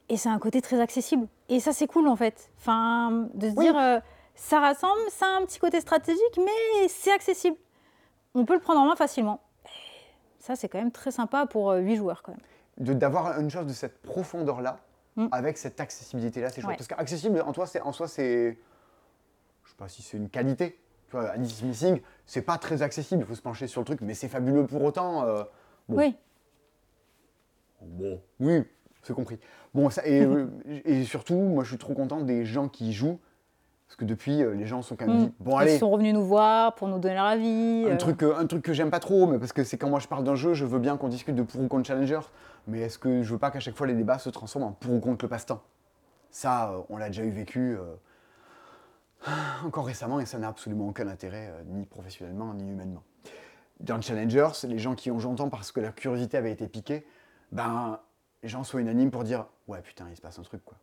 Et 0.09 0.17
c'est 0.17 0.29
un 0.29 0.39
côté 0.39 0.61
très 0.63 0.81
accessible. 0.81 1.27
Et 1.49 1.61
ça, 1.61 1.73
c'est 1.73 1.87
cool, 1.87 2.07
en 2.09 2.17
fait. 2.17 2.51
Enfin, 2.59 3.29
de 3.35 3.51
se 3.51 3.55
Oui. 3.57 3.65
dire, 3.65 3.77
euh, 3.77 3.99
ça 4.35 4.61
rassemble, 4.61 5.01
ça 5.11 5.27
a 5.27 5.41
un 5.41 5.45
petit 5.45 5.59
côté 5.59 5.81
stratégique, 5.81 6.39
mais 6.39 6.89
c'est 6.89 7.13
accessible. 7.13 7.57
On 8.35 8.45
peut 8.45 8.55
le 8.55 8.61
prendre 8.61 8.81
en 8.81 8.87
main 8.87 8.97
facilement. 8.97 9.41
Et 9.65 10.43
ça, 10.43 10.55
c'est 10.57 10.69
quand 10.69 10.79
même 10.79 10.93
très 10.93 11.11
sympa 11.11 11.47
pour 11.47 11.73
8 11.73 11.97
joueurs, 11.97 12.23
quand 12.23 12.33
même. 12.33 12.41
de- 12.79 12.93
d'avoir 12.95 13.41
une 13.41 13.51
chose 13.51 13.67
de 13.67 13.73
cette 13.73 14.01
profondeur-là, 14.03 14.79
Mm. 15.17 15.27
avec 15.33 15.59
cette 15.59 15.81
accessibilité-là, 15.81 16.49
c'est 16.49 16.61
chouette. 16.61 16.71
Ouais. 16.71 16.77
Parce 16.77 16.87
qu'accessible, 16.87 17.43
en, 17.45 17.53
toi, 17.53 17.67
c'est- 17.67 17.81
en 17.81 17.91
soi, 17.91 18.07
c'est. 18.07 18.57
Je 19.65 19.71
sais 19.71 19.77
pas 19.77 19.89
si 19.89 20.01
c'est 20.01 20.17
une 20.17 20.29
qualité. 20.31 20.79
Tu 21.11 21.17
vois, 21.17 21.31
Alice 21.31 21.61
Missing, 21.65 22.01
c'est 22.25 22.43
pas 22.43 22.57
très 22.57 22.83
accessible, 22.83 23.23
il 23.25 23.27
faut 23.27 23.35
se 23.35 23.43
pencher 23.43 23.67
sur 23.67 23.81
le 23.81 23.85
truc, 23.85 24.01
mais 24.01 24.15
c'est 24.15 24.29
fabuleux 24.29 24.65
pour 24.65 24.85
autant. 24.85 25.25
euh, 25.25 25.43
Bon. 25.89 25.97
Oui, 25.97 26.17
Bon, 27.83 28.21
oui, 28.41 28.63
c'est 29.03 29.15
compris. 29.15 29.39
Bon, 29.75 29.91
ça, 29.91 30.07
et, 30.07 30.25
euh, 30.25 30.47
et 30.85 31.05
surtout, 31.05 31.37
moi, 31.37 31.65
je 31.65 31.71
suis 31.71 31.79
trop 31.79 31.95
content 31.95 32.21
des 32.21 32.45
gens 32.45 32.69
qui 32.69 32.89
y 32.91 32.93
jouent, 32.93 33.19
parce 33.87 33.97
que 33.97 34.05
depuis, 34.05 34.43
euh, 34.43 34.55
les 34.55 34.67
gens 34.67 34.83
sont 34.83 34.97
quand 34.97 35.07
même 35.07 35.17
Mm. 35.17 35.27
dit 35.27 35.33
bon, 35.41 35.59
ils 35.59 35.63
allez, 35.63 35.79
sont 35.79 35.91
revenus 35.91 36.13
nous 36.15 36.25
voir 36.25 36.75
pour 36.75 36.89
nous 36.89 36.99
donner 36.99 37.15
leur 37.15 37.25
avis. 37.25 37.85
un 37.87 37.93
euh, 37.93 37.97
truc, 37.97 38.23
un 38.23 38.47
truc 38.47 38.63
que 38.63 38.73
j'aime 38.73 38.91
pas 38.91 39.01
trop, 39.01 39.27
mais 39.27 39.39
parce 39.39 39.53
que 39.53 39.65
c'est 39.65 39.79
quand 39.79 39.89
moi 39.89 40.01
je 40.01 40.09
parle 40.09 40.25
d'un 40.25 40.35
jeu, 40.35 40.55
je 40.55 40.65
veux 40.65 40.79
bien 40.79 40.97
qu'on 40.97 41.09
discute 41.09 41.35
de 41.35 41.43
pour 41.43 41.61
ou 41.61 41.69
contre 41.69 41.87
Challenger, 41.87 42.21
mais 42.67 42.81
est-ce 42.81 42.99
que 42.99 43.23
je 43.23 43.33
veux 43.33 43.39
pas 43.39 43.51
qu'à 43.51 43.61
chaque 43.61 43.77
fois 43.77 43.87
les 43.87 43.95
débats 43.95 44.19
se 44.19 44.29
transforment 44.31 44.67
en 44.67 44.73
pour 44.73 44.93
ou 44.95 45.01
contre 45.01 45.25
le 45.25 45.29
passe-temps? 45.29 45.63
Ça, 46.31 46.75
on 46.91 46.99
l'a 46.99 47.07
déjà 47.07 47.25
eu 47.25 47.31
vécu 47.31 47.79
euh, 47.79 47.95
encore 49.65 49.87
récemment 49.87 50.21
et 50.21 50.27
ça 50.27 50.39
n'a 50.39 50.49
absolument 50.49 50.89
aucun 50.89 51.09
intérêt, 51.09 51.49
euh, 51.51 51.63
ni 51.67 51.87
professionnellement, 51.87 52.53
ni 52.55 52.69
humainement. 52.71 53.03
Dans 53.81 54.01
Challengers, 54.01 54.51
les 54.65 54.79
gens 54.79 54.95
qui 54.95 55.11
ont 55.11 55.19
joué 55.19 55.31
longtemps 55.31 55.49
parce 55.49 55.73
que 55.73 55.81
leur 55.81 55.95
curiosité 55.95 56.37
avait 56.37 56.53
été 56.53 56.67
piquée, 56.69 57.07
ben, 57.53 57.99
les 58.43 58.49
gens 58.49 58.65
sont 58.65 58.79
unanimes 58.79 59.11
pour 59.11 59.25
dire 59.25 59.47
Ouais, 59.67 59.81
putain, 59.83 60.07
il 60.11 60.17
se 60.17 60.21
passe 60.23 60.39
un 60.39 60.43
truc, 60.43 60.65
quoi. 60.65 60.77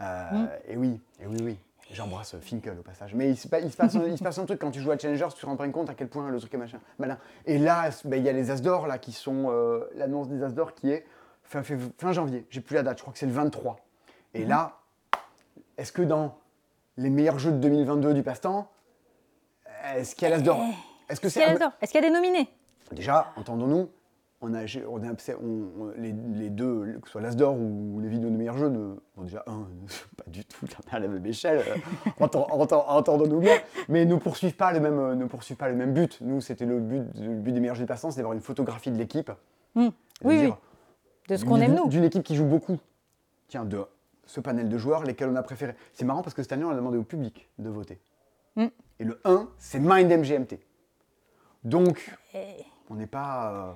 Euh, 0.00 0.30
Mm. 0.32 0.48
Et 0.68 0.76
oui, 0.76 1.00
et 1.20 1.26
oui, 1.26 1.36
oui. 1.42 1.58
J'embrasse 1.90 2.36
Finkel 2.38 2.78
au 2.78 2.82
passage. 2.82 3.14
Mais 3.14 3.28
il 3.30 3.36
se, 3.36 3.46
il 3.62 3.70
se 3.70 3.76
passe, 3.76 3.94
un- 3.94 4.06
il 4.06 4.16
se 4.16 4.24
passe 4.24 4.38
un 4.38 4.46
truc 4.46 4.58
quand 4.58 4.70
tu 4.70 4.80
joues 4.80 4.90
à 4.90 4.96
Challengers, 4.98 5.28
tu 5.34 5.40
te 5.42 5.46
rends 5.46 5.56
compte 5.70 5.90
à 5.90 5.94
quel 5.94 6.08
point 6.08 6.28
le 6.30 6.38
truc 6.40 6.54
est 6.54 6.58
machin, 6.58 6.80
malin. 6.98 7.18
Et 7.46 7.58
là, 7.58 7.90
ben, 8.04 8.16
il 8.16 8.24
y 8.24 8.28
a 8.28 8.32
les 8.32 8.50
As 8.50 8.62
d'Or 8.62 8.86
là, 8.86 8.98
qui 8.98 9.12
sont. 9.12 9.46
euh, 9.50 9.84
L'annonce 9.94 10.28
des 10.28 10.42
As 10.42 10.54
d'Or 10.54 10.74
qui 10.74 10.90
est 10.90 11.06
fin, 11.42 11.62
janvier. 12.12 12.46
J'ai 12.50 12.60
plus 12.62 12.74
la 12.74 12.82
date, 12.82 12.96
je 12.98 13.02
crois 13.02 13.12
que 13.12 13.18
c'est 13.18 13.26
le 13.26 13.32
23. 13.32 13.76
Et 14.32 14.44
là, 14.46 14.80
est-ce 15.76 15.92
que 15.92 16.02
dans 16.02 16.38
les 16.96 17.10
meilleurs 17.10 17.38
jeux 17.38 17.52
de 17.52 17.58
2022 17.58 18.14
du 18.14 18.22
passe-temps, 18.22 18.70
est-ce 19.94 20.14
qu'il 20.14 20.26
y 20.28 20.32
a 20.32 20.36
l'As 20.36 20.42
d'Or? 20.42 20.58
Est-ce 21.08 21.20
que 21.20 21.26
Est-ce 21.26 21.38
a 21.40 21.46
c'est. 21.58 21.64
Est-ce 21.82 21.92
qu'il 21.92 22.00
y 22.02 22.04
a 22.04 22.08
des 22.08 22.14
nominés? 22.14 22.48
Déjà, 22.92 23.32
entendons-nous, 23.36 23.90
on 24.44 24.54
a, 24.54 24.64
on 24.88 25.02
a 25.02 25.12
obse- 25.12 25.36
on- 25.42 25.82
on- 25.82 25.92
les, 25.96 26.12
les 26.34 26.50
deux, 26.50 26.98
que 27.00 27.06
ce 27.08 27.12
soit 27.12 27.20
l'Asdor 27.20 27.56
ou 27.56 27.98
les 28.00 28.08
vidéos 28.08 28.30
de 28.30 28.36
meilleurs 28.36 28.58
jeux, 28.58 28.68
ne, 28.68 28.94
bon, 29.16 29.22
déjà, 29.24 29.42
un, 29.46 29.66
pas 30.16 30.24
du 30.30 30.44
tout 30.44 30.66
à 30.90 30.98
la 30.98 31.08
même 31.08 31.24
échelle, 31.26 31.62
entend- 32.20 32.46
entend- 32.50 32.84
entendons-nous 32.88 33.40
bien, 33.40 33.56
mais 33.88 34.04
ne 34.04 34.16
poursuivent 34.16 34.56
pas 34.56 34.72
le 34.72 34.80
même, 34.80 34.98
euh, 34.98 35.14
ne 35.14 35.24
poursuivent 35.26 35.56
pas 35.56 35.68
le 35.68 35.76
même 35.76 35.92
but. 35.94 36.18
Nous, 36.20 36.40
c'était 36.40 36.66
le 36.66 36.78
but, 36.80 37.02
le 37.18 37.34
but 37.34 37.52
des 37.52 37.60
meilleurs 37.60 37.76
jeux 37.76 37.84
de 37.84 37.88
passants, 37.88 38.10
c'est 38.10 38.18
d'avoir 38.18 38.34
une 38.34 38.40
photographie 38.42 38.90
de 38.90 38.98
l'équipe. 38.98 39.30
Hmm. 39.74 39.88
Oui, 40.22 40.38
dire, 40.38 40.50
oui. 40.50 40.54
De 41.28 41.36
ce 41.36 41.44
qu'on 41.44 41.56
aime, 41.60 41.74
nous. 41.74 41.88
D'une 41.88 42.04
équipe 42.04 42.22
qui 42.22 42.36
joue 42.36 42.44
beaucoup. 42.44 42.78
Tiens, 43.48 43.64
de 43.64 43.82
ce 44.26 44.40
panel 44.40 44.68
de 44.68 44.78
joueurs, 44.78 45.04
lesquels 45.04 45.28
on 45.30 45.36
a 45.36 45.42
préféré. 45.42 45.74
C'est 45.92 46.04
marrant 46.04 46.22
parce 46.22 46.34
que 46.34 46.42
cette 46.42 46.52
année, 46.52 46.64
on 46.64 46.70
a 46.70 46.74
demandé 46.74 46.98
au 46.98 47.02
public 47.02 47.48
de 47.58 47.68
voter. 47.70 47.98
Mm. 48.56 48.66
Et 49.00 49.04
le 49.04 49.20
1, 49.24 49.48
c'est 49.58 49.80
Mind 49.80 50.10
MGMT. 50.10 50.60
Donc, 51.64 52.14
Et 52.34 52.44
on 52.90 52.94
n'est 52.94 53.06
pas. 53.06 53.52
euh, 53.52 53.72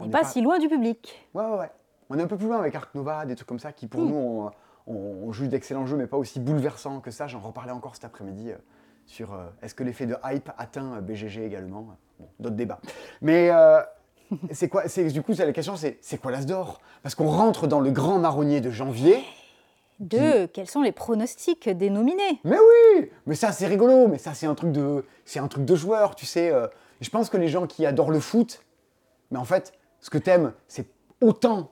on 0.00 0.04
n'est 0.04 0.10
pas, 0.10 0.24
si 0.24 0.40
loin 0.40 0.58
du 0.58 0.68
public. 0.68 1.28
Ouais, 1.34 1.44
ouais, 1.44 1.58
ouais. 1.58 1.70
On 2.10 2.18
est 2.18 2.22
un 2.22 2.26
peu 2.26 2.36
plus 2.36 2.46
loin 2.46 2.58
avec 2.58 2.74
Ark 2.74 2.94
Nova, 2.94 3.24
des 3.26 3.34
trucs 3.34 3.48
comme 3.48 3.58
ça 3.58 3.72
qui, 3.72 3.86
pour 3.86 4.00
Mm. 4.00 4.08
nous, 4.08 4.16
ont, 4.16 4.50
ont- 4.86 5.26
ont 5.28 5.32
juste 5.32 5.50
d'excellents 5.50 5.86
jeux, 5.86 5.96
mais 5.96 6.06
pas 6.06 6.16
aussi 6.16 6.40
bouleversants 6.40 7.00
que 7.00 7.10
ça. 7.10 7.26
J'en 7.26 7.40
reparlais 7.40 7.72
encore 7.72 7.94
cet 7.94 8.04
après-midi 8.04 8.50
euh, 8.52 8.56
sur 9.06 9.34
euh, 9.34 9.46
est-ce 9.62 9.74
que 9.74 9.84
l'effet 9.84 10.06
de 10.06 10.16
hype 10.24 10.50
atteint 10.56 10.94
euh, 10.94 11.00
BGG 11.00 11.44
également? 11.44 11.86
Bon, 12.18 12.26
d'autres 12.40 12.56
débats. 12.56 12.80
Mais 13.20 13.50
euh, 13.50 13.80
c'est 14.52 14.68
quoi 14.68 14.88
c'est, 14.88 15.04
Du 15.08 15.22
coup, 15.22 15.32
la 15.36 15.52
question, 15.52 15.76
c'est 15.76 15.98
c'est 16.00 16.18
quoi 16.18 16.30
l'As 16.32 16.46
d'or? 16.46 16.80
Parce 17.02 17.14
qu'on 17.14 17.28
rentre 17.28 17.66
dans 17.66 17.80
le 17.80 17.90
grand 17.90 18.18
marronnier 18.18 18.60
de 18.60 18.70
janvier. 18.70 19.22
Deux, 20.00 20.46
quels 20.46 20.68
sont 20.70 20.82
les 20.82 20.92
pronostics 20.92 21.68
des 21.68 21.90
nominés? 21.90 22.40
Mais 22.44 22.56
oui 22.56 23.10
Mais 23.26 23.34
ça, 23.34 23.50
c'est 23.52 23.66
rigolo. 23.66 24.06
Mais 24.08 24.18
ça, 24.18 24.32
c'est 24.32 24.46
un 24.46 24.54
truc 24.54 24.70
de, 24.72 25.04
c'est 25.24 25.40
un 25.40 25.48
truc 25.48 25.64
de 25.64 25.74
joueur, 25.74 26.14
tu 26.14 26.24
sais. 26.24 26.52
je 27.00 27.10
pense 27.10 27.28
que 27.30 27.36
les 27.36 27.48
gens 27.48 27.66
qui 27.66 27.84
adorent 27.84 28.12
le 28.12 28.20
foot, 28.20 28.64
mais 29.32 29.38
en 29.38 29.44
fait, 29.44 29.72
ce 30.00 30.10
que 30.10 30.18
t'aimes, 30.18 30.52
c'est 30.66 30.86
autant 31.20 31.70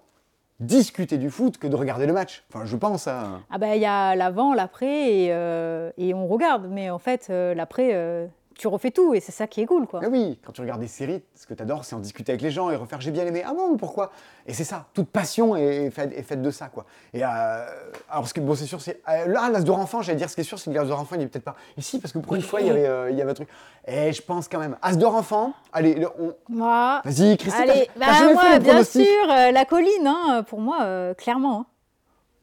discuter 0.61 1.19
du 1.19 1.31
foot 1.31 1.59
que 1.59 1.67
de 1.67 1.77
regarder 1.77 2.07
le 2.07 2.12
match. 2.12 2.45
Enfin, 2.49 2.65
je 2.65 2.77
pense. 2.77 3.07
Hein. 3.07 3.43
Ah 3.51 3.59
bah 3.59 3.77
il 3.77 3.83
y 3.83 3.87
a 3.87 4.15
l'avant, 4.17 4.55
l'après 4.55 5.12
et, 5.12 5.29
euh, 5.33 5.91
on 5.99 6.27
regarde. 6.27 6.69
Mais 6.71 6.91
en 6.91 6.99
fait, 6.99 7.29
euh, 7.31 7.55
l'après, 7.55 7.91
euh, 7.93 8.27
tu 8.59 8.69
refais 8.69 8.90
tout 8.90 9.14
et 9.14 9.21
c'est 9.21 9.33
ça 9.33 9.47
qui 9.47 9.61
est 9.61 9.66
cool, 9.66 9.87
quoi. 9.87 10.01
Mais 10.01 10.07
oui, 10.07 10.38
quand 10.45 10.53
tu 10.53 10.61
regardes 10.62 10.81
des 10.81 10.88
séries, 10.88 11.23
ce 11.35 11.47
que 11.47 11.55
tu 11.55 11.62
adores, 11.62 11.85
c'est 11.85 11.95
en 11.95 11.99
discuter 11.99 12.33
avec 12.33 12.42
les 12.42 12.51
gens 12.51 12.71
et 12.71 12.77
refaire 12.77 13.01
j'ai 13.01 13.11
bien 13.11 13.27
aimé. 13.27 13.42
Ah 13.47 13.53
bon, 13.55 13.77
pourquoi? 13.77 14.11
Et 14.47 14.53
c'est 14.55 14.64
ça, 14.64 14.87
toute 14.95 15.09
passion 15.09 15.57
est 15.57 15.90
faite, 15.90 16.12
est 16.16 16.23
faite 16.23 16.40
de 16.42 16.51
ça, 16.51 16.69
quoi. 16.69 16.87
Et 17.12 17.25
euh, 17.25 17.66
alors, 18.11 18.27
ce 18.29 18.35
que, 18.35 18.40
bon, 18.40 18.55
c'est 18.55 18.66
sûr, 18.66 18.81
c'est. 18.81 19.01
euh, 19.09 19.27
là, 19.27 19.49
l'As 19.51 19.62
d'or 19.62 19.79
enfant, 19.79 20.03
j'allais 20.03 20.19
dire, 20.19 20.31
ce 20.31 20.35
qui 20.35 20.40
est 20.40 20.45
sûr, 20.45 20.59
c'est 20.59 20.71
que 20.71 20.75
l'As 20.77 20.85
d'or 20.85 21.01
enfant, 21.01 21.16
il 21.16 21.23
est 21.23 21.27
peut-être 21.27 21.45
pas. 21.45 21.57
Ici, 21.77 21.99
parce 22.01 22.12
que 22.12 22.19
pour 22.19 22.35
une 22.35 22.42
fois, 22.42 22.61
il 22.61 22.66
y 22.66 22.71
avait, 22.71 22.87
euh, 22.87 23.11
il 23.11 23.16
y 23.16 23.23
avait 23.23 23.31
un 23.31 23.35
truc. 23.35 23.49
Et 23.87 24.12
je 24.12 24.23
pense 24.23 24.49
quand 24.49 24.59
même. 24.59 24.77
As 24.83 24.97
d'or 24.97 25.14
enfant, 25.14 25.53
allez, 25.73 25.95
le- 25.95 26.09
on- 26.19 26.35
Moi, 26.49 27.03
vas-y, 27.05 27.37
Christine, 27.37 27.62
allez, 27.71 27.88
t'as- 27.95 28.01
bah, 28.01 28.33
moi, 28.33 28.42
fait 28.42 28.55
le 28.59 28.64
bien 28.64 28.83
sûr, 28.85 29.03
euh, 29.31 29.51
la 29.53 29.64
colline, 29.64 30.07
hein, 30.07 30.45
pour 30.49 30.61
moi, 30.61 30.79
euh, 30.83 31.14
clairement. 31.14 31.61
hein. 31.61 31.66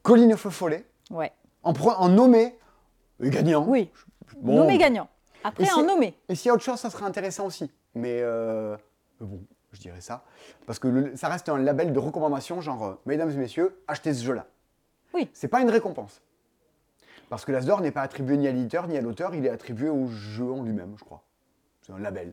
Colline 0.02 0.36
Feu 0.36 0.50
Follet, 0.50 0.84
Ouais, 1.10 1.32
en, 1.62 1.72
en 1.72 2.08
nommé 2.08 2.56
gagnant. 3.20 3.64
oui. 3.66 3.90
Bon. 4.40 4.54
Nommé 4.56 4.78
gagnant. 4.78 5.08
Après, 5.44 5.64
Et 5.64 5.72
en 5.72 5.82
nommé. 5.84 6.18
Et 6.28 6.34
s'il 6.34 6.48
y 6.48 6.50
a 6.50 6.54
autre 6.54 6.62
chose, 6.64 6.78
ça 6.80 6.90
serait 6.90 7.04
intéressant 7.04 7.46
aussi. 7.46 7.70
Mais 7.94 8.18
euh, 8.22 8.76
bon, 9.20 9.40
je 9.72 9.80
dirais 9.80 10.00
ça. 10.00 10.24
Parce 10.66 10.78
que 10.78 10.88
le- 10.88 11.16
ça 11.16 11.28
reste 11.28 11.48
un 11.48 11.58
label 11.58 11.92
de 11.92 11.98
recommandation, 11.98 12.60
genre, 12.60 12.84
euh, 12.84 12.94
mesdames 13.06 13.30
et 13.30 13.36
messieurs, 13.36 13.78
achetez 13.86 14.14
ce 14.14 14.24
jeu-là. 14.24 14.46
Oui. 15.12 15.30
C'est 15.32 15.48
pas 15.48 15.60
une 15.60 15.70
récompense. 15.70 16.22
Parce 17.28 17.44
que 17.44 17.52
l'As 17.52 17.64
d'or 17.64 17.80
n'est 17.80 17.90
pas 17.92 18.02
attribué 18.02 18.36
ni 18.36 18.48
à 18.48 18.52
l'éditeur 18.52 18.88
ni 18.88 18.96
à 18.96 19.00
l'auteur, 19.00 19.34
il 19.34 19.44
est 19.46 19.50
attribué 19.50 19.88
au 19.88 20.06
jeu 20.08 20.50
en 20.50 20.62
lui-même, 20.62 20.94
je 20.98 21.04
crois. 21.04 21.22
C'est 21.82 21.92
un 21.92 21.98
label. 21.98 22.32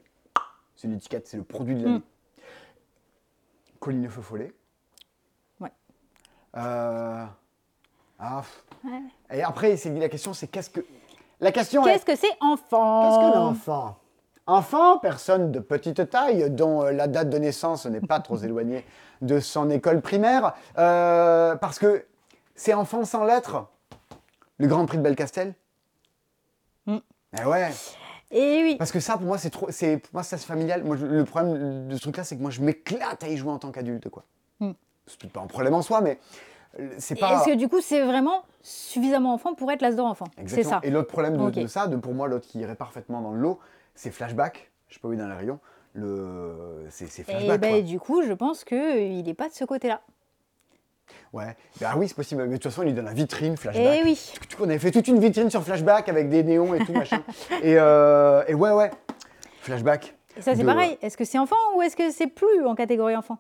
C'est 0.76 0.88
une 0.88 0.94
étiquette, 0.96 1.28
c'est 1.28 1.38
le 1.38 1.44
produit 1.44 1.76
de 1.76 1.84
l'année. 1.84 1.98
Mm. 1.98 2.04
Colline 3.80 4.10
Feu 4.10 4.22
Follet. 4.22 4.54
Ouais. 5.60 5.72
Euh, 6.58 7.26
ah. 8.20 8.44
Ouais. 8.84 9.02
Et 9.32 9.44
après, 9.44 9.76
la 9.86 10.10
question, 10.10 10.34
c'est 10.34 10.48
qu'est-ce 10.48 10.70
que. 10.70 10.82
La 11.42 11.52
question 11.52 11.86
est. 11.86 11.94
Qu'est-ce 11.94 12.06
que 12.06 12.16
c'est 12.16 12.36
enfant 12.40 13.02
Qu'est-ce 13.20 13.34
qu'un 13.34 13.40
enfant? 13.42 13.98
Enfant, 14.48 14.98
personne 15.00 15.52
de 15.52 15.60
petite 15.60 16.10
taille, 16.10 16.50
dont 16.50 16.84
euh, 16.84 16.92
la 16.92 17.08
date 17.08 17.30
de 17.30 17.38
naissance 17.38 17.86
n'est 17.86 18.02
pas 18.02 18.20
trop 18.20 18.38
éloignée 18.44 18.86
de 19.22 19.40
son 19.40 19.70
école 19.70 20.02
primaire, 20.02 20.54
euh, 20.78 21.56
parce 21.56 21.78
que 21.80 22.06
c'est 22.56 22.74
enfant 22.74 23.06
sans 23.06 23.24
lettres. 23.24 23.66
Le 24.58 24.68
Grand 24.68 24.86
Prix 24.86 24.98
de 24.98 25.04
Belcastel? 25.04 25.54
Mm. 26.86 26.98
Eh 27.40 27.46
ouais. 27.46 27.72
Et 28.32 28.62
oui. 28.64 28.76
Parce 28.78 28.92
que 28.92 29.00
ça, 29.00 29.14
pour 29.18 29.26
moi, 29.26 29.38
c'est 29.38 29.50
trop. 29.50 29.68
C'est 29.72 29.98
pour 29.98 30.10
moi, 30.14 30.24
ça 30.24 30.38
c'est 30.38 30.46
familial. 30.46 30.84
Moi, 30.84 30.96
je- 30.96 31.06
le 31.06 31.26
problème 31.26 31.88
de 31.88 31.96
ce 31.96 32.02
truc-là, 32.02 32.24
c'est 32.24 32.38
que 32.38 32.42
moi, 32.42 32.52
je 32.52 32.62
m'éclate 32.62 33.24
à 33.24 33.28
y 33.28 33.38
jouer 33.38 33.52
en 33.52 33.58
tant 33.60 33.72
qu'adulte, 33.72 34.10
quoi. 34.10 34.24
Hmm. 34.60 34.72
C'est 35.08 35.30
pas 35.32 35.42
un 35.42 35.48
problème 35.48 35.74
en 35.74 35.82
soi, 35.82 36.02
mais 36.02 36.20
c'est 36.98 37.18
Et 37.18 37.20
pas. 37.20 37.36
Est-ce 37.36 37.46
que 37.52 37.56
du 37.56 37.68
coup, 37.68 37.82
c'est 37.82 38.02
vraiment 38.02 38.44
suffisamment 38.62 39.34
enfant 39.34 39.54
pour 39.54 39.72
être 39.72 39.82
l'as 39.82 39.92
d'or 39.94 40.08
enfant? 40.08 40.28
C'est 40.48 40.64
ça. 40.64 40.80
Et 40.84 40.90
l'autre 40.90 41.10
problème 41.10 41.52
de, 41.52 41.68
ça, 41.68 41.88
de, 41.88 41.96
pour 41.98 42.14
moi, 42.14 42.28
l'autre 42.28 42.48
qui 42.48 42.60
irait 42.60 42.76
parfaitement 42.76 43.22
dans 43.22 43.32
le 43.32 43.40
lot, 43.40 43.60
c'est 43.96 44.12
flashback. 44.12 44.72
Je 44.88 44.96
sais 44.96 45.00
pas 45.00 45.08
où 45.08 45.14
il 45.14 45.20
est 45.20 45.22
dans 45.22 45.28
les 45.30 45.36
rayons. 45.36 45.60
Le... 45.94 46.86
C'est 46.90 47.06
Et 47.20 47.24
flashback. 47.24 47.60
ben, 47.60 47.72
quoi. 47.72 47.82
du 47.82 48.00
coup, 48.00 48.24
je 48.24 48.32
pense 48.34 48.64
qu'il 48.64 49.24
n'est 49.24 49.34
pas 49.34 49.50
de 49.50 49.54
ce 49.54 49.66
côté-là. 49.66 50.02
Ouais. 51.34 51.56
Ben 51.82 51.92
oui, 51.98 52.08
c'est 52.08 52.14
possible. 52.16 52.44
Mais 52.44 52.48
de 52.50 52.54
toute 52.62 52.72
façon, 52.72 52.84
il 52.84 52.90
est 52.90 52.94
dans 52.94 53.04
la 53.04 53.14
vitrine 53.14 53.58
flashback. 53.58 54.00
Et 54.00 54.04
oui. 54.04 54.34
Tu- 54.50 54.58
On 54.60 54.64
avait 54.64 54.80
fait 54.80 54.92
toute 54.92 55.08
une 55.10 55.20
vitrine 55.20 55.50
sur 55.50 55.64
flashback 55.64 56.08
avec 56.08 56.30
des 56.30 56.44
néons 56.44 56.74
et 56.74 56.80
tout, 56.86 56.94
machin. 56.94 57.22
Et, 57.64 57.78
euh, 57.78 58.44
et 58.48 58.54
ouais, 58.54 58.72
ouais. 58.72 58.92
Flashback. 59.62 60.16
Et 60.38 60.42
ça, 60.42 60.56
c'est 60.56 60.62
de- 60.62 60.66
pareil. 60.66 60.98
Est-ce 61.02 61.18
que 61.18 61.26
c'est 61.26 61.38
enfant 61.40 61.56
ou 61.76 61.82
est-ce 61.82 61.98
que 61.98 62.10
c'est 62.12 62.28
plus 62.28 62.66
en 62.66 62.76
catégorie 62.76 63.16
enfant? 63.18 63.38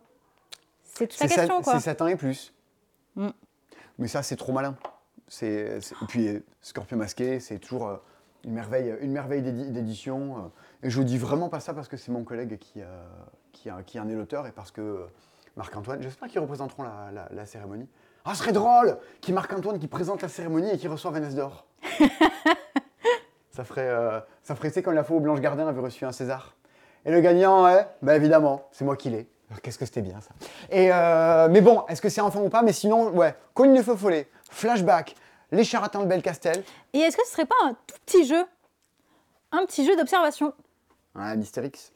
C'est 0.83 1.07
toute 1.07 1.19
la 1.21 1.27
question, 1.29 1.61
quoi. 1.61 1.73
C'est 1.75 1.79
7 1.91 2.01
ans 2.01 2.07
et 2.07 2.17
plus. 2.17 2.53
Mm. 3.15 3.29
Mais 3.99 4.07
ça, 4.07 4.23
c'est 4.23 4.35
trop 4.35 4.51
malin. 4.51 4.75
C'est, 5.27 5.79
c'est- 5.81 5.95
Et 6.01 6.05
puis, 6.07 6.43
Scorpion 6.61 6.97
masqué, 6.97 7.39
c'est 7.39 7.59
toujours 7.59 7.87
euh, 7.87 7.97
une 8.43 8.53
merveille, 8.53 8.95
une 9.01 9.11
merveille 9.11 9.41
d'édi- 9.41 9.69
d'édition. 9.71 10.37
euh. 10.37 10.41
Et 10.83 10.89
je 10.89 11.01
dis 11.01 11.17
vraiment 11.17 11.49
pas 11.49 11.59
ça 11.59 11.73
parce 11.73 11.87
que 11.87 11.97
c'est 11.97 12.11
mon 12.11 12.23
collègue 12.23 12.57
qui, 12.57 12.81
euh, 12.81 12.85
qui, 13.51 13.69
qui 13.85 13.99
en 13.99 14.09
est 14.09 14.15
l'auteur 14.15 14.47
et 14.47 14.51
parce 14.51 14.71
que 14.71 15.05
Marc-Antoine, 15.55 16.01
j'espère 16.01 16.27
qu'ils 16.29 16.39
représenteront 16.39 16.83
la, 16.83 17.11
la- 17.13 17.27
la 17.31 17.45
cérémonie. 17.45 17.87
Ah, 18.25 18.33
ce 18.33 18.39
serait 18.39 18.51
drôle 18.53 18.97
qu'il 19.19 19.33
Marc-Antoine 19.33 19.79
qui 19.79 19.87
présente 19.87 20.21
la 20.21 20.29
cérémonie 20.29 20.69
et 20.69 20.77
qui 20.77 20.87
reçoit 20.87 21.11
Vanessa 21.11 21.35
d'or. 21.35 21.65
ça 23.51 23.63
ferait, 23.63 23.87
euh, 23.89 24.19
ça 24.43 24.55
ferait, 24.55 24.69
sais, 24.69 24.83
comme 24.83 24.93
la 24.93 25.03
fois 25.03 25.17
où 25.17 25.19
Blanche 25.19 25.39
Gardin 25.41 25.67
avait 25.67 25.81
reçu 25.81 26.05
un 26.05 26.11
César. 26.11 26.55
Et 27.05 27.11
le 27.11 27.19
gagnant, 27.21 27.65
ouais, 27.65 27.87
bah 28.01 28.15
évidemment, 28.15 28.67
c'est 28.71 28.85
moi 28.85 28.95
qui 28.95 29.09
l'ai. 29.09 29.27
Qu'est-ce 29.61 29.77
que 29.77 29.85
c'était 29.85 30.01
bien 30.01 30.19
ça. 30.21 30.29
Et 30.69 30.91
euh, 30.91 31.47
mais 31.49 31.61
bon, 31.61 31.83
est-ce 31.89 32.01
que 32.01 32.09
c'est 32.09 32.21
enfant 32.21 32.41
ou 32.41 32.49
pas 32.49 32.61
Mais 32.61 32.73
sinon, 32.73 33.09
ouais, 33.09 33.35
Cogne 33.53 33.75
de 33.75 33.81
feu 33.83 33.95
follet, 33.95 34.27
flashback, 34.49 35.15
les 35.51 35.63
charlatans 35.63 36.01
de 36.01 36.07
Belcastel, 36.07 36.63
Et 36.93 36.99
est-ce 36.99 37.17
que 37.17 37.25
ce 37.25 37.31
serait 37.33 37.45
pas 37.45 37.55
un 37.65 37.73
tout 37.73 37.95
petit 38.05 38.25
jeu? 38.25 38.43
Un 39.51 39.65
petit 39.65 39.85
jeu 39.85 39.95
d'observation? 39.97 40.53
Ouais, 41.15 41.35
Mystérix. 41.35 41.91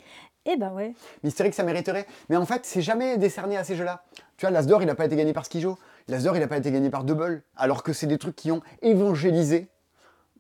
Eh 0.46 0.58
ben 0.58 0.72
ouais. 0.74 0.94
Mystérix, 1.24 1.56
ça 1.56 1.64
mériterait. 1.64 2.06
Mais 2.30 2.36
en 2.36 2.46
fait, 2.46 2.66
c'est 2.66 2.82
jamais 2.82 3.18
décerné 3.18 3.58
à 3.58 3.64
ces 3.64 3.76
jeux-là. 3.76 4.04
Tu 4.38 4.46
vois, 4.46 4.52
l'As 4.52 4.68
d'or, 4.68 4.82
il 4.84 4.86
n'a 4.86 4.96
pas 4.96 5.06
été 5.06 5.16
gagné 5.16 5.34
par 5.34 5.46
Skijo. 5.46 5.78
L'As 6.08 6.24
d'or, 6.24 6.36
il 6.36 6.40
n'a 6.42 6.48
pas 6.48 6.58
été 6.58 6.72
gagné 6.72 6.90
par 6.90 7.04
Double. 7.04 7.42
Alors 7.56 7.82
que 7.82 7.94
c'est 7.94 8.06
des 8.08 8.18
trucs 8.18 8.36
qui 8.36 8.52
ont 8.52 8.62
évangélisé 8.82 9.70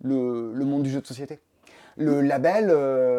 le, 0.04 0.52
le 0.54 0.66
monde 0.66 0.84
du 0.84 0.92
jeu 0.92 1.02
de 1.02 1.08
société. 1.08 1.40
Le 1.98 2.20
label, 2.20 2.68
euh, 2.70 3.15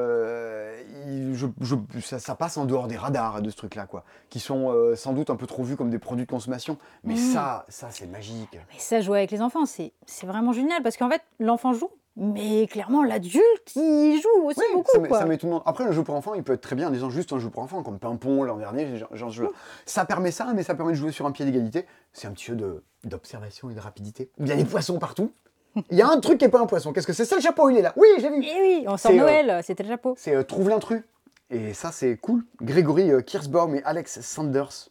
je- 1.36 1.46
je- 1.60 2.00
ça, 2.00 2.18
ça 2.18 2.34
passe 2.34 2.56
en 2.56 2.64
dehors 2.64 2.88
des 2.88 2.96
radars 2.96 3.40
de 3.42 3.50
ce 3.50 3.56
truc-là, 3.56 3.86
quoi. 3.86 4.04
Qui 4.30 4.40
sont 4.40 4.70
euh, 4.72 4.96
sans 4.96 5.12
doute 5.12 5.30
un 5.30 5.36
peu 5.36 5.46
trop 5.46 5.62
vus 5.62 5.76
comme 5.76 5.90
des 5.90 5.98
produits 5.98 6.24
de 6.26 6.30
consommation. 6.30 6.78
Mais 7.04 7.14
Mm. 7.14 7.32
ça, 7.32 7.66
ça 7.68 7.88
c'est 7.90 8.06
magique. 8.06 8.52
Mais 8.72 8.78
ça, 8.78 9.00
jouer 9.00 9.18
avec 9.18 9.30
les 9.30 9.42
enfants, 9.42 9.66
c'est 9.66 9.92
c'est 10.06 10.26
vraiment 10.26 10.52
génial 10.52 10.82
parce 10.82 10.96
qu'en 10.96 11.08
fait, 11.10 11.22
l'enfant 11.38 11.72
joue, 11.72 11.90
mais 12.16 12.66
clairement, 12.66 13.02
l'adulte, 13.02 13.72
il 13.76 14.18
joue 14.22 14.46
aussi 14.46 14.58
Oui, 14.60 14.64
beaucoup, 14.74 14.90
ça, 14.92 14.98
met, 14.98 15.08
quoi. 15.08 15.18
ça 15.18 15.26
met 15.26 15.36
tout 15.36 15.46
le 15.46 15.52
monde. 15.52 15.62
Après, 15.66 15.84
le 15.84 15.92
jeu 15.92 16.02
pour 16.02 16.14
enfants, 16.14 16.32
il 16.34 16.42
peut 16.42 16.54
être 16.54 16.62
très 16.62 16.74
bien 16.74 16.88
en 16.88 16.90
disant 16.90 17.10
juste 17.10 17.32
un 17.32 17.38
jeu 17.38 17.50
pour 17.50 17.62
enfants, 17.62 17.82
comme 17.82 17.98
Pimpon 17.98 18.42
l'an 18.42 18.56
dernier, 18.56 18.96
genre, 18.96 19.30
ce 19.30 19.36
jeu-là. 19.36 19.50
Ça 19.84 20.04
permet 20.06 20.30
ça, 20.30 20.48
mais 20.54 20.62
ça 20.62 20.74
permet 20.74 20.92
de 20.92 20.96
jouer 20.96 21.12
sur 21.12 21.26
un 21.26 21.30
pied 21.32 21.44
d'égalité. 21.44 21.84
C'est 22.14 22.26
un 22.26 22.30
petit 22.32 22.46
jeu 22.46 22.56
de- 22.56 22.82
d'observation 23.04 23.68
et 23.70 23.74
de 23.74 23.80
rapidité. 23.80 24.30
Il 24.38 24.48
y 24.48 24.52
a 24.52 24.56
des 24.56 24.64
poissons 24.64 24.98
partout. 24.98 25.30
Il 25.90 25.98
y 25.98 26.00
a 26.00 26.08
un 26.08 26.18
truc 26.20 26.38
qui 26.38 26.46
n'est 26.46 26.50
pas 26.50 26.60
un 26.60 26.64
poisson. 26.64 26.94
Qu'est-ce 26.94 27.06
que 27.06 27.12
c'est? 27.12 27.26
C'est 27.26 27.34
le 27.34 27.42
chapeau, 27.42 27.68
il 27.68 27.76
est 27.76 27.82
là. 27.82 27.92
Oui, 27.96 28.08
j'ai 28.18 28.30
vu. 28.30 28.42
Et 28.42 28.60
oui, 28.62 28.84
on 28.88 28.96
sort 28.96 29.10
C'est, 29.10 29.18
euh, 29.18 29.22
Noël, 29.22 29.60
c'était 29.62 29.82
le 29.82 29.90
chapeau. 29.90 30.14
C'est 30.16 30.34
euh, 30.34 30.42
Trouve 30.42 30.70
l'intrus. 30.70 31.02
Et 31.50 31.74
ça, 31.74 31.92
c'est 31.92 32.16
cool. 32.16 32.44
Grégory 32.60 33.10
euh, 33.10 33.20
Kirschbaum 33.20 33.74
et 33.76 33.82
Alex 33.84 34.20
Sanders. 34.20 34.88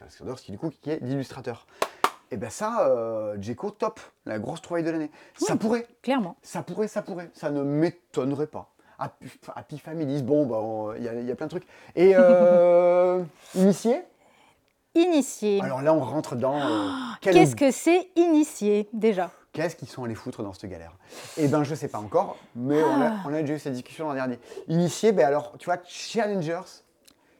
Alex 0.00 0.16
Sanders, 0.18 0.36
qui 0.36 0.52
du 0.52 0.58
coup 0.58 0.70
qui 0.70 0.90
est 0.90 0.98
l'illustrateur. 1.00 1.66
Et 2.30 2.36
ben 2.36 2.50
ça, 2.50 2.88
euh, 2.88 3.36
Djeko, 3.40 3.70
top. 3.70 4.00
La 4.26 4.38
grosse 4.38 4.60
trouvaille 4.60 4.82
de 4.82 4.90
l'année. 4.90 5.10
Ça 5.36 5.56
pourrait. 5.56 5.86
Clairement. 6.02 6.36
Ça 6.42 6.62
pourrait, 6.62 6.88
ça 6.88 7.02
pourrait. 7.02 7.30
Ça 7.34 7.50
ne 7.50 7.62
m'étonnerait 7.62 8.48
pas. 8.48 8.70
Happy, 8.98 9.26
Happy 9.54 9.78
Families, 9.78 10.22
bon, 10.22 10.48
on- 10.50 10.94
il 10.94 11.02
y, 11.02 11.08
a- 11.08 11.14
il 11.14 11.26
y 11.26 11.30
a 11.30 11.34
plein 11.36 11.46
de 11.46 11.50
trucs. 11.50 11.66
Et 11.96 12.12
euh, 12.16 13.22
initié? 13.54 14.02
Initié. 14.94 15.60
Alors 15.62 15.82
là, 15.82 15.92
on 15.94 16.00
rentre 16.00 16.36
dans. 16.36 16.60
euh, 16.60 16.88
quel- 17.20 17.34
Qu'est-ce 17.34 17.56
que 17.56 17.70
c'est 17.72 18.08
initié, 18.16 18.88
déjà? 18.92 19.30
Qu'est-ce 19.54 19.76
qu'ils 19.76 19.88
sont 19.88 20.02
allés 20.02 20.16
foutre 20.16 20.42
dans 20.42 20.52
cette 20.52 20.68
galère? 20.68 20.96
Eh 21.36 21.46
ben, 21.46 21.62
je 21.62 21.76
sais 21.76 21.86
pas 21.86 22.00
encore, 22.00 22.36
mais 22.56 22.82
on, 22.82 23.00
a, 23.00 23.22
on 23.24 23.32
a 23.32 23.40
déjà 23.40 23.54
eu 23.54 23.58
cette 23.60 23.72
discussion 23.72 24.08
l'an 24.08 24.14
dernier. 24.14 24.40
Initié, 24.66 25.12
ben 25.12 25.24
alors, 25.24 25.56
tu 25.58 25.66
vois, 25.66 25.78
Challengers, 25.86 26.82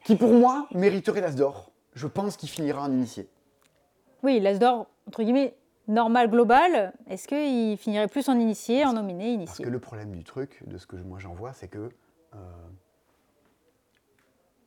qui 0.05 0.15
pour 0.15 0.31
moi 0.31 0.65
mériterait 0.73 1.19
l'As 1.19 1.35
d'or. 1.35 1.71
Je 1.93 2.07
pense 2.07 2.37
qu'il 2.37 2.47
finira 2.47 2.83
en 2.83 2.91
initié. 2.91 3.27
Oui, 4.23 4.39
l'As 4.39 4.59
d'or, 4.59 4.87
entre 5.09 5.23
guillemets, 5.23 5.57
normal, 5.89 6.29
global. 6.31 6.93
Est-ce 7.09 7.27
qu'il 7.27 7.77
finirait 7.77 8.07
plus 8.07 8.29
en 8.29 8.39
initié, 8.39 8.85
en 8.85 8.93
nominé, 8.93 9.35
Parce 9.35 9.47
initié 9.59 9.65
que 9.65 9.69
le 9.69 9.79
problème 9.79 10.11
du 10.11 10.23
truc, 10.23 10.63
de 10.65 10.77
ce 10.77 10.87
que 10.87 10.95
moi 10.95 11.19
j'en 11.19 11.33
vois, 11.33 11.51
c'est 11.51 11.67
que 11.67 11.89
euh, 12.33 12.37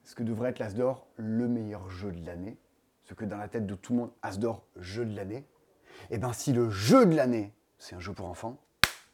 ce 0.05 0.15
que 0.15 0.23
devrait 0.23 0.51
être 0.51 0.59
l'As 0.59 0.75
d'or, 0.75 1.07
le 1.17 1.49
meilleur 1.49 1.89
jeu 1.89 2.13
de 2.13 2.27
l'année, 2.27 2.59
ce 3.05 3.15
que 3.15 3.25
dans 3.25 3.39
la 3.39 3.49
tête 3.49 3.67
de 3.67 3.75
tout 3.75 3.95
le 3.95 4.01
monde, 4.01 4.11
As 4.21 4.39
d'or, 4.39 4.67
jeu 4.77 5.07
de 5.07 5.17
l'année, 5.17 5.47
et 6.11 6.19
ben 6.19 6.33
si 6.33 6.53
le 6.53 6.71
jeu 6.71 7.07
de 7.07 7.15
l'année, 7.15 7.53
c'est 7.79 7.95
un 7.95 8.01
jeu 8.01 8.13
pour 8.13 8.27
enfants, 8.27 8.57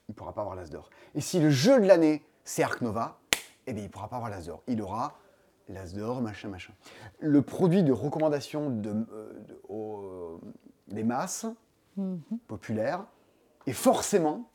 il 0.09 0.13
ne 0.13 0.15
pourra 0.15 0.33
pas 0.33 0.41
avoir 0.43 0.57
l'As 0.57 0.71
d'or. 0.71 0.91
Et 1.15 1.21
si 1.21 1.41
le 1.41 1.51
jeu 1.51 1.81
de 1.81 1.87
l'année, 1.87 2.25
c'est 2.45 2.63
Ark 2.63 2.81
Nova, 2.83 3.19
eh 3.67 3.73
bien 3.73 3.83
il 3.83 3.87
ne 3.87 3.91
pourra 3.93 4.09
pas 4.09 4.17
avoir 4.17 4.31
l'As 4.31 4.47
d'or. 4.47 4.63
Il 4.67 4.81
aura 4.83 5.19
l'As 5.69 5.95
d'or, 5.95 6.21
machin, 6.21 6.49
machin. 6.49 6.73
Le 7.21 7.41
produit 7.43 7.83
de 7.83 7.93
recommandation 7.93 8.69
de, 8.71 8.91
euh, 8.91 9.33
de- 9.49 9.61
aux- 9.69 10.41
des 10.89 11.05
masses 11.05 11.47
populaires 12.47 13.05
est 13.67 13.73
forcément, 13.73 14.51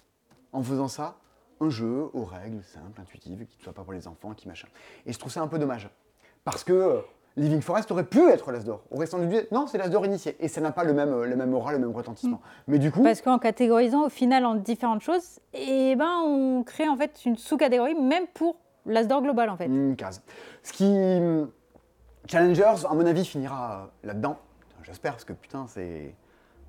en 0.52 0.62
faisant 0.62 0.88
ça, 0.88 1.18
un 1.62 1.70
jeu 1.70 2.10
aux 2.13 2.26
règles 2.26 2.63
simples, 2.63 3.02
intuitives, 3.02 3.46
qui 3.48 3.58
ne 3.58 3.63
soit 3.63 3.74
pas 3.74 3.84
pour 3.84 3.94
les 3.94 4.08
enfants, 4.08 4.34
qui 4.34 4.48
machin. 4.48 4.68
Et 5.06 5.13
je 5.13 5.20
trouve 5.20 5.32
ça 5.32 5.42
un 5.42 5.48
peu 5.48 5.60
dommage. 5.60 5.89
Parce 6.44 6.63
que 6.63 6.74
euh, 6.74 7.02
Living 7.39 7.62
Forest 7.62 7.89
aurait 7.91 8.04
pu 8.06 8.28
être 8.30 8.52
l'As 8.52 8.63
d'or. 8.63 8.82
Aurait 8.91 9.06
sans 9.06 9.17
doute 9.19 9.32
être- 9.34 9.52
Non, 9.52 9.65
c'est 9.67 9.78
l'As 9.78 9.89
d'or 9.89 10.06
initié. 10.06 10.36
Et 10.39 10.47
ça 10.47 10.62
n'a 10.62 10.71
pas 10.71 10.84
le 10.84 10.93
même, 10.93 11.13
euh, 11.13 11.25
le 11.25 11.36
même 11.36 11.54
aura, 11.54 11.71
le 11.71 11.80
même 11.80 11.91
retentissement. 11.91 12.41
Mais 12.67 12.80
du 12.80 12.91
coup, 12.91 13.02
Parce 13.04 13.21
qu'en 13.21 13.39
catégorisant 13.39 14.06
au 14.06 14.10
final 14.10 14.45
en 14.45 14.56
différentes 14.56 15.02
choses, 15.02 15.39
eh 15.54 15.95
ben, 15.95 16.21
on 16.25 16.63
crée 16.63 16.88
en 16.89 16.95
fait 16.97 17.25
une 17.25 17.38
sous-catégorie, 17.38 17.95
même 17.95 18.25
pour 18.34 18.58
l'As 18.86 19.06
d'or 19.06 19.21
global, 19.21 19.49
en 19.49 19.58
fait. 19.58 19.65
une 19.65 19.95
case. 19.95 20.21
Ce 20.63 20.73
qui. 20.73 20.86
hum, 20.86 21.49
Challengers, 22.28 22.86
à 22.88 22.93
mon 22.93 23.06
avis, 23.06 23.25
finira 23.25 23.89
euh, 24.04 24.08
là-dedans. 24.08 24.38
J'espère, 24.84 25.13
parce 25.13 25.23
que 25.25 25.34
putain, 25.34 25.65
c'est. 25.67 26.13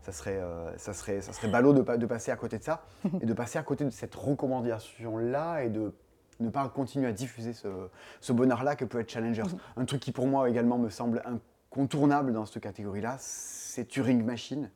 Ça 0.03 0.13
serait, 0.13 0.39
euh, 0.41 0.71
ça, 0.79 0.95
serait, 0.95 1.21
ça 1.21 1.35
serait 1.35 1.49
ballot 1.49 1.75
de, 1.75 1.83
de 1.97 2.07
passer 2.07 2.31
à 2.31 2.37
côté 2.37 2.57
de 2.57 2.63
ça 2.63 2.83
et 3.21 3.27
de 3.27 3.33
passer 3.35 3.59
à 3.59 3.63
côté 3.63 3.85
de 3.85 3.91
cette 3.91 4.15
recommandation-là 4.15 5.65
et 5.65 5.69
de 5.69 5.93
ne 6.41 6.51
pas 6.51 6.69
continuer 6.69 7.07
à 7.07 7.13
diffuser 7.13 7.53
ce, 7.53 7.69
ce 8.21 8.33
bonheur-là 8.33 8.77
que 8.77 8.85
peut 8.85 9.01
être 9.01 9.11
Challengers. 9.11 9.43
Un 9.77 9.85
truc 9.85 10.01
qui, 10.01 10.13
pour 10.13 10.27
moi, 10.27 10.49
également 10.49 10.79
me 10.79 10.91
semble 10.91 11.23
incontournable 11.71 12.33
dans 12.33 12.47
cette 12.47 12.63
catégorie-là, 12.63 13.17
c'est 13.19 13.87
Turing 13.87 14.23
Machine. 14.25 14.71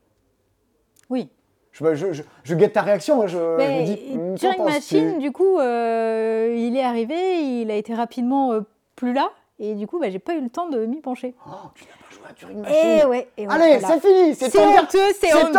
Oui. 1.10 1.30
Je, 1.72 1.94
je, 1.94 2.12
je, 2.12 2.22
je 2.44 2.54
guette 2.54 2.74
ta 2.74 2.82
réaction, 2.82 3.26
je, 3.26 3.36
je 3.36 3.56
Mais 3.56 3.80
me 3.80 3.86
dis. 3.86 3.96
qu'en 4.16 4.34
Turing 4.36 4.64
Machine, 4.64 5.18
du 5.18 5.32
coup, 5.32 5.58
euh, 5.58 6.54
il 6.56 6.76
est 6.76 6.84
arrivé, 6.84 7.60
il 7.60 7.70
a 7.70 7.74
été 7.74 7.94
rapidement 7.94 8.52
euh, 8.52 8.60
plus 8.94 9.12
là, 9.12 9.30
et 9.58 9.74
du 9.74 9.86
coup, 9.88 9.98
bah, 9.98 10.08
j'ai 10.08 10.20
pas 10.20 10.36
eu 10.36 10.40
le 10.40 10.50
temps 10.50 10.68
de 10.68 10.86
m'y 10.86 11.00
pencher. 11.00 11.34
Oh, 11.48 11.68
tu 11.74 11.84
Turing 12.32 12.60
Machine 12.60 12.76
Et 12.76 13.04
ouais, 13.04 13.28
et 13.36 13.46
ouais, 13.46 13.52
Allez, 13.52 13.78
voilà. 13.78 13.98
c'est 14.00 14.00
fini 14.08 14.34
C'est 14.34 14.58
honteux, 14.58 14.98
c'est 15.20 15.26
c'est 15.28 15.34
honteux. 15.34 15.58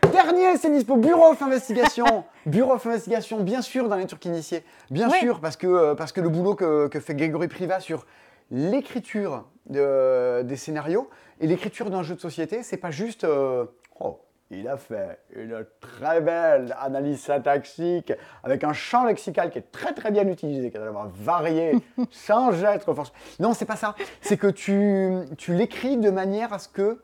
ton 0.00 0.08
dernier, 0.10 0.56
c'est 0.56 0.70
dispo. 0.70 0.96
Bureau 0.96 1.32
of 1.32 1.42
Investigation. 1.42 2.24
Bureau 2.46 2.72
of 2.74 2.86
Investigation, 2.86 3.40
bien 3.40 3.60
sûr, 3.62 3.88
dans 3.88 3.96
les 3.96 4.06
trucs 4.06 4.24
initiés. 4.24 4.62
Bien 4.90 5.08
Ouais. 5.10 5.18
sûr, 5.18 5.40
parce 5.40 5.56
que, 5.56 5.66
euh, 5.66 5.94
parce 5.94 6.12
que 6.12 6.20
le 6.20 6.28
boulot 6.28 6.54
que, 6.54 6.88
que 6.88 7.00
fait 7.00 7.14
Grégory 7.14 7.48
Priva 7.48 7.80
sur 7.80 8.06
l'écriture 8.50 9.44
de- 9.68 10.42
des 10.42 10.56
scénarios 10.56 11.08
et 11.40 11.46
l'écriture 11.46 11.90
d'un 11.90 12.02
jeu 12.02 12.14
de 12.14 12.20
société, 12.20 12.62
c'est 12.62 12.76
pas 12.76 12.90
juste. 12.90 13.24
euh, 13.24 13.64
oh, 14.00 14.18
il 14.50 14.68
a 14.68 14.76
fait 14.76 15.18
une 15.34 15.66
très 15.80 16.20
belle 16.20 16.76
analyse 16.78 17.20
syntaxique 17.20 18.12
avec 18.44 18.62
un 18.62 18.72
champ 18.72 19.04
lexical 19.04 19.50
qui 19.50 19.58
est 19.58 19.72
très 19.72 19.92
très 19.92 20.10
bien 20.10 20.26
utilisé, 20.28 20.70
qui 20.70 20.76
a 20.76 20.80
d'avoir 20.80 21.08
varié 21.08 21.74
sans 22.10 22.62
être 22.64 22.94
force. 22.94 23.12
Non, 23.40 23.54
c'est 23.54 23.64
pas 23.64 23.76
ça. 23.76 23.96
C'est 24.20 24.36
que 24.36 24.46
tu, 24.46 25.12
tu 25.36 25.54
l'écris 25.54 25.96
de 25.96 26.10
manière 26.10 26.52
à 26.52 26.58
ce 26.58 26.68
que 26.68 27.02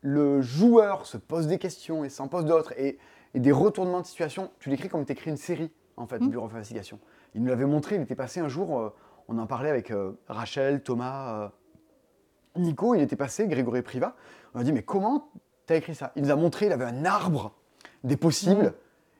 le 0.00 0.40
joueur 0.40 1.06
se 1.06 1.16
pose 1.18 1.48
des 1.48 1.58
questions 1.58 2.04
et 2.04 2.08
s'en 2.08 2.28
pose 2.28 2.46
d'autres 2.46 2.72
et, 2.78 2.98
et 3.34 3.40
des 3.40 3.52
retournements 3.52 4.00
de 4.00 4.06
situation. 4.06 4.50
Tu 4.58 4.70
l'écris 4.70 4.88
comme 4.88 5.04
tu 5.04 5.12
écris 5.12 5.30
une 5.30 5.36
série, 5.36 5.70
en 5.96 6.06
fait, 6.06 6.18
Bureau 6.20 6.46
of 6.46 6.54
Investigation. 6.54 6.98
Il 7.34 7.42
nous 7.42 7.48
l'avait 7.48 7.66
montré, 7.66 7.96
il 7.96 8.02
était 8.02 8.14
passé 8.14 8.40
un 8.40 8.48
jour, 8.48 8.78
euh, 8.78 8.94
on 9.28 9.38
en 9.38 9.46
parlait 9.46 9.68
avec 9.68 9.90
euh, 9.90 10.12
Rachel, 10.28 10.82
Thomas, 10.82 11.42
euh, 11.42 11.48
Nico, 12.56 12.94
il 12.94 13.02
était 13.02 13.16
passé, 13.16 13.46
Grégory 13.46 13.82
Priva. 13.82 14.16
On 14.54 14.60
a 14.60 14.64
dit, 14.64 14.72
mais 14.72 14.82
comment 14.82 15.30
T'as 15.68 15.76
écrit 15.76 15.94
ça. 15.94 16.12
Il 16.16 16.22
nous 16.22 16.30
a 16.30 16.36
montré, 16.36 16.66
il 16.66 16.72
avait 16.72 16.86
un 16.86 17.04
arbre 17.04 17.52
des 18.02 18.16
possibles. 18.16 18.72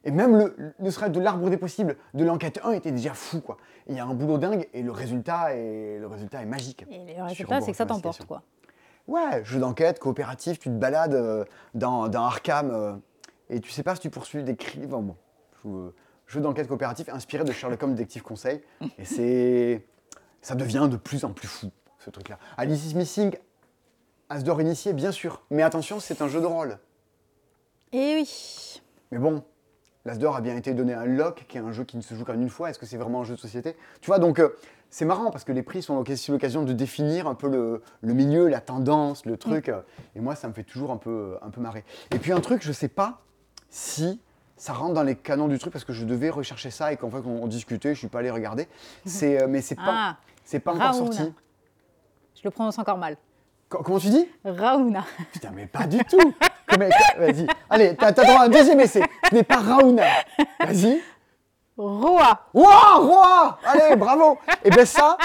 Et 0.05 0.11
même 0.11 0.35
le, 0.35 0.73
ne 0.79 0.91
serait 0.91 1.11
de 1.11 1.21
l'arbre 1.21 1.51
des 1.51 1.59
possibles 1.59 1.97
de 2.15 2.25
l'enquête 2.25 2.59
1 2.65 2.73
était 2.73 2.91
déjà 2.91 3.13
fou, 3.13 3.43
quoi. 3.43 3.59
Il 3.87 3.95
y 3.95 4.01
a 4.01 4.07
un 4.07 4.15
boulot 4.15 4.39
dingue 4.39 4.67
et 4.73 4.83
le 4.83 4.91
résultat 4.91 5.55
est, 5.55 5.99
le 5.99 6.07
résultat 6.07 6.41
est 6.41 6.47
magique. 6.47 6.87
Et 6.91 7.17
le 7.19 7.23
résultat, 7.23 7.61
c'est 7.61 7.73
que 7.73 7.77
ça 7.77 7.85
t'emporte, 7.85 8.25
quoi. 8.25 8.43
Ouais, 9.07 9.45
jeu 9.45 9.59
d'enquête, 9.59 9.99
coopératif, 9.99 10.59
tu 10.59 10.71
te 10.71 10.75
balades 10.75 11.15
euh, 11.15 11.45
dans, 11.75 12.09
dans 12.09 12.25
Arkham 12.25 12.71
euh, 12.71 12.95
et 13.51 13.61
tu 13.61 13.71
sais 13.71 13.83
pas 13.83 13.95
si 13.95 14.01
tu 14.01 14.11
poursuis 14.11 14.43
des 14.43 14.57
crimes. 14.57 14.87
Enfin, 14.87 15.03
bon, 15.03 15.17
jeu, 15.65 15.95
jeu 16.27 16.41
d'enquête 16.41 16.69
coopératif 16.69 17.11
inspiré 17.11 17.45
de 17.45 17.53
Sherlock 17.53 17.83
Holmes 17.83 17.95
Détective 17.95 18.23
Conseil. 18.23 18.63
Et 18.99 19.05
c'est. 19.05 19.87
Ça 20.41 20.55
devient 20.55 20.89
de 20.91 20.97
plus 20.97 21.27
en 21.27 21.33
plus 21.33 21.49
fou, 21.49 21.71
ce 21.99 22.09
truc-là. 22.09 22.39
Alice 22.57 22.91
is 22.91 22.95
Missing, 22.95 23.37
Asdor 24.29 24.61
initié, 24.61 24.93
bien 24.93 25.12
sûr. 25.12 25.43
Mais 25.51 25.62
attention, 25.62 26.01
c'est 26.01 26.20
un 26.22 26.29
jeu 26.29 26.41
de 26.41 26.47
rôle. 26.47 26.79
Et 27.93 28.16
oui. 28.20 28.83
Mais 29.11 29.18
bon, 29.18 29.43
l'Asdor 30.05 30.37
a 30.37 30.41
bien 30.41 30.57
été 30.57 30.74
donné 30.74 30.93
un 30.93 31.07
lock, 31.07 31.47
qui 31.49 31.57
est 31.57 31.61
un 31.61 31.72
jeu 31.72 31.85
qui 31.85 31.97
ne 31.97 32.03
se 32.03 32.14
joue 32.14 32.24
qu'en 32.24 32.35
une 32.35 32.51
fois. 32.51 32.68
Est-ce 32.70 32.79
que 32.79 32.87
c'est 32.87 32.99
vraiment 32.99 33.20
un 33.22 33.24
jeu 33.24 33.35
de 33.35 33.41
société? 33.41 33.76
Tu 34.03 34.07
vois, 34.09 34.18
donc 34.18 34.39
euh, 34.39 34.51
c'est 34.91 35.07
marrant 35.07 35.31
parce 35.31 35.45
que 35.45 35.53
les 35.53 35.62
prix 35.62 35.83
sont 35.83 35.97
aussi 35.97 36.31
l'occasion 36.31 36.62
de 36.62 36.72
définir 36.74 37.26
un 37.26 37.35
peu 37.35 37.49
le, 37.49 37.83
le 38.03 38.12
milieu, 38.12 38.49
la 38.49 38.61
tendance, 38.61 39.24
le 39.24 39.39
truc. 39.39 39.70
euh, 39.70 39.81
Et 40.14 40.20
moi, 40.20 40.35
ça 40.35 40.47
me 40.49 40.53
fait 40.53 40.64
toujours 40.64 40.91
un 40.91 40.99
peu, 40.99 41.39
un 41.41 41.49
peu 41.49 41.61
marrer. 41.62 41.85
Et 42.14 42.18
puis 42.18 42.33
un 42.33 42.41
truc, 42.41 42.62
je 42.62 42.72
sais 42.72 42.89
pas 42.89 43.22
si 43.70 44.20
ça 44.59 44.72
rentre 44.74 44.93
dans 44.95 45.03
les 45.05 45.14
canons 45.16 45.49
du 45.49 45.59
truc 45.59 45.72
parce 45.72 45.85
que 45.85 45.93
je 45.95 46.05
devais 46.05 46.29
rechercher 46.31 46.70
ça 46.70 46.93
et 46.93 46.97
qu'en 46.97 47.11
fait 47.11 47.18
on, 47.24 47.45
on 47.45 47.47
discutait, 47.47 47.95
je 47.95 47.99
suis 48.01 48.09
pas 48.09 48.18
allé 48.18 48.31
regarder. 48.31 48.66
C'est, 49.07 49.41
euh, 49.43 49.47
mais 49.49 49.62
c'est 49.62 49.76
pas, 49.76 49.85
Ah, 49.87 50.16
c'est 50.45 50.59
pas 50.61 50.74
encore 50.74 50.95
sorti. 50.95 51.33
je 52.35 52.41
le 52.45 52.51
prononce 52.51 52.79
encore 52.79 52.99
mal. 52.99 53.16
Co- 53.69 53.83
comment 53.83 53.99
tu 53.99 54.09
dis? 54.09 54.27
Raouna. 54.45 55.05
Putain, 55.33 55.51
mais 55.55 55.66
pas 55.66 55.87
du 55.87 55.99
tout. 56.05 56.35
Vas-y, 57.19 57.47
allez, 57.71 57.97
t'as 57.97 58.12
droit 58.12 58.41
à 58.41 58.45
un 58.45 58.49
deuxième 58.49 58.81
essai. 58.81 59.03
Ce 59.29 59.35
n'est 59.35 59.43
pas 59.43 59.57
Raouna. 59.59 60.05
Vas-y. 60.61 61.01
Roa. 61.77 62.47
Roi, 62.53 62.95
roi 62.97 63.59
Allez, 63.64 63.97
bravo 63.97 64.39
Et 64.64 64.71
bien 64.71 64.85
ça, 64.85 65.16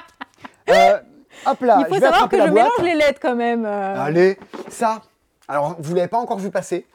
euh, 0.70 1.00
hop 1.46 1.62
là, 1.62 1.78
Il 1.80 1.86
faut 1.88 1.96
je 1.96 2.00
vais 2.00 2.06
savoir 2.10 2.30
que 2.30 2.36
la 2.36 2.46
je 2.48 2.52
boîte. 2.52 2.64
mélange 2.78 2.86
les 2.92 2.96
lettres 2.96 3.20
quand 3.22 3.36
même. 3.36 3.66
euh. 3.66 4.02
Allez, 4.04 4.38
ça. 4.70 5.02
Alors, 5.48 5.76
vous 5.80 5.96
l'avez 5.96 6.08
pas 6.08 6.20
encore 6.20 6.38
vu 6.40 6.52
passer. 6.52 6.86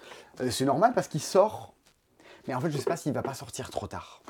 Euh, 0.40 0.50
c'est 0.50 0.64
normal 0.64 0.92
parce 0.94 1.08
qu'il 1.08 1.20
sort. 1.20 1.72
Mais 2.46 2.54
en 2.54 2.60
fait, 2.60 2.70
je 2.70 2.78
sais 2.78 2.84
pas 2.84 2.96
s'il 2.96 3.12
va 3.12 3.22
pas 3.22 3.34
sortir 3.34 3.70
trop 3.70 3.86
tard. 3.88 4.20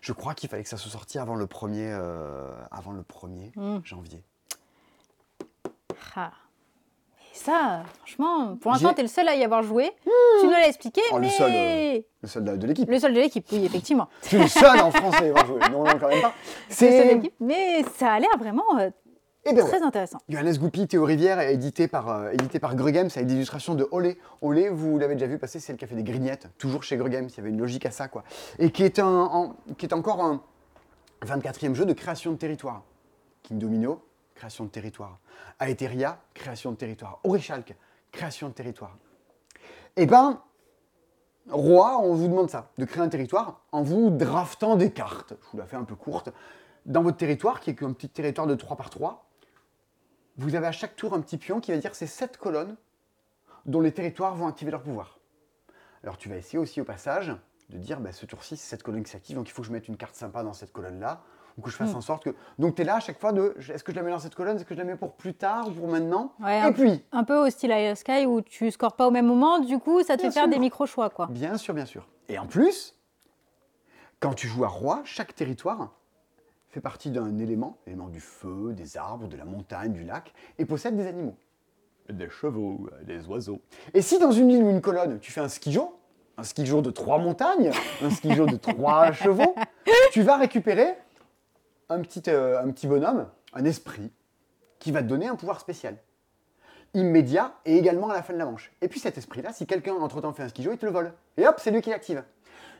Je 0.00 0.12
crois 0.12 0.34
qu'il 0.34 0.48
fallait 0.48 0.62
que 0.62 0.68
ça 0.68 0.76
se 0.78 0.88
sortisse 0.88 1.20
avant 1.20 1.34
le 1.34 1.46
1er, 1.46 1.90
euh, 1.92 2.50
avant 2.70 2.92
le 2.92 3.02
1er 3.02 3.52
Hmm. 3.56 3.80
janvier. 3.84 4.24
Ah. 6.20 6.32
Et 7.32 7.36
ça, 7.38 7.82
franchement, 7.98 8.56
pour 8.60 8.72
l'instant, 8.72 8.88
J'ai- 8.90 8.94
t'es 8.96 9.02
le 9.02 9.08
seul 9.08 9.28
à 9.28 9.36
y 9.36 9.44
avoir 9.44 9.62
joué. 9.62 9.90
Tu 10.40 10.46
nous 10.46 10.50
l'as 10.50 10.66
expliqué, 10.68 11.00
Oh, 11.12 11.16
le 11.16 11.20
mais... 11.22 11.30
seul, 11.30 11.52
euh, 11.54 12.00
Le 12.22 12.28
seul 12.28 12.44
de, 12.44 12.56
de 12.56 12.66
l'équipe. 12.66 12.88
Le 12.90 12.98
seul 12.98 13.14
de 13.14 13.20
l'équipe, 13.20 13.46
oui, 13.52 13.64
effectivement. 13.64 14.08
Suis 14.22 14.38
le 14.38 14.48
seul 14.48 14.80
en 14.80 14.90
France 14.90 15.14
à 15.20 15.24
y 15.24 15.28
avoir 15.28 15.46
joué. 15.46 15.60
Non, 15.70 15.84
non, 15.84 15.98
quand 16.00 16.08
même 16.08 16.22
pas. 16.22 16.34
C'est. 16.68 17.14
l'équipe. 17.14 17.34
Mais 17.40 17.84
ça 17.96 18.12
a 18.14 18.18
l'air 18.18 18.30
vraiment 18.38 18.64
euh, 18.80 18.90
Eh 19.44 19.52
ben 19.52 19.62
ouais. 19.62 19.68
très 19.68 19.82
intéressant. 19.82 20.18
Johannes 20.28 20.56
Goupil, 20.56 20.88
Théo 20.88 21.04
Rivière, 21.04 21.38
édité 21.40 21.86
par, 21.86 22.08
euh, 22.08 22.30
édité 22.32 22.58
par 22.58 22.74
Grugames 22.74 23.08
avec 23.14 23.26
des 23.26 23.34
illustrations 23.34 23.74
de 23.76 23.86
Olé. 23.92 24.18
Olé, 24.42 24.68
vous 24.70 24.98
l'avez 24.98 25.14
déjà 25.14 25.26
vu 25.26 25.38
passer, 25.38 25.60
c'est 25.60 25.72
le 25.72 25.78
café 25.78 25.94
des 25.94 26.02
grignettes, 26.02 26.48
toujours 26.58 26.82
chez 26.82 26.96
Grugames, 26.96 27.28
il 27.30 27.36
y 27.36 27.40
avait 27.40 27.50
une 27.50 27.58
logique 27.60 27.86
à 27.86 27.90
ça, 27.92 28.08
quoi. 28.08 28.24
Et 28.58 28.70
qui 28.72 28.82
est, 28.82 28.98
un, 28.98 29.06
en- 29.06 29.54
qui 29.76 29.86
est 29.86 29.92
encore 29.94 30.22
un 30.24 30.40
24e 31.24 31.74
jeu 31.74 31.84
de 31.84 31.92
création 31.92 32.32
de 32.32 32.36
territoire. 32.36 32.82
King 33.44 33.58
Domino, 33.58 34.02
création 34.38 34.64
de 34.64 34.70
territoire. 34.70 35.18
Aetheria, 35.60 36.20
création 36.32 36.70
de 36.70 36.76
territoire. 36.76 37.18
Orichalk, 37.24 37.76
création 38.12 38.48
de 38.48 38.54
territoire. 38.54 38.96
Eh 39.96 40.06
ben, 40.06 40.40
Roi, 41.50 41.98
on 42.02 42.14
vous 42.14 42.28
demande 42.28 42.50
ça, 42.50 42.70
de 42.78 42.84
créer 42.84 43.02
un 43.02 43.08
territoire 43.08 43.62
en 43.72 43.82
vous 43.82 44.10
draftant 44.10 44.76
des 44.76 44.92
cartes. 44.92 45.34
Je 45.42 45.50
vous 45.52 45.58
la 45.58 45.66
fais 45.66 45.76
un 45.76 45.84
peu 45.84 45.96
courte. 45.96 46.30
Dans 46.86 47.02
votre 47.02 47.16
territoire, 47.16 47.60
qui 47.60 47.70
est 47.70 47.82
un 47.82 47.92
petit 47.92 48.08
territoire 48.08 48.46
de 48.46 48.54
3 48.54 48.76
par 48.76 48.90
3, 48.90 49.28
vous 50.36 50.54
avez 50.54 50.66
à 50.66 50.72
chaque 50.72 50.94
tour 50.94 51.14
un 51.14 51.20
petit 51.20 51.36
pion 51.36 51.60
qui 51.60 51.72
va 51.72 51.78
dire 51.78 51.94
c'est 51.94 52.06
cette 52.06 52.36
colonnes 52.36 52.76
dont 53.66 53.80
les 53.80 53.92
territoires 53.92 54.36
vont 54.36 54.46
activer 54.46 54.70
leur 54.70 54.82
pouvoir. 54.82 55.18
Alors 56.04 56.16
tu 56.16 56.28
vas 56.28 56.36
essayer 56.36 56.58
aussi 56.58 56.80
au 56.80 56.84
passage 56.84 57.34
de 57.70 57.78
dire 57.78 57.98
bah, 57.98 58.12
ce 58.12 58.24
tour-ci 58.24 58.56
c'est 58.56 58.68
cette 58.68 58.84
colonne 58.84 59.02
qui 59.02 59.10
s'active 59.10 59.36
donc 59.36 59.48
il 59.48 59.52
faut 59.52 59.62
que 59.62 59.68
je 59.68 59.72
mette 59.72 59.88
une 59.88 59.96
carte 59.96 60.14
sympa 60.14 60.44
dans 60.44 60.52
cette 60.52 60.72
colonne-là 60.72 61.22
ou 61.58 61.60
que 61.60 61.70
je 61.70 61.76
fasse 61.76 61.94
en 61.94 62.00
sorte 62.00 62.22
que. 62.24 62.30
Donc 62.58 62.76
tu 62.76 62.82
es 62.82 62.84
là 62.84 62.96
à 62.96 63.00
chaque 63.00 63.18
fois 63.20 63.32
de 63.32 63.54
est-ce 63.58 63.82
que 63.82 63.92
je 63.92 63.96
la 63.96 64.02
mets 64.02 64.10
dans 64.12 64.18
cette 64.20 64.34
colonne, 64.36 64.56
est-ce 64.56 64.64
que 64.64 64.74
je 64.74 64.78
la 64.78 64.84
mets 64.84 64.96
pour 64.96 65.12
plus 65.14 65.34
tard 65.34 65.68
ou 65.68 65.72
pour 65.72 65.88
maintenant 65.88 66.32
Ouais, 66.40 66.58
Et 66.58 66.62
un- 66.62 66.72
puis, 66.72 67.04
Un 67.12 67.24
peu 67.24 67.36
au 67.36 67.50
style 67.50 67.70
Iron 67.70 67.94
Sky 67.96 68.26
où 68.26 68.40
tu 68.40 68.70
scores 68.70 68.94
pas 68.96 69.06
au 69.06 69.10
même 69.10 69.26
moment, 69.26 69.58
du 69.58 69.78
coup, 69.78 70.02
ça 70.02 70.16
te 70.16 70.22
Bien 70.22 70.30
fait 70.30 70.40
faire 70.40 70.48
des 70.48 70.58
micro-choix, 70.58 71.10
quoi. 71.10 71.26
bien 71.26 71.56
sûr, 71.58 71.74
bien 71.74 71.84
sûr. 71.86 72.06
Et 72.28 72.38
en 72.38 72.46
plus, 72.46 72.94
quand 74.20 74.34
tu 74.34 74.46
joues 74.48 74.64
à 74.64 74.68
roi, 74.68 75.02
chaque 75.04 75.34
territoire 75.34 75.92
fait 76.70 76.80
partie 76.80 77.10
d'un 77.10 77.38
élément, 77.38 77.78
élément 77.86 78.08
du 78.08 78.20
feu, 78.20 78.72
des 78.74 78.96
arbres, 78.96 79.26
de 79.26 79.36
la 79.36 79.44
montagne, 79.44 79.92
du 79.92 80.04
lac, 80.04 80.32
et 80.58 80.64
possède 80.64 80.96
des 80.96 81.06
animaux. 81.06 81.34
Des 82.10 82.28
chevaux, 82.30 82.88
des 83.04 83.26
oiseaux. 83.26 83.60
Et 83.94 84.00
si 84.02 84.18
dans 84.18 84.32
une 84.32 84.50
île 84.50 84.62
ou 84.62 84.70
une 84.70 84.80
colonne, 84.80 85.18
tu 85.20 85.30
fais 85.32 85.40
un 85.40 85.48
skijo, 85.48 85.94
un 86.36 86.42
skijo 86.42 86.80
de 86.82 86.90
trois 86.90 87.18
montagnes, 87.18 87.70
un 88.02 88.10
skijo 88.10 88.46
de 88.46 88.56
trois 88.56 89.12
chevaux, 89.12 89.54
tu 90.12 90.22
vas 90.22 90.36
récupérer 90.36 90.94
un 91.88 92.00
petit, 92.00 92.22
euh, 92.28 92.60
un 92.62 92.70
petit 92.70 92.86
bonhomme, 92.86 93.28
un 93.54 93.64
esprit, 93.64 94.10
qui 94.78 94.92
va 94.92 95.02
te 95.02 95.08
donner 95.08 95.26
un 95.28 95.36
pouvoir 95.36 95.60
spécial. 95.60 95.96
Immédiat 96.94 97.52
et 97.66 97.76
également 97.76 98.08
à 98.10 98.14
la 98.14 98.22
fin 98.22 98.32
de 98.32 98.38
la 98.38 98.46
manche. 98.46 98.72
Et 98.80 98.88
puis 98.88 98.98
cet 99.00 99.18
esprit-là, 99.18 99.52
si 99.52 99.66
quelqu'un 99.66 99.94
entre-temps 99.94 100.32
fait 100.32 100.42
un 100.42 100.48
skijo, 100.48 100.72
il 100.72 100.78
te 100.78 100.86
le 100.86 100.92
vole. 100.92 101.12
Et 101.36 101.46
hop, 101.46 101.56
c'est 101.58 101.70
lui 101.70 101.82
qui 101.82 101.90
l'active. 101.90 102.24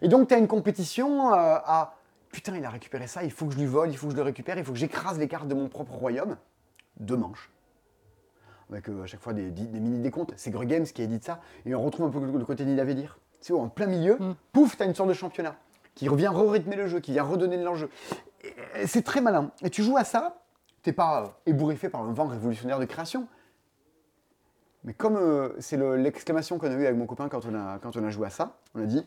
Et 0.00 0.08
donc 0.08 0.28
tu 0.28 0.34
as 0.34 0.38
une 0.38 0.48
compétition 0.48 1.32
euh, 1.32 1.36
à 1.36 1.94
putain, 2.32 2.56
il 2.56 2.64
a 2.64 2.70
récupéré 2.70 3.06
ça, 3.06 3.22
il 3.24 3.30
faut 3.30 3.46
que 3.46 3.52
je 3.54 3.58
lui 3.58 3.66
vole, 3.66 3.90
il 3.90 3.96
faut 3.96 4.06
que 4.06 4.12
je 4.12 4.16
le 4.16 4.22
récupère, 4.22 4.56
il 4.58 4.64
faut 4.64 4.72
que 4.72 4.78
j'écrase 4.78 5.18
les 5.18 5.28
cartes 5.28 5.48
de 5.48 5.54
mon 5.54 5.68
propre 5.68 5.92
royaume. 5.94 6.36
Deux 7.00 7.16
manches. 7.16 7.50
Avec 8.70 8.88
euh, 8.88 9.02
à 9.02 9.06
chaque 9.06 9.20
fois 9.20 9.32
des, 9.34 9.50
des- 9.50 9.64
des 9.66 9.80
mini 9.80 9.98
décomptes. 10.00 10.32
C'est 10.36 10.50
Greg 10.50 10.68
Games 10.68 10.84
qui 10.84 11.02
édite 11.02 11.24
ça. 11.24 11.40
Et 11.66 11.74
on 11.74 11.82
retrouve 11.82 12.06
un 12.06 12.10
peu 12.10 12.20
le, 12.20 12.44
côté 12.44 12.64
Nidavellir. 12.64 13.18
C'est 13.40 13.52
où, 13.52 13.58
en 13.60 13.68
plein 13.68 13.86
milieu, 13.86 14.16
Mm. 14.18 14.34
pouf, 14.52 14.76
tu 14.76 14.82
as 14.82 14.86
une 14.86 14.94
sorte 14.94 15.08
de 15.08 15.14
championnat 15.14 15.54
qui 15.94 16.08
revient 16.08 16.28
re-rythmer 16.28 16.76
le 16.76 16.86
jeu, 16.86 17.00
qui 17.00 17.12
vient 17.12 17.22
redonner 17.24 17.56
de 17.58 17.64
l'enjeu. 17.64 17.88
C'est 18.86 19.02
très 19.02 19.20
malin. 19.20 19.50
Et 19.62 19.70
tu 19.70 19.82
joues 19.82 19.96
à 19.96 20.04
ça, 20.04 20.42
t'es 20.82 20.92
pas 20.92 21.22
euh, 21.22 21.28
ébouriffé 21.46 21.88
par 21.88 22.02
un 22.02 22.12
vent 22.12 22.26
révolutionnaire 22.26 22.78
de 22.78 22.84
création. 22.84 23.26
Mais 24.84 24.94
comme 24.94 25.16
euh, 25.16 25.50
c'est 25.58 25.76
le- 25.76 25.96
l'exclamation 25.96 26.58
qu'on 26.58 26.68
a 26.70 26.74
eue 26.74 26.86
avec 26.86 26.96
mon 26.96 27.06
copain 27.06 27.28
quand 27.28 27.44
on 27.46 27.54
a, 27.54 27.78
quand 27.80 27.96
on 27.96 28.04
a 28.04 28.10
joué 28.10 28.26
à 28.26 28.30
ça, 28.30 28.58
on 28.74 28.82
a 28.82 28.86
dit 28.86 29.04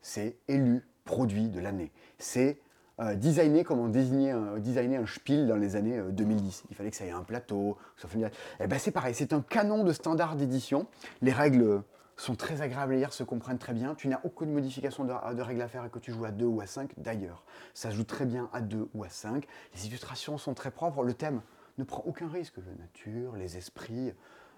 c'est 0.00 0.36
élu 0.46 0.86
produit 1.04 1.48
de 1.48 1.60
l'année. 1.60 1.90
C'est 2.18 2.60
euh, 3.00 3.14
designé 3.14 3.64
comme 3.64 3.80
on 3.80 3.88
désignait 3.88 4.30
un, 4.30 4.58
designait 4.58 4.96
un 4.96 5.06
spiel 5.06 5.46
dans 5.48 5.56
les 5.56 5.74
années 5.76 5.98
euh, 5.98 6.10
2010. 6.10 6.64
Il 6.70 6.76
fallait 6.76 6.90
que 6.90 6.96
ça 6.96 7.04
ait 7.04 7.10
un 7.10 7.22
plateau, 7.22 7.74
que 7.96 8.00
ça 8.00 8.02
soit 8.02 8.10
familial. 8.10 8.30
Et 8.60 8.66
ben 8.68 8.78
c'est 8.78 8.90
pareil, 8.92 9.14
c'est 9.14 9.32
un 9.32 9.40
canon 9.40 9.82
de 9.84 9.92
standard 9.92 10.36
d'édition. 10.36 10.86
Les 11.20 11.32
règles 11.32 11.62
euh, 11.62 11.78
sont 12.18 12.34
très 12.34 12.60
agréables 12.62 12.94
à 12.94 12.96
lire, 12.96 13.12
se 13.12 13.22
comprennent 13.22 13.58
très 13.58 13.72
bien. 13.72 13.94
Tu 13.94 14.08
n'as 14.08 14.20
aucune 14.24 14.52
modification 14.52 15.04
de, 15.04 15.34
de 15.34 15.42
règles 15.42 15.62
à 15.62 15.68
faire 15.68 15.84
et 15.84 15.90
que 15.90 15.98
tu 15.98 16.12
joues 16.12 16.24
à 16.24 16.30
2 16.32 16.44
ou 16.44 16.60
à 16.60 16.66
5 16.66 16.92
d'ailleurs. 16.98 17.44
Ça 17.74 17.90
joue 17.90 18.04
très 18.04 18.26
bien 18.26 18.50
à 18.52 18.60
2 18.60 18.88
ou 18.92 19.04
à 19.04 19.08
5. 19.08 19.46
Les 19.74 19.86
illustrations 19.86 20.36
sont 20.36 20.52
très 20.52 20.70
propres. 20.72 21.04
Le 21.04 21.14
thème 21.14 21.40
ne 21.78 21.84
prend 21.84 22.02
aucun 22.06 22.28
risque. 22.28 22.56
La 22.58 22.74
nature, 22.74 23.36
les 23.36 23.56
esprits. 23.56 24.12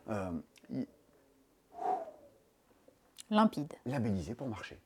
euh, 0.09 0.31
Limpide. 3.31 3.75
labellisé 3.87 4.35
pour 4.35 4.49
marcher. 4.49 4.81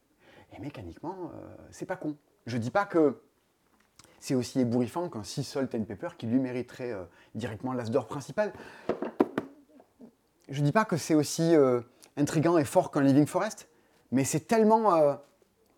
Et 0.56 0.60
mécaniquement, 0.60 1.30
euh, 1.34 1.56
c'est 1.70 1.86
pas 1.86 1.96
con. 1.96 2.16
Je 2.46 2.58
dis 2.58 2.70
pas 2.70 2.84
que 2.84 3.22
c'est 4.20 4.34
aussi 4.34 4.60
ébouriffant 4.60 5.08
qu'un 5.08 5.22
Sea 5.22 5.42
Salt 5.44 5.74
and 5.74 5.84
Pepper 5.84 6.08
qui 6.18 6.26
lui 6.26 6.38
mériterait 6.40 6.92
euh, 6.92 7.04
directement 7.34 7.72
l'as 7.72 7.88
d'or 7.90 8.06
principal. 8.06 8.52
Je 10.48 10.60
dis 10.62 10.72
pas 10.72 10.84
que 10.84 10.96
c'est 10.98 11.14
aussi 11.14 11.54
intriguant 12.16 12.58
et 12.58 12.64
fort 12.64 12.90
qu'un 12.90 13.02
Living 13.02 13.26
Forest, 13.26 13.68
mais 14.12 14.24
c'est 14.24 14.46
tellement, 14.46 14.94
euh, 14.94 15.14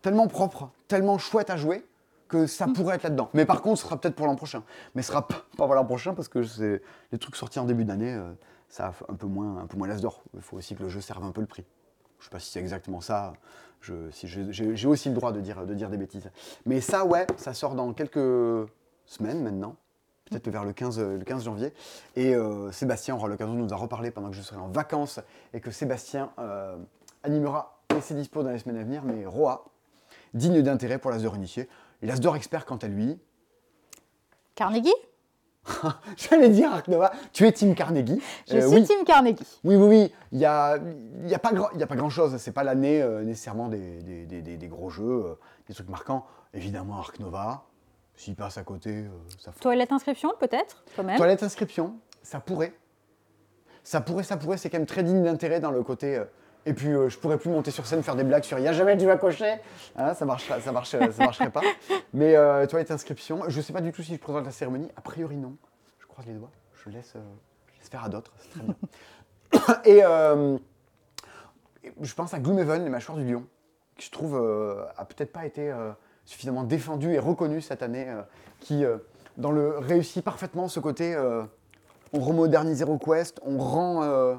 tellement 0.01 0.27
propre, 0.27 0.69
tellement 0.87 1.17
chouette 1.17 1.49
à 1.49 1.57
jouer 1.57 1.85
que 2.27 2.45
ça 2.45 2.67
pourrait 2.67 2.95
être 2.95 3.03
là-dedans. 3.03 3.29
Mais 3.33 3.45
par 3.45 3.61
contre, 3.61 3.79
ce 3.79 3.85
sera 3.85 3.99
peut-être 3.99 4.15
pour 4.15 4.27
l'an 4.27 4.35
prochain. 4.35 4.63
Mais 4.95 5.01
ce 5.01 5.09
sera 5.09 5.27
pas 5.27 5.45
pour 5.55 5.73
l'an 5.73 5.85
prochain 5.85 6.13
parce 6.13 6.27
que 6.27 6.43
c'est 6.43 6.81
les 7.11 7.17
trucs 7.17 7.35
sortis 7.35 7.59
en 7.59 7.65
début 7.65 7.85
d'année, 7.85 8.13
euh, 8.13 8.33
ça 8.69 8.87
a 8.87 8.93
un 9.11 9.15
peu 9.15 9.27
moins, 9.27 9.57
un 9.57 9.67
peu 9.67 9.77
moins 9.77 9.87
l'as 9.87 10.01
d'or. 10.01 10.23
Il 10.33 10.41
faut 10.41 10.57
aussi 10.57 10.75
que 10.75 10.83
le 10.83 10.89
jeu 10.89 11.01
serve 11.01 11.23
un 11.23 11.31
peu 11.31 11.41
le 11.41 11.47
prix. 11.47 11.65
Je 12.19 12.25
sais 12.25 12.29
pas 12.29 12.39
si 12.39 12.51
c'est 12.51 12.59
exactement 12.59 13.01
ça. 13.01 13.33
Je, 13.79 14.09
si 14.11 14.27
j'ai 14.27 14.87
aussi 14.87 15.09
le 15.09 15.15
droit 15.15 15.31
de 15.31 15.39
dire, 15.39 15.65
de 15.65 15.73
dire 15.73 15.89
des 15.89 15.97
bêtises. 15.97 16.29
Mais 16.65 16.81
ça, 16.81 17.05
ouais, 17.05 17.27
ça 17.37 17.53
sort 17.53 17.75
dans 17.75 17.93
quelques 17.93 18.67
semaines 19.05 19.43
maintenant. 19.43 19.75
Peut-être 20.29 20.49
vers 20.49 20.63
le 20.65 20.73
15, 20.73 20.99
le 20.99 21.23
15 21.23 21.43
janvier. 21.45 21.73
Et 22.15 22.35
euh, 22.35 22.71
Sébastien 22.71 23.15
aura 23.15 23.27
l'occasion 23.27 23.53
de 23.53 23.59
nous 23.59 23.73
en 23.73 23.77
reparler 23.77 24.11
pendant 24.11 24.29
que 24.29 24.35
je 24.35 24.41
serai 24.41 24.57
en 24.59 24.67
vacances 24.67 25.19
et 25.53 25.59
que 25.61 25.71
Sébastien 25.71 26.31
euh, 26.39 26.75
animera 27.23 27.79
et 27.95 28.01
c'est 28.01 28.13
dispo 28.15 28.43
dans 28.43 28.49
les 28.51 28.59
semaines 28.59 28.77
à 28.77 28.83
venir. 28.83 29.03
Mais 29.03 29.25
Roa, 29.25 29.65
digne 30.33 30.61
d'intérêt 30.61 30.97
pour 30.99 31.09
l'As 31.11 31.19
d'or 31.19 31.35
initié. 31.35 31.67
Et 32.01 32.05
l'As 32.07 32.19
d'or 32.19 32.35
expert, 32.35 32.65
quant 32.65 32.77
à 32.77 32.87
lui, 32.87 33.17
Carnegie? 34.55 34.93
J'allais 36.17 36.49
dire 36.49 36.71
Ark 36.71 36.87
Nova, 36.87 37.11
tu 37.33 37.45
es 37.45 37.51
Team 37.51 37.75
Carnegie. 37.75 38.21
Je 38.47 38.55
Euh, 38.57 38.67
suis 38.67 38.77
oui. 38.79 38.83
Team 38.85 39.03
Carnegie. 39.05 39.59
Oui, 39.63 39.75
oui, 39.75 39.87
oui. 39.87 40.13
Il 40.31 40.37
n'y 40.37 40.45
a, 40.45 40.77
y 41.25 41.33
a 41.33 41.39
pas 41.39 41.51
grand, 41.51 41.69
il 41.73 41.79
y 41.79 41.83
a 41.83 41.87
pas 41.87 41.95
grand. 41.95 42.09
C'est 42.37 42.51
pas 42.53 42.63
l'année 42.63 43.05
nécessairement 43.23 43.67
des, 43.67 44.01
des, 44.01 44.25
des- 44.41 44.57
des- 44.57 44.67
gros 44.67 44.89
jeux, 44.89 45.37
des 45.67 45.73
trucs 45.73 45.89
marquants. 45.89 46.25
Évidemment, 46.53 46.97
Ark 46.99 47.19
Nova. 47.19 47.63
S'il 48.17 48.35
passe 48.35 48.57
à 48.57 48.63
côté, 48.63 48.89
euh, 48.89 49.09
ça 49.39 49.51
fout. 49.51 49.61
Toilette 49.61 49.91
inscription, 49.91 50.33
peut-être, 50.39 50.83
quand 50.95 51.03
même. 51.03 51.17
Toilette 51.17 51.43
inscription, 51.43 51.97
ça 52.23 52.39
pourrait. 52.39 52.73
Ça 53.83 54.01
pourrait, 54.01 54.23
ça 54.23 54.35
pourrait. 54.35 54.57
C'est 54.57 54.69
quand 54.69 54.77
même 54.77 54.87
très 54.87 55.03
digne 55.03 55.23
d'intérêt 55.23 55.59
dans 55.59 55.71
le 55.71 55.83
côté. 55.83 56.17
euh, 56.17 56.25
et 56.65 56.73
puis, 56.73 56.89
euh, 56.89 57.07
je 57.07 57.17
pourrais 57.17 57.37
plus 57.37 57.49
monter 57.49 57.71
sur 57.71 57.85
scène 57.85 58.03
faire 58.03 58.17
des 58.17 58.25
blagues 58.25 58.43
sur. 58.43 58.59
Il 58.59 58.67
a 58.67 58.73
jamais 58.73 58.97
vas 58.97 59.15
cocher. 59.15 59.55
Hein, 59.95 60.13
ça 60.13 60.25
marche, 60.25 60.51
ça 60.59 60.71
marche, 60.73 60.89
ça 60.89 61.23
marcherait 61.23 61.51
pas. 61.51 61.61
Mais 62.13 62.35
toilette 62.67 62.91
inscription. 62.91 63.43
Je 63.47 63.61
sais 63.61 63.71
pas 63.71 63.81
du 63.81 63.93
tout 63.93 64.03
si 64.03 64.15
je 64.15 64.19
présente 64.19 64.43
la 64.43 64.51
cérémonie. 64.51 64.89
A 64.97 65.01
priori 65.01 65.37
non. 65.37 65.55
Je 65.99 66.07
croise 66.07 66.25
les 66.25 66.33
doigts. 66.33 66.51
Je 66.73 66.89
laisse, 66.89 67.13
je 67.13 67.79
laisse 67.79 67.89
faire 67.89 68.03
à 68.03 68.09
d'autres. 68.09 68.33
C'est 68.37 68.49
très 68.49 68.63
bien. 68.63 68.75
et 69.85 70.03
euh, 70.03 70.57
je 72.01 72.13
pense 72.13 72.33
à 72.33 72.39
Gloomhaven, 72.39 72.83
les 72.83 72.89
mâchoires 72.89 73.17
du 73.17 73.25
lion, 73.25 73.45
qui 73.95 74.07
je 74.07 74.11
trouve 74.11 74.35
euh, 74.35 74.85
a 74.97 75.05
peut-être 75.05 75.31
pas 75.31 75.45
été 75.45 75.69
euh, 75.71 75.91
suffisamment 76.27 76.63
défendu 76.63 77.13
et 77.13 77.19
reconnu 77.19 77.61
cette 77.61 77.81
année, 77.81 78.05
euh, 78.09 78.21
qui 78.59 78.83
euh, 78.85 78.97
dans 79.37 79.51
le 79.51 79.77
réussit 79.79 80.23
parfaitement 80.23 80.67
ce 80.67 80.79
côté. 80.79 81.15
euh, 81.15 81.43
on 82.13 82.19
remodernise 82.19 82.81
HeroQuest, 82.81 83.39
on 83.45 83.57
rend 83.57 84.37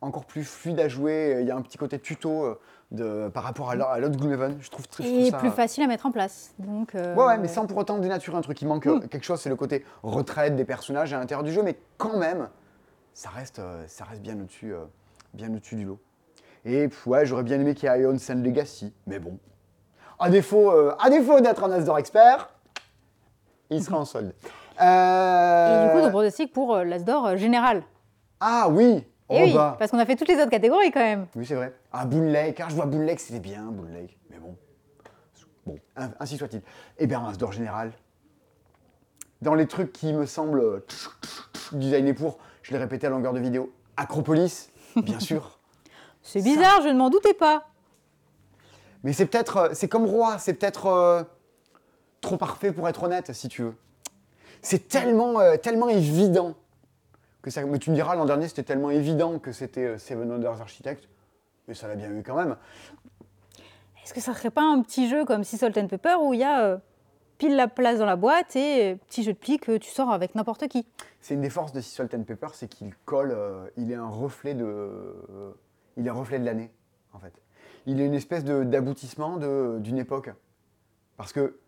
encore 0.00 0.24
plus 0.24 0.44
fluide 0.44 0.80
à 0.80 0.88
jouer. 0.88 1.38
Il 1.42 1.46
y 1.46 1.50
a 1.50 1.56
un 1.56 1.60
petit 1.60 1.76
côté 1.76 1.98
tuto 1.98 2.58
de, 2.90 3.28
par 3.28 3.42
rapport 3.42 3.70
à 3.70 3.98
l'autre 4.00 4.16
Gloomhaven. 4.16 4.56
Je 4.60 4.70
trouve, 4.70 4.88
trouve 4.88 5.04
Et 5.04 5.30
ça- 5.30 5.36
plus 5.36 5.50
facile 5.50 5.82
à 5.82 5.86
mettre 5.86 6.06
en 6.06 6.10
place. 6.10 6.54
Donc, 6.58 6.94
euh, 6.94 7.14
Ouais, 7.14 7.24
ouais, 7.26 7.36
mais 7.38 7.48
sans 7.48 7.66
pour 7.66 7.76
autant 7.76 7.98
dénaturer 7.98 8.38
un 8.38 8.40
truc. 8.40 8.62
Il 8.62 8.66
manque 8.68 8.86
Oui. 8.86 8.98
quelque 9.10 9.24
chose, 9.24 9.40
c'est 9.42 9.50
le 9.50 9.56
côté 9.56 9.84
retraite 10.02 10.56
des 10.56 10.64
personnages 10.64 11.12
à 11.12 11.18
l'intérieur 11.18 11.44
du 11.44 11.52
jeu, 11.52 11.62
mais 11.62 11.76
quand 11.98 12.16
même, 12.16 12.48
ça 13.12 13.28
reste, 13.28 13.60
ça 13.88 14.04
reste 14.04 14.22
bien 14.22 14.40
au-dessus 14.40 14.72
euh, 14.72 14.84
bien 15.34 15.52
au-dessus 15.54 15.76
du 15.76 15.84
lot. 15.84 15.98
Et 16.64 16.88
ouais, 17.04 17.26
j'aurais 17.26 17.42
bien 17.42 17.60
aimé 17.60 17.74
qu'il 17.74 17.90
y 17.90 17.92
ait 17.92 18.00
Ion 18.00 18.16
Legacy, 18.36 18.94
mais 19.06 19.18
bon. 19.18 19.38
À 20.18 20.30
défaut, 20.30 20.70
euh, 20.70 20.94
à 20.98 21.10
défaut 21.10 21.40
d'être 21.40 21.62
un 21.64 21.70
Asdor 21.70 21.98
expert, 21.98 22.48
il 23.70 23.82
sera 23.82 23.98
en 23.98 24.04
solde. 24.04 24.28
Et 24.30 24.30
du 24.30 24.76
coup, 24.76 24.84
Euh, 24.84 26.06
on 26.06 26.10
pronostic 26.10 26.52
pour 26.52 26.74
euh, 26.74 26.84
l'Asdor 26.84 27.26
euh, 27.26 27.36
général. 27.36 27.82
Ah 28.40 28.68
oui 28.70 28.84
Et 28.86 29.04
Oh 29.28 29.36
oui, 29.44 29.52
bah. 29.54 29.76
parce 29.78 29.90
qu'on 29.90 29.98
a 29.98 30.06
fait 30.06 30.16
toutes 30.16 30.28
les 30.28 30.36
autres 30.36 30.50
catégories 30.50 30.90
quand 30.90 31.00
même. 31.00 31.26
Oui, 31.36 31.44
c'est 31.44 31.54
vrai. 31.54 31.74
Ah, 31.92 32.04
Boon 32.06 32.30
Lake. 32.30 32.60
Ah, 32.60 32.66
je 32.68 32.74
vois 32.74 32.86
Boon 32.86 33.00
Lake, 33.04 33.20
c'était 33.20 33.40
bien, 33.40 33.62
Boon 33.64 33.88
Lake. 33.92 34.16
Mais 34.30 34.38
bon. 34.38 34.56
Bon, 35.66 35.78
ainsi 36.18 36.36
soit-il. 36.38 36.62
Eh 36.98 37.06
bien, 37.06 37.20
un 37.20 37.28
Asdor 37.28 37.52
général. 37.52 37.92
Dans 39.42 39.54
les 39.54 39.66
trucs 39.66 39.92
qui 39.92 40.12
me 40.12 40.26
semblent 40.26 40.60
euh, 40.60 40.86
designés 41.72 42.14
pour, 42.14 42.38
je 42.62 42.72
l'ai 42.72 42.78
répété 42.78 43.06
à 43.06 43.10
longueur 43.10 43.32
de 43.32 43.40
vidéo, 43.40 43.72
Acropolis, 43.96 44.70
bien 44.96 45.20
sûr. 45.20 45.58
C'est 46.22 46.42
bizarre, 46.42 46.80
je 46.82 46.88
ne 46.88 46.98
m'en 46.98 47.10
doutais 47.10 47.34
pas. 47.34 47.64
Mais 49.04 49.12
c'est 49.12 49.26
peut-être, 49.26 49.56
euh, 49.56 49.68
c'est 49.72 49.88
comme 49.88 50.06
Roi, 50.06 50.38
c'est 50.38 50.54
peut-être 50.54 50.86
euh, 50.86 51.22
trop 52.20 52.36
parfait 52.36 52.72
pour 52.72 52.88
être 52.88 53.02
honnête, 53.04 53.32
si 53.32 53.48
tu 53.48 53.62
veux. 53.62 53.74
C'est 54.62 54.88
tellement, 54.88 55.40
euh, 55.40 55.56
tellement 55.56 55.88
évident 55.88 56.54
que 57.42 57.50
ça. 57.50 57.64
Mais 57.64 57.78
tu 57.78 57.90
me 57.90 57.94
diras, 57.94 58.16
l'an 58.16 58.24
dernier, 58.24 58.48
c'était 58.48 58.64
tellement 58.64 58.90
évident 58.90 59.38
que 59.38 59.52
c'était 59.52 59.84
euh, 59.84 59.98
Seven 59.98 60.30
Wonders 60.30 60.60
Architect, 60.60 61.08
mais 61.68 61.74
ça 61.74 61.86
l'a 61.88 61.94
bien 61.94 62.10
eu 62.10 62.22
quand 62.22 62.36
même. 62.36 62.56
Est-ce 64.02 64.14
que 64.14 64.20
ça 64.20 64.34
serait 64.34 64.50
pas 64.50 64.62
un 64.62 64.82
petit 64.82 65.08
jeu 65.08 65.24
comme 65.24 65.44
Sea 65.44 65.58
Salt 65.58 65.78
and 65.78 65.86
Pepper 65.86 66.16
où 66.20 66.34
il 66.34 66.40
y 66.40 66.44
a 66.44 66.80
pile 67.36 67.54
la 67.54 67.68
place 67.68 67.98
dans 67.98 68.06
la 68.06 68.16
boîte 68.16 68.56
et 68.56 68.96
petit 69.06 69.22
jeu 69.22 69.32
de 69.32 69.38
pli 69.38 69.58
que 69.58 69.76
tu 69.76 69.90
sors 69.90 70.10
avec 70.10 70.34
n'importe 70.34 70.66
qui? 70.66 70.86
C'est 71.20 71.34
une 71.34 71.42
des 71.42 71.50
forces 71.50 71.72
de 71.72 71.80
Sea 71.80 71.94
Salt 71.94 72.16
and 72.16 72.22
Pepper, 72.22 72.48
c'est 72.54 72.68
qu'il 72.68 72.94
colle, 73.04 73.36
il 73.76 73.92
est 73.92 73.96
un 73.96 74.08
reflet 74.08 74.54
de, 74.54 75.14
il 75.96 76.06
est 76.06 76.10
un 76.10 76.14
reflet 76.14 76.38
de 76.38 76.46
l'année, 76.46 76.72
en 77.12 77.18
fait. 77.18 77.34
Il 77.88 78.00
est 78.02 78.06
une 78.06 78.12
espèce 78.14 78.44
de- 78.44 78.64
d'aboutissement 78.64 79.38
de- 79.38 79.78
d'une 79.80 79.96
époque, 79.98 80.30
parce 81.16 81.32
que 81.32 81.58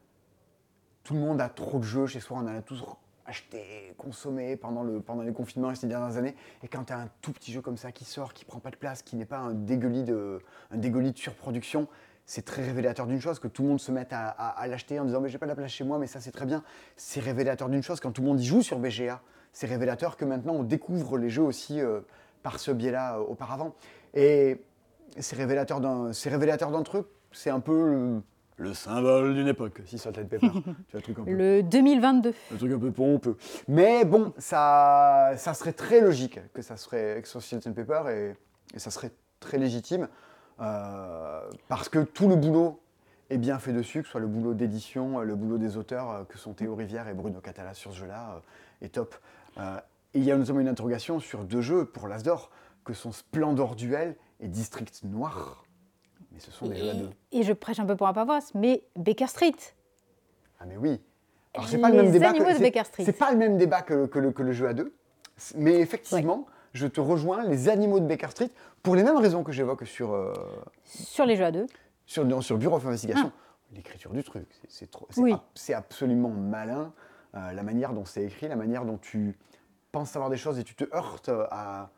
tout 1.02 1.14
le 1.14 1.20
monde 1.20 1.40
a 1.40 1.48
trop 1.48 1.78
de 1.78 1.84
jeux 1.84 2.06
chez 2.06 2.20
soi, 2.20 2.36
on 2.38 2.42
en 2.42 2.46
a 2.54 2.60
tous 2.60 2.84
acheté, 3.24 3.94
consommé 3.96 4.56
pendant, 4.56 4.82
le, 4.82 5.00
pendant 5.00 5.22
les 5.22 5.32
confinements 5.32 5.74
ces 5.74 5.86
dernières 5.86 6.18
années, 6.18 6.36
et 6.62 6.68
quand 6.68 6.84
tu 6.84 6.92
as 6.92 6.98
un 6.98 7.08
tout 7.22 7.32
petit 7.32 7.52
jeu 7.52 7.62
comme 7.62 7.78
ça 7.78 7.90
qui 7.90 8.04
sort, 8.04 8.34
qui 8.34 8.44
prend 8.44 8.58
pas 8.60 8.70
de 8.70 8.76
place, 8.76 9.00
qui 9.02 9.16
n'est 9.16 9.24
pas 9.24 9.38
un 9.38 9.54
dégueulis 9.54 10.02
de, 10.04 10.40
un 10.70 10.76
dégueulis 10.76 11.12
de 11.12 11.18
surproduction, 11.18 11.88
c'est 12.26 12.44
très 12.44 12.62
révélateur 12.64 13.06
d'une 13.06 13.20
chose, 13.20 13.38
que 13.38 13.48
tout 13.48 13.62
le 13.62 13.68
monde 13.70 13.80
se 13.80 13.90
mette 13.90 14.12
à, 14.12 14.28
à- 14.28 14.66
l'acheter 14.66 15.00
en 15.00 15.04
disant 15.06 15.20
mais 15.22 15.30
j'ai 15.30 15.38
pas 15.38 15.46
la 15.46 15.56
place 15.56 15.70
chez 15.72 15.84
moi, 15.84 15.98
mais 15.98 16.06
ça 16.06 16.20
c'est 16.20 16.30
très 16.32 16.46
bien. 16.46 16.62
C'est 16.96 17.20
révélateur 17.20 17.68
d'une 17.70 17.82
chose, 17.82 17.98
quand 17.98 18.12
tout 18.12 18.20
le 18.20 18.28
monde 18.28 18.40
y 18.40 18.44
joue 18.44 18.62
sur 18.62 18.78
BGA, 18.78 19.22
c'est 19.52 19.66
révélateur 19.66 20.16
que 20.18 20.24
maintenant 20.26 20.52
on 20.52 20.62
découvre 20.62 21.16
les 21.16 21.30
jeux 21.30 21.42
aussi 21.42 21.80
euh, 21.80 22.00
par 22.42 22.60
ce 22.60 22.70
biais-là 22.72 23.16
euh, 23.16 23.22
auparavant. 23.22 23.74
Et 24.14 24.60
c'est 25.18 25.36
révélateur 25.36 25.80
d'un 25.80 26.12
c'est 26.12 26.30
révélateur 26.30 26.70
d'un 26.70 26.82
truc, 26.82 27.06
c'est 27.32 27.50
un 27.50 27.60
peu 27.60 27.72
le, 27.72 28.22
le 28.56 28.74
symbole 28.74 29.34
d'une 29.34 29.48
époque, 29.48 29.80
si 29.86 29.98
Salt 29.98 30.18
and 30.18 30.26
Pepper. 30.26 30.48
tu 30.52 30.60
vois, 30.62 30.74
le 30.94 31.00
truc 31.02 31.18
un 31.18 31.24
peu 31.24 31.30
Le 31.32 31.62
2022. 31.62 32.34
le 32.50 32.56
truc 32.58 32.72
un 32.72 32.78
peu 32.78 32.90
pompeux. 32.92 33.36
Mais 33.68 34.04
bon, 34.04 34.32
ça, 34.38 35.32
ça 35.36 35.54
serait 35.54 35.72
très 35.72 36.00
logique 36.00 36.40
que 36.52 36.62
ça 36.62 36.76
serait 36.76 37.20
que 37.22 37.28
Salt 37.28 37.66
and 37.66 37.72
Pepper 37.72 38.02
et, 38.10 38.34
et 38.74 38.78
ça 38.78 38.90
serait 38.90 39.10
très 39.40 39.58
légitime 39.58 40.08
euh, 40.60 41.40
parce 41.68 41.88
que 41.88 42.00
tout 42.00 42.28
le 42.28 42.36
boulot 42.36 42.80
est 43.30 43.38
bien 43.38 43.58
fait 43.58 43.72
dessus, 43.72 44.00
que 44.00 44.06
ce 44.06 44.10
soit 44.12 44.20
le 44.20 44.26
boulot 44.26 44.54
d'édition, 44.54 45.20
le 45.20 45.34
boulot 45.36 45.56
des 45.56 45.76
auteurs, 45.76 46.10
euh, 46.10 46.24
que 46.24 46.36
sont 46.36 46.52
Théo 46.52 46.74
Rivière 46.74 47.08
et 47.08 47.14
Bruno 47.14 47.40
Catala 47.40 47.74
sur 47.74 47.92
ce 47.92 47.98
jeu-là, 47.98 48.34
euh, 48.34 48.84
est 48.86 48.90
top. 48.90 49.14
Euh, 49.58 49.78
et 50.14 50.18
il 50.18 50.24
y 50.24 50.32
a 50.32 50.36
notamment 50.36 50.60
une 50.60 50.68
interrogation 50.68 51.20
sur 51.20 51.44
deux 51.44 51.60
jeux 51.60 51.84
pour 51.84 52.08
l'Asdor, 52.08 52.50
que 52.84 52.92
sont 52.92 53.12
Splendor 53.12 53.76
Duel 53.76 54.16
et 54.40 54.48
District 54.48 55.02
Noir. 55.04 55.64
Mais 56.32 56.40
ce 56.40 56.50
sont 56.50 56.66
des 56.66 56.76
jeux 56.76 56.90
à 56.90 56.94
deux. 56.94 57.10
Et, 57.32 57.42
je 57.42 57.52
prêche 57.52 57.78
un 57.80 57.86
peu 57.86 57.96
pour 57.96 58.06
un 58.08 58.12
pavoise, 58.12 58.50
mais 58.54 58.82
Baker 58.96 59.26
Street. 59.26 59.54
Ah 60.60 60.64
mais 60.66 60.76
oui. 60.76 61.00
Alors 61.54 61.68
c'est 61.68 61.78
pas 61.78 61.90
le 61.90 61.96
même 62.02 62.12
débat 62.12 62.32
que 62.32 62.44
c'est- 62.54 62.60
Baker 62.60 62.84
Street. 62.84 63.04
C'est 63.04 63.12
pas 63.18 63.32
le 63.32 63.38
même 63.38 63.56
débat 63.58 63.82
que, 63.82 64.06
que 64.06 64.18
le, 64.18 64.30
que 64.32 64.42
le 64.42 64.52
jeu 64.52 64.68
à 64.68 64.72
deux. 64.74 64.94
Mais 65.56 65.74
effectivement, 65.80 66.46
je 66.72 66.86
te 66.86 67.00
rejoins 67.00 67.44
les 67.44 67.68
animaux 67.68 67.98
de 67.98 68.06
Baker 68.06 68.30
Street 68.30 68.50
pour 68.82 68.94
les 68.94 69.02
mêmes 69.02 69.16
raisons 69.16 69.42
que 69.42 69.52
j'évoque 69.52 69.84
sur, 69.86 70.12
euh, 70.12 70.32
Sur 70.84 71.26
les 71.26 71.36
jeux 71.36 71.44
à 71.46 71.50
deux. 71.50 71.66
sur, 72.06 72.24
non, 72.24 72.40
sur 72.40 72.56
Bureau 72.58 72.76
of 72.76 72.86
Investigation. 72.86 73.32
L'écriture 73.72 74.12
du 74.12 74.22
truc, 74.24 74.46
c'est- 74.68 74.88
Ah. 74.96 75.04
Oui. 75.16 75.32
ab- 75.32 75.40
absolument 75.76 76.28
malin. 76.30 76.92
euh, 77.36 77.52
la 77.52 77.62
manière 77.62 77.92
dont 77.92 78.04
c'est 78.04 78.24
écrit, 78.24 78.48
la 78.48 78.56
manière 78.56 78.84
dont 78.84 78.98
tu 78.98 79.38
penses 79.92 80.10
savoir 80.10 80.30
des 80.30 80.36
choses 80.36 80.58
et 80.58 80.64
tu 80.64 80.74
te 80.74 80.82
heurtes 80.96 81.28
euh, 81.28 81.46
à 81.52 81.90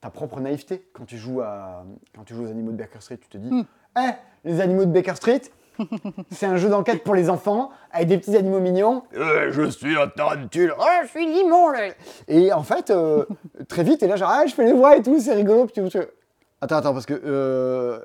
ta 0.00 0.10
propre 0.10 0.40
naïveté 0.40 0.88
quand 0.92 1.04
tu 1.04 1.16
joues, 1.16 1.40
à, 1.40 1.84
quand 2.14 2.24
tu 2.24 2.34
joues 2.34 2.44
aux 2.44 2.50
animaux 2.50 2.70
de 2.72 2.76
Baker 2.76 3.00
Street. 3.00 3.18
Tu 3.18 3.28
te 3.28 3.38
dis, 3.38 3.50
Hmm. 3.50 3.64
Eh, 3.98 4.10
les 4.44 4.60
animaux 4.60 4.84
de 4.84 4.92
Baker 4.92 5.14
Street, 5.16 5.42
c'est 6.30 6.46
un 6.46 6.56
jeu 6.56 6.68
d'enquête 6.68 7.02
pour 7.04 7.14
les 7.14 7.30
enfants 7.30 7.70
avec 7.92 8.08
des 8.08 8.18
petits 8.18 8.36
animaux 8.36 8.60
mignons. 8.60 9.02
Euh, 9.16 9.50
je 9.50 9.68
suis 9.70 9.96
un 9.98 10.08
tarantule. 10.08 10.74
Oh, 10.78 10.84
je 11.02 11.08
suis 11.08 11.26
limon. 11.26 11.72
Et 12.28 12.52
en 12.52 12.62
fait, 12.62 12.90
euh, 12.90 13.24
très 13.68 13.82
vite, 13.82 14.02
et 14.02 14.06
là, 14.08 14.16
genre, 14.16 14.30
ah, 14.30 14.46
je 14.46 14.54
fais 14.54 14.64
les 14.64 14.72
voix 14.72 14.96
et 14.96 15.02
tout, 15.02 15.18
c'est 15.20 15.34
rigolo. 15.34 15.66
Puis 15.66 15.82
tu- 15.82 15.88
tu- 15.88 16.06
Attends, 16.60 16.76
attends, 16.76 16.92
parce 16.92 17.06
que 17.06 17.20
euh, 17.24 18.00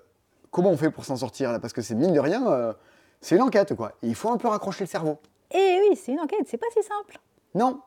comment 0.52 0.70
on 0.70 0.78
fait 0.78 0.92
pour 0.92 1.06
s'en 1.06 1.16
sortir 1.16 1.52
là? 1.52 1.60
Parce 1.60 1.74
que 1.74 1.82
c'est 1.82 1.96
mine 1.96 2.14
de 2.14 2.20
rien, 2.20 2.46
euh, 2.52 2.74
c'est 3.22 3.36
une 3.36 3.42
enquête, 3.42 3.74
quoi. 3.76 3.94
Et 4.04 4.08
il 4.08 4.16
faut 4.16 4.30
un 4.32 4.38
peu 4.38 4.48
raccrocher 4.48 4.84
le 4.84 4.90
cerveau. 4.90 5.18
Et 5.52 5.80
oui, 5.90 5.96
c'est 5.96 6.12
une 6.12 6.20
enquête, 6.20 6.46
c'est 6.48 6.58
pas 6.58 6.68
si 6.76 6.82
simple. 6.84 7.20
Non. 7.56 7.80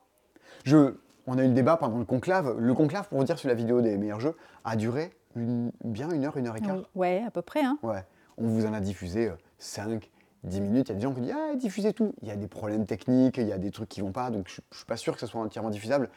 Je, 0.64 0.94
on 1.26 1.38
a 1.38 1.42
eu 1.44 1.48
le 1.48 1.52
débat 1.54 1.76
pendant 1.76 1.98
le 1.98 2.04
conclave. 2.04 2.56
Le 2.58 2.74
conclave, 2.74 3.08
pour 3.08 3.18
vous 3.18 3.24
dire 3.24 3.38
sur 3.38 3.48
la 3.48 3.54
vidéo 3.54 3.80
des 3.80 3.96
meilleurs 3.98 4.20
jeux, 4.20 4.34
a 4.64 4.76
duré 4.76 5.12
une- 5.34 5.70
bien 5.84 6.10
une 6.10 6.24
heure, 6.24 6.36
une 6.36 6.46
heure 6.46 6.56
et 6.56 6.60
quart. 6.60 6.76
Oui. 6.76 6.82
Ouais, 6.94 7.22
à 7.26 7.30
peu 7.30 7.42
près. 7.42 7.62
Hein. 7.64 7.78
Ouais. 7.82 8.04
On 8.38 8.46
vous 8.46 8.66
en 8.66 8.72
a 8.74 8.80
diffusé 8.80 9.30
5, 9.58 10.10
10 10.44 10.60
minutes. 10.60 10.88
Il 10.88 10.92
y 10.92 10.94
a 10.94 10.96
des 10.96 11.02
gens 11.02 11.12
qui 11.12 11.20
disent 11.22 11.34
Ah, 11.34 11.54
diffusez 11.56 11.92
tout. 11.92 12.12
Il 12.22 12.28
y 12.28 12.30
a 12.30 12.36
des 12.36 12.48
problèmes 12.48 12.86
techniques, 12.86 13.38
il 13.38 13.48
y 13.48 13.52
a 13.52 13.58
des 13.58 13.70
trucs 13.70 13.88
qui 13.88 14.00
vont 14.00 14.12
pas. 14.12 14.30
Donc 14.30 14.44
je, 14.48 14.60
je 14.70 14.76
suis 14.76 14.86
pas 14.86 14.96
sûr 14.96 15.14
que 15.14 15.20
ce 15.20 15.26
soit 15.26 15.40
entièrement 15.40 15.70
diffusable. 15.70 16.08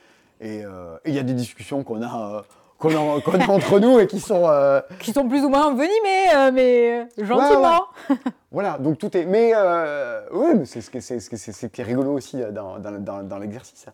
Et 0.41 0.64
euh, 0.66 0.97
il 1.05 1.14
y 1.14 1.20
a 1.20 1.24
des 1.24 1.34
discussions 1.34 1.84
qu'on 1.84 2.01
a, 2.01 2.38
euh, 2.38 2.41
qu'on 2.80 2.95
a, 2.95 3.47
entre 3.49 3.80
nous 3.80 3.99
et 3.99 4.07
qui 4.07 4.20
sont. 4.22 4.43
euh, 4.47 4.80
Qui 4.99 5.12
sont 5.12 5.28
plus 5.28 5.43
ou 5.43 5.49
moins 5.49 5.66
envenimés, 5.68 6.34
euh, 6.36 6.51
mais 6.53 7.01
euh, 7.20 7.26
gentiment. 7.26 7.84
Voilà, 8.51 8.78
donc 8.80 8.97
tout 8.97 9.16
est. 9.16 9.26
Mais 9.26 9.51
euh, 9.55 10.22
oui, 10.34 10.53
mais 10.57 10.66
c'est 10.66 10.82
ce, 10.82 10.89
qui- 10.89 11.82
est 11.82 11.84
rigolo 11.84 12.14
aussi 12.14 12.41
euh, 12.41 12.51
dans, 12.51 12.80
dans, 12.80 12.97
dans- 12.99 13.22
dans 13.24 13.38
l'exercice. 13.38 13.86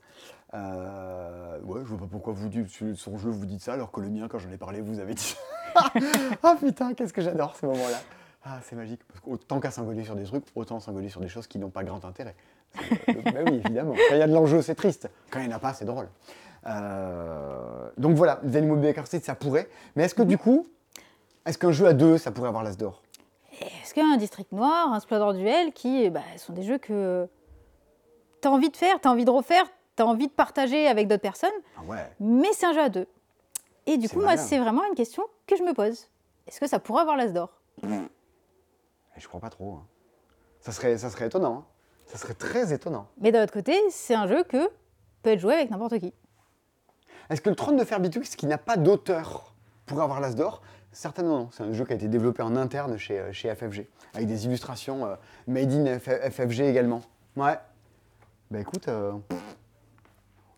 Euh, 0.55 1.59
ouais, 1.63 1.81
je 1.83 1.89
vois 1.89 1.99
pas 1.99 2.07
pourquoi 2.09 2.33
vous 2.33 2.47
dites 2.47 2.69
sur 2.69 2.97
son 2.97 3.17
jeu 3.17 3.29
vous 3.29 3.45
dites 3.45 3.61
ça 3.61 3.73
alors 3.73 3.91
que 3.91 3.99
le 3.99 4.09
mien 4.09 4.27
quand 4.29 4.39
j'en 4.39 4.51
ai 4.51 4.57
parlé 4.57 4.79
vous 4.79 4.99
avez 4.99 5.13
dit. 5.13 5.35
ah 6.43 6.55
putain, 6.59 6.93
qu'est-ce 6.93 7.13
que 7.13 7.21
j'adore 7.21 7.55
ce 7.55 7.65
moment-là. 7.65 7.97
Ah, 8.47 8.59
c'est 8.63 8.75
magique. 8.75 9.01
Parce 9.07 9.19
qu'autant 9.19 9.59
qu'à 9.59 9.71
s'engueuler 9.71 10.03
sur 10.03 10.15
des 10.15 10.23
trucs, 10.23 10.45
autant 10.55 10.79
s'engueuler 10.79 11.09
sur 11.09 11.19
des 11.19 11.27
choses 11.27 11.47
qui 11.47 11.57
n'ont 11.57 11.71
pas 11.71 11.83
grand 11.83 12.05
intérêt. 12.05 12.35
Oui, 13.07 13.61
évidemment. 13.63 13.93
Quand 13.93 14.15
il 14.15 14.19
y 14.19 14.21
a 14.21 14.27
de 14.27 14.33
l'enjeu, 14.33 14.61
c'est 14.61 14.75
triste. 14.75 15.09
Quand 15.31 15.39
il 15.39 15.47
n'y 15.47 15.53
en 15.53 15.57
a 15.57 15.59
pas, 15.59 15.73
c'est 15.73 15.85
drôle. 15.85 16.07
Euh, 16.67 17.89
donc 17.97 18.15
voilà, 18.15 18.39
les 18.43 18.55
animaux 18.55 18.81
Street, 19.05 19.21
ça 19.21 19.35
pourrait. 19.35 19.67
Mais 19.95 20.03
est-ce 20.03 20.15
que 20.15 20.21
du 20.21 20.37
coup, 20.37 20.67
est-ce 21.45 21.57
qu'un 21.57 21.71
jeu 21.71 21.87
à 21.87 21.93
deux, 21.93 22.17
ça 22.17 22.31
pourrait 22.31 22.49
avoir 22.49 22.63
l'as 22.63 22.75
d'or? 22.77 23.01
Est-ce 23.61 23.93
qu'un 23.93 24.17
District 24.17 24.51
Noir, 24.51 24.93
un 24.93 24.99
Splendor 24.99 25.33
Duel, 25.33 25.73
qui 25.73 26.09
bah, 26.09 26.21
sont 26.37 26.53
des 26.53 26.63
jeux 26.63 26.77
que 26.77 27.27
tu 28.41 28.47
as 28.47 28.51
envie 28.51 28.69
de 28.69 28.77
faire, 28.77 28.99
tu 29.01 29.07
as 29.07 29.11
envie 29.11 29.25
de 29.25 29.31
refaire, 29.31 29.65
tu 29.95 30.03
as 30.03 30.05
envie 30.05 30.27
de 30.27 30.31
partager 30.33 30.87
avec 30.87 31.07
d'autres 31.07 31.21
personnes, 31.21 31.49
Ah 31.77 31.81
ouais. 31.83 32.11
mais 32.19 32.51
c'est 32.53 32.65
un 32.65 32.73
jeu 32.73 32.81
à 32.81 32.89
deux. 32.89 33.07
Et 33.85 33.97
du 33.97 34.09
coup, 34.09 34.19
moi, 34.19 34.35
c'est 34.37 34.57
vraiment 34.57 34.83
une 34.89 34.95
question 34.95 35.23
que 35.47 35.55
je 35.55 35.63
me 35.63 35.73
pose. 35.73 36.07
Est-ce 36.47 36.59
que 36.59 36.67
ça 36.67 36.79
pourrait 36.79 37.01
avoir 37.01 37.15
l'as 37.17 37.27
d'or? 37.31 37.49
Je 39.17 39.27
crois 39.27 39.39
pas 39.39 39.49
trop. 39.49 39.73
hein. 39.75 39.85
Ça 40.59 40.71
serait, 40.71 40.97
ça 40.97 41.09
serait 41.09 41.27
étonnant. 41.27 41.59
hein. 41.59 41.65
Ça 42.07 42.17
serait 42.17 42.33
très 42.33 42.73
étonnant. 42.73 43.07
Mais 43.19 43.31
d'un 43.31 43.43
autre 43.43 43.53
côté, 43.53 43.79
c'est 43.89 44.13
un 44.15 44.27
jeu 44.27 44.43
que 44.43 44.69
peut 45.23 45.31
être 45.31 45.39
joué 45.39 45.53
avec 45.55 45.69
n'importe 45.71 45.97
qui. 45.99 46.13
Est-ce 47.29 47.41
que 47.41 47.49
le 47.49 47.55
trône 47.55 47.77
de 47.77 47.83
fer 47.83 47.99
Bitwix, 47.99 48.35
qui 48.35 48.45
n'a 48.45 48.57
pas 48.59 48.77
d'auteur, 48.77 49.53
pourrait 49.85 50.03
avoir 50.03 50.19
l'as 50.19 50.35
d'or? 50.35 50.61
Certainement 50.91 51.39
non. 51.39 51.49
C'est 51.51 51.63
un 51.63 51.73
jeu 51.73 51.83
qui 51.85 51.93
a 51.93 51.95
été 51.95 52.07
développé 52.07 52.41
en 52.43 52.55
interne 52.55 52.97
chez, 52.97 53.19
euh, 53.19 53.31
chez 53.33 53.53
FFG, 53.53 53.87
avec 54.13 54.27
des 54.27 54.45
illustrations 54.45 55.05
euh, 55.05 55.15
made 55.47 55.71
in 55.73 55.99
FFG 55.99 56.61
également. 56.61 57.01
Ouais. 57.35 57.57
Bah 58.51 58.59
écoute, 58.59 58.87
euh, 58.87 59.13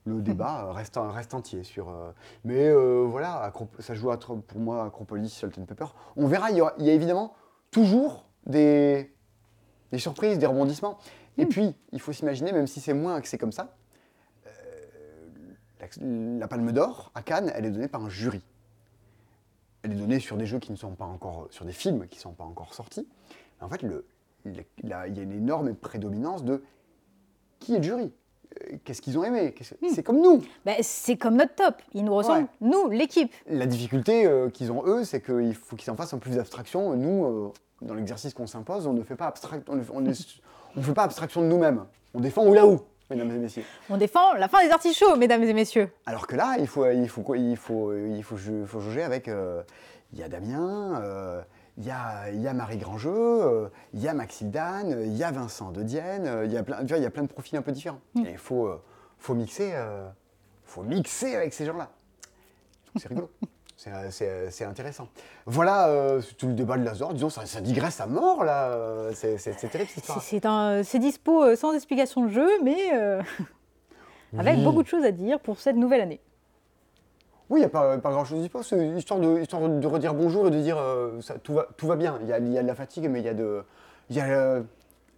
le 0.08 0.22
débat 0.22 0.66
euh, 0.66 0.72
reste, 0.72 0.98
reste 1.00 1.34
entier 1.34 1.64
sur. 1.64 1.90
euh, 1.90 2.12
mais 2.44 2.68
euh, 2.68 3.06
voilà, 3.08 3.52
ça 3.80 3.94
joue 3.94 4.10
à 4.12 4.18
pour 4.20 4.60
moi 4.60 4.86
Acropolis, 4.86 5.30
Salt 5.30 5.60
and 5.60 5.66
Pepper. 5.66 5.86
On 6.16 6.28
verra, 6.28 6.50
il 6.52 6.58
y, 6.58 6.62
aura- 6.62 6.74
il 6.80 6.86
y 6.86 6.90
a 6.90 6.94
évidemment 6.94 7.34
toujours 7.72 8.26
des, 8.46 9.14
des 9.92 9.98
surprises, 10.00 10.40
des 10.40 10.46
rebondissements. 10.46 10.98
Et 11.38 11.46
puis, 11.46 11.76
il 11.92 12.00
faut 12.00 12.14
s'imaginer, 12.14 12.52
même 12.52 12.68
si 12.68 12.80
c'est 12.82 12.94
moins 12.94 13.22
que 13.22 13.28
c'est 13.28 13.38
comme 13.38 13.52
ça, 13.52 13.76
euh, 14.48 14.50
la, 15.80 16.40
la 16.40 16.48
Palme 16.48 16.72
d'Or 16.72 17.12
à 17.14 17.22
Cannes, 17.22 17.52
elle 17.54 17.66
est 17.66 17.72
donnée 17.72 17.88
par 17.88 18.02
un 18.04 18.10
jury. 18.10 18.42
Elle 19.84 19.92
est 19.94 19.96
donnée 19.96 20.20
sur 20.20 20.38
des 20.38 20.46
jeux 20.46 20.60
qui 20.60 20.72
ne 20.72 20.78
sont 20.78 20.96
pas 20.96 21.06
encore, 21.06 21.48
sur 21.52 21.64
des 21.66 21.72
films 21.74 22.08
qui 22.08 22.18
ne 22.18 22.22
sont 22.22 22.34
pas 22.34 22.44
encore 22.44 22.74
sortis. 22.74 23.08
Mais 23.60 23.66
en 23.66 23.70
fait, 23.70 23.82
il 24.46 24.66
y 24.84 24.94
a- 24.94 25.08
une 25.08 25.32
énorme 25.32 25.74
prédominance 25.76 26.44
de 26.44 26.64
qui 27.60 27.74
est 27.74 27.78
le 27.78 27.84
jury 27.84 28.14
Qu'est-ce 28.84 29.02
qu'ils 29.02 29.18
ont 29.18 29.24
aimé 29.24 29.54
Qu'est-ce- 29.56 29.76
C'est 29.94 30.04
comme 30.04 30.22
nous. 30.22 30.42
Bah, 30.66 30.74
c'est 30.82 31.16
comme 31.18 31.36
notre 31.36 31.56
top. 31.56 31.76
Il 31.94 32.04
nous 32.06 32.16
ressemble, 32.16 32.44
Ouais. 32.62 32.70
nous, 32.70 32.90
l'équipe. 32.90 33.32
La 33.48 33.66
difficulté 33.66 34.26
euh, 34.26 34.50
qu'ils 34.50 34.72
ont 34.72 34.84
eux, 34.86 35.04
c'est 35.04 35.22
qu'il 35.22 35.54
faut 35.56 35.76
qu'ils 35.76 35.92
en 35.92 35.96
fassent 35.96 36.14
un 36.14 36.18
plus 36.18 36.36
d'abstraction. 36.36 36.96
Nous, 36.96 37.26
euh, 37.26 37.52
dans 37.82 37.94
l'exercice 37.94 38.34
qu'on 38.34 38.48
s'impose, 38.48 38.88
on 38.88 38.94
ne 38.94 39.04
fait 39.04 39.16
pas, 39.16 39.28
abstract- 39.28 39.70
on 39.70 40.82
fait 40.82 40.94
pas 40.94 41.04
abstraction 41.04 41.42
de 41.42 41.48
nous-mêmes. 41.48 41.86
On 42.14 42.20
défend 42.20 42.46
ou 42.48 42.54
là 42.54 42.66
où, 42.66 42.80
mesdames 43.10 43.30
et 43.32 43.38
messieurs. 43.38 43.64
On 43.90 43.98
défend 43.98 44.34
la 44.34 44.48
fin 44.48 44.66
des 44.66 44.72
artichauts, 44.72 45.16
mesdames 45.18 45.44
et 45.44 45.54
messieurs. 45.54 45.90
Alors 46.06 46.26
que 46.26 46.36
là, 46.36 46.56
il 46.60 46.68
faut, 46.68 46.86
il 46.90 47.08
faut, 47.10 47.36
il 47.36 47.56
faut, 47.58 47.94
il 47.94 48.24
faut, 48.24 48.80
jauger 48.80 49.04
avec. 49.04 49.28
euh, 49.28 49.62
Il 50.14 50.20
y 50.20 50.24
a 50.24 50.30
Damien, 50.30 51.02
euh, 51.04 51.42
il 51.78 51.86
y, 51.86 51.92
a, 51.92 52.30
il 52.32 52.42
y 52.42 52.48
a 52.48 52.54
Marie 52.54 52.78
Grandjeu, 52.78 53.12
euh, 53.14 53.70
il 53.94 54.02
y 54.02 54.08
a 54.08 54.14
Maxime 54.14 54.50
Dan, 54.50 54.92
euh, 54.94 55.06
il 55.06 55.16
y 55.16 55.24
a 55.24 55.32
Vincent 55.32 55.72
de 55.72 55.84
Dienne, 55.84 56.26
euh, 56.26 56.46
il 56.46 56.52
y 56.52 56.58
a 56.58 56.64
plein, 56.64 56.82
de 56.84 57.28
profils 57.28 57.58
un 57.58 57.62
peu 57.62 57.72
différents. 57.72 58.00
Et 58.26 58.32
il 58.32 58.38
faut, 58.38 58.70
faut 59.20 59.36
mixer, 59.36 59.74
faut 60.66 60.84
mixer 60.84 61.36
avec 61.36 61.54
ces 61.54 61.66
gens-là. 61.66 61.90
C'est 62.96 63.10
rigolo. 63.10 63.30
C'est, 64.10 64.64
intéressant. 64.66 65.08
Voilà 65.46 65.90
euh, 65.90 66.20
tout 66.40 66.48
le 66.48 66.54
débat 66.54 66.78
de 66.78 66.84
Lazare. 66.84 67.14
Disons, 67.14 67.30
ça, 67.30 67.46
ça 67.46 67.62
digresse 67.62 68.02
à 68.02 68.08
mort, 68.08 68.44
là. 68.44 68.76
C'est 69.14 69.36
terrible, 69.38 69.88
cette 69.88 69.88
C'est- 69.88 70.00
histoire. 70.00 70.22
C'est 70.24 70.46
un- 70.48 70.82
c'est 70.84 70.98
dispo 70.98 71.56
sans 71.56 71.74
explication 71.74 72.24
de 72.26 72.30
jeu, 72.30 72.50
mais 72.64 72.92
euh, 72.96 73.22
avec 74.38 74.56
Oui. 74.58 74.64
beaucoup 74.64 74.82
de 74.82 74.88
choses 74.88 75.06
à 75.06 75.12
dire 75.12 75.40
pour 75.40 75.60
cette 75.60 75.76
nouvelle 75.76 76.02
année. 76.02 76.20
Oui, 77.50 77.60
il 77.60 77.64
n'y 77.64 77.66
a 77.66 77.70
pas, 77.70 77.98
pas 77.98 78.12
grand-chose 78.12 78.42
dire. 78.42 78.52
C'est 78.64 78.88
histoire 78.90 79.20
de, 79.20 79.40
histoire 79.40 79.68
de 79.70 79.88
redire 79.88 80.14
bonjour 80.14 80.48
et 80.48 80.52
de 80.52 80.60
dire 80.60 80.78
euh, 80.78 81.22
ça, 81.22 81.40
tout, 81.40 81.54
va, 81.54 81.68
tout 81.78 81.88
va 81.88 81.96
bien. 81.96 82.20
Il 82.22 82.28
y 82.28 82.34
a, 82.34 82.40
il 82.40 82.52
y 82.52 82.58
a 82.58 82.62
de 82.62 82.68
la 82.68 82.76
fatigue, 82.76 83.10
mais 83.10 83.20
il 83.20 83.26
y 83.26 83.30
a 83.30 83.34
de, 83.34 83.64
il 84.10 84.16
y 84.18 84.20
a, 84.20 84.26
euh, 84.26 84.64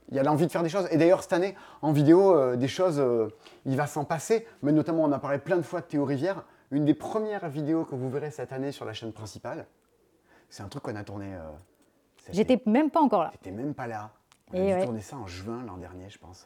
il 0.09 0.15
y 0.15 0.19
a 0.19 0.23
l'envie 0.23 0.45
de 0.45 0.51
faire 0.51 0.61
des 0.63 0.69
choses. 0.69 0.87
Et 0.91 0.97
d'ailleurs, 0.97 1.23
cette 1.23 1.33
année, 1.33 1.55
en 1.81 1.91
vidéo, 1.91 2.35
euh, 2.35 2.55
des 2.55 2.67
choses, 2.67 2.99
euh, 2.99 3.29
il 3.65 3.75
va 3.77 3.87
s'en 3.87 4.05
passer. 4.05 4.45
Mais 4.61 4.71
notamment, 4.71 5.03
on 5.03 5.11
a 5.11 5.19
parlé 5.19 5.39
plein 5.39 5.57
de 5.57 5.63
fois 5.63 5.81
de 5.81 5.85
Théo 5.85 6.05
Rivière. 6.05 6.43
Une 6.71 6.85
des 6.85 6.93
premières 6.93 7.49
vidéos 7.49 7.83
que 7.83 7.95
vous 7.95 8.09
verrez 8.09 8.29
cette 8.29 8.51
année 8.53 8.71
sur 8.71 8.85
la 8.85 8.93
chaîne 8.93 9.11
principale, 9.11 9.65
c'est 10.49 10.61
un 10.61 10.67
truc 10.67 10.83
qu'on 10.83 10.95
a 10.95 11.03
tourné. 11.03 11.33
euh. 11.33 11.39
J'étais 12.31 12.61
même 12.67 12.91
pas 12.91 12.99
encore 13.01 13.23
là. 13.23 13.31
J'étais 13.33 13.51
même 13.51 13.73
pas 13.73 13.87
là. 13.87 14.11
On 14.51 14.55
a 14.55 14.59
Et 14.59 14.67
dû 14.67 14.73
ouais. 14.73 14.83
tourner 14.83 15.01
ça 15.01 15.17
en 15.17 15.25
juin 15.25 15.63
l'an 15.65 15.77
dernier, 15.77 16.09
je 16.09 16.19
pense. 16.19 16.45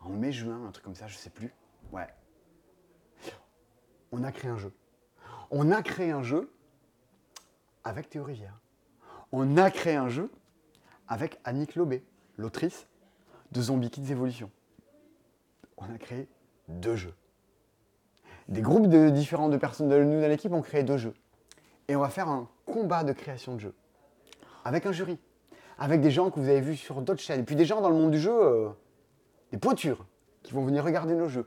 En 0.00 0.10
mai-juin, 0.10 0.66
un 0.68 0.70
truc 0.70 0.84
comme 0.84 0.94
ça, 0.94 1.08
je 1.08 1.16
sais 1.16 1.30
plus. 1.30 1.52
Ouais. 1.92 2.06
On 4.12 4.22
a 4.22 4.30
créé 4.30 4.50
un 4.50 4.56
jeu. 4.56 4.72
On 5.56 5.70
a 5.70 5.82
créé 5.82 6.10
un 6.10 6.24
jeu 6.24 6.50
avec 7.84 8.10
Théo 8.10 8.24
Rivière. 8.24 8.58
On 9.30 9.56
a 9.56 9.70
créé 9.70 9.94
un 9.94 10.08
jeu 10.08 10.28
avec 11.06 11.38
Annick 11.44 11.76
Lobé, 11.76 12.02
l'autrice 12.36 12.88
de 13.52 13.62
Zombie 13.62 13.88
Kids 13.88 14.10
Evolution. 14.10 14.50
On 15.76 15.84
a 15.94 15.96
créé 15.96 16.26
deux 16.66 16.96
jeux. 16.96 17.14
Des 18.48 18.62
groupes 18.62 18.88
de 18.88 19.10
différents 19.10 19.48
de 19.48 19.56
personnes 19.56 19.88
de 19.88 20.02
nous 20.02 20.20
dans 20.20 20.26
l'équipe 20.26 20.52
ont 20.52 20.60
créé 20.60 20.82
deux 20.82 20.96
jeux. 20.96 21.14
Et 21.86 21.94
on 21.94 22.00
va 22.00 22.08
faire 22.08 22.28
un 22.28 22.48
combat 22.66 23.04
de 23.04 23.12
création 23.12 23.54
de 23.54 23.60
jeux 23.60 23.74
avec 24.64 24.86
un 24.86 24.92
jury, 24.92 25.20
avec 25.78 26.00
des 26.00 26.10
gens 26.10 26.32
que 26.32 26.40
vous 26.40 26.48
avez 26.48 26.62
vus 26.62 26.76
sur 26.76 27.00
d'autres 27.00 27.22
chaînes, 27.22 27.44
puis 27.44 27.54
des 27.54 27.64
gens 27.64 27.80
dans 27.80 27.90
le 27.90 27.96
monde 27.96 28.10
du 28.10 28.18
jeu, 28.18 28.34
euh, 28.34 28.70
des 29.52 29.58
pointures, 29.58 30.04
qui 30.42 30.52
vont 30.52 30.64
venir 30.64 30.82
regarder 30.82 31.14
nos 31.14 31.28
jeux, 31.28 31.46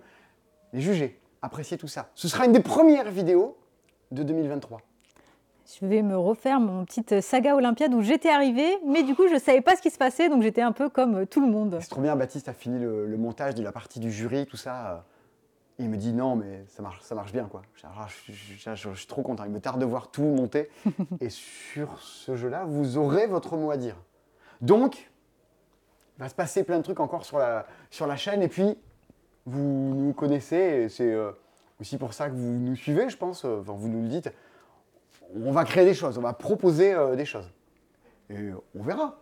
les 0.72 0.80
juger, 0.80 1.20
apprécier 1.42 1.78
tout 1.78 1.90
ça. 1.90 2.10
Ce 2.16 2.30
sera 2.30 2.46
une 2.46 2.54
des 2.54 2.62
premières 2.62 3.12
vidéos 3.12 3.58
de 4.12 4.24
2023. 4.24 4.82
Je 5.80 5.86
vais 5.86 6.02
me 6.02 6.18
refaire 6.18 6.60
mon 6.60 6.86
petite 6.86 7.20
saga 7.20 7.56
Olympiade 7.56 7.94
où 7.94 8.02
j'étais 8.02 8.30
arrivée, 8.30 8.78
mais 8.86 9.04
du 9.04 9.16
coup, 9.16 9.28
je 9.32 9.38
savais 9.38 9.62
pas 9.62 9.76
ce 9.76 9.82
qui 9.82 9.90
se 9.90 9.98
passait, 9.98 10.30
donc 10.30 10.42
j'étais 10.42 10.62
un 10.62 10.72
peu 10.72 10.90
comme 10.90 11.16
euh, 11.16 11.26
tout 11.26 11.42
le 11.42 11.52
monde. 11.52 11.78
C'est 11.82 11.90
trop 11.90 12.02
bien, 12.02 12.16
Baptiste 12.16 12.48
a 12.48 12.54
fini 12.54 12.80
le, 12.80 13.06
le 13.06 13.18
montage 13.18 13.54
de 13.56 13.64
la 13.64 13.74
partie 13.74 14.00
du 14.00 14.12
jury, 14.12 14.46
tout 14.46 14.56
ça. 14.56 14.92
euh, 14.92 14.98
il 15.80 15.90
me 15.90 15.98
dit 15.98 16.14
non, 16.14 16.36
mais 16.36 16.66
ça 16.68 16.82
marche, 16.82 17.02
ça 17.02 17.14
marche 17.14 17.32
bien, 17.32 17.46
quoi. 17.46 17.62
Je, 17.76 18.94
suis 18.96 19.08
trop 19.08 19.22
content. 19.22 19.44
Il 19.46 19.52
me 19.52 19.60
tarde 19.60 19.80
de 19.80 19.86
voir 19.86 20.10
tout 20.10 20.24
monter. 20.24 20.70
et 21.22 21.30
sur 21.30 22.00
ce 22.00 22.36
jeu-là, 22.36 22.66
vous 22.66 22.98
aurez 22.98 23.28
votre 23.28 23.58
mot 23.58 23.70
à 23.70 23.78
dire. 23.78 23.96
Donc, 24.62 25.12
il 26.18 26.22
va 26.22 26.30
se 26.30 26.36
passer 26.36 26.64
plein 26.64 26.78
de 26.78 26.84
trucs 26.84 27.00
encore 27.00 27.26
sur 27.26 27.38
la, 27.38 27.68
sur 27.92 28.08
la 28.08 28.16
chaîne. 28.16 28.42
Et 28.42 28.48
puis, 28.48 28.76
vous 29.46 29.94
nous 29.96 30.14
connaissez. 30.14 30.90
C'est 30.90 31.14
euh, 31.14 31.32
aussi 31.80 31.98
pour 31.98 32.14
ça 32.14 32.28
que 32.30 32.36
vous 32.36 32.52
nous 32.60 32.76
suivez, 32.76 33.10
je 33.10 33.18
pense. 33.18 33.46
euh, 33.46 33.60
Enfin, 33.62 33.74
vous 33.76 33.88
nous 33.88 34.02
le 34.02 34.08
dites. 34.10 34.32
On 35.36 35.52
va 35.52 35.64
créer 35.66 35.86
des 35.86 35.94
choses, 35.94 36.18
on 36.18 36.22
va 36.22 36.34
proposer 36.34 36.94
euh, 36.94 37.16
des 37.16 37.26
choses. 37.26 37.50
Et 38.30 38.50
on 38.76 38.84
verra. 38.84 39.18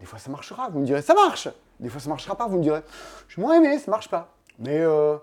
Des 0.00 0.06
fois, 0.06 0.18
ça 0.18 0.30
marchera, 0.30 0.68
vous 0.68 0.80
me 0.80 0.84
direz, 0.84 1.02
ça 1.02 1.14
marche. 1.14 1.48
Des 1.78 1.88
fois, 1.88 2.00
ça 2.00 2.08
marchera 2.08 2.36
pas, 2.36 2.46
vous 2.46 2.58
me 2.58 2.62
direz, 2.62 2.80
je 3.28 3.40
moins 3.40 3.54
aimé, 3.54 3.78
ça 3.78 3.90
marche 3.90 4.08
pas. 4.08 4.34
Mais 4.58 4.78
euh, 4.80 5.16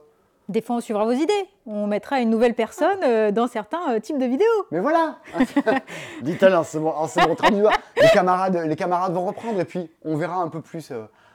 Des 0.48 0.62
fois, 0.62 0.78
on 0.78 0.80
suivra 0.82 1.06
vos 1.06 1.12
idées. 1.12 1.50
On 1.66 1.86
mettra 1.88 2.20
une 2.22 2.30
nouvelle 2.30 2.54
personne 2.56 3.00
euh, 3.04 3.32
dans 3.32 3.48
certains 3.48 3.94
euh, 3.94 4.00
types 4.00 4.18
de 4.18 4.26
vidéos. 4.26 4.48
Mais 4.72 4.80
voilà 4.80 5.20
Dit-elle 6.22 6.56
en 6.56 6.64
se, 6.64 6.78
montrant 6.78 7.50
du 7.50 7.60
doigt. 7.62 7.74
Les 8.02 8.10
camarades, 8.10 8.56
les 8.56 8.76
camarades 8.76 9.14
vont 9.14 9.26
reprendre 9.26 9.60
et 9.60 9.66
puis 9.66 9.90
on 10.04 10.16
verra 10.18 10.38
un 10.38 10.50
peu 10.50 10.62
plus 10.62 10.92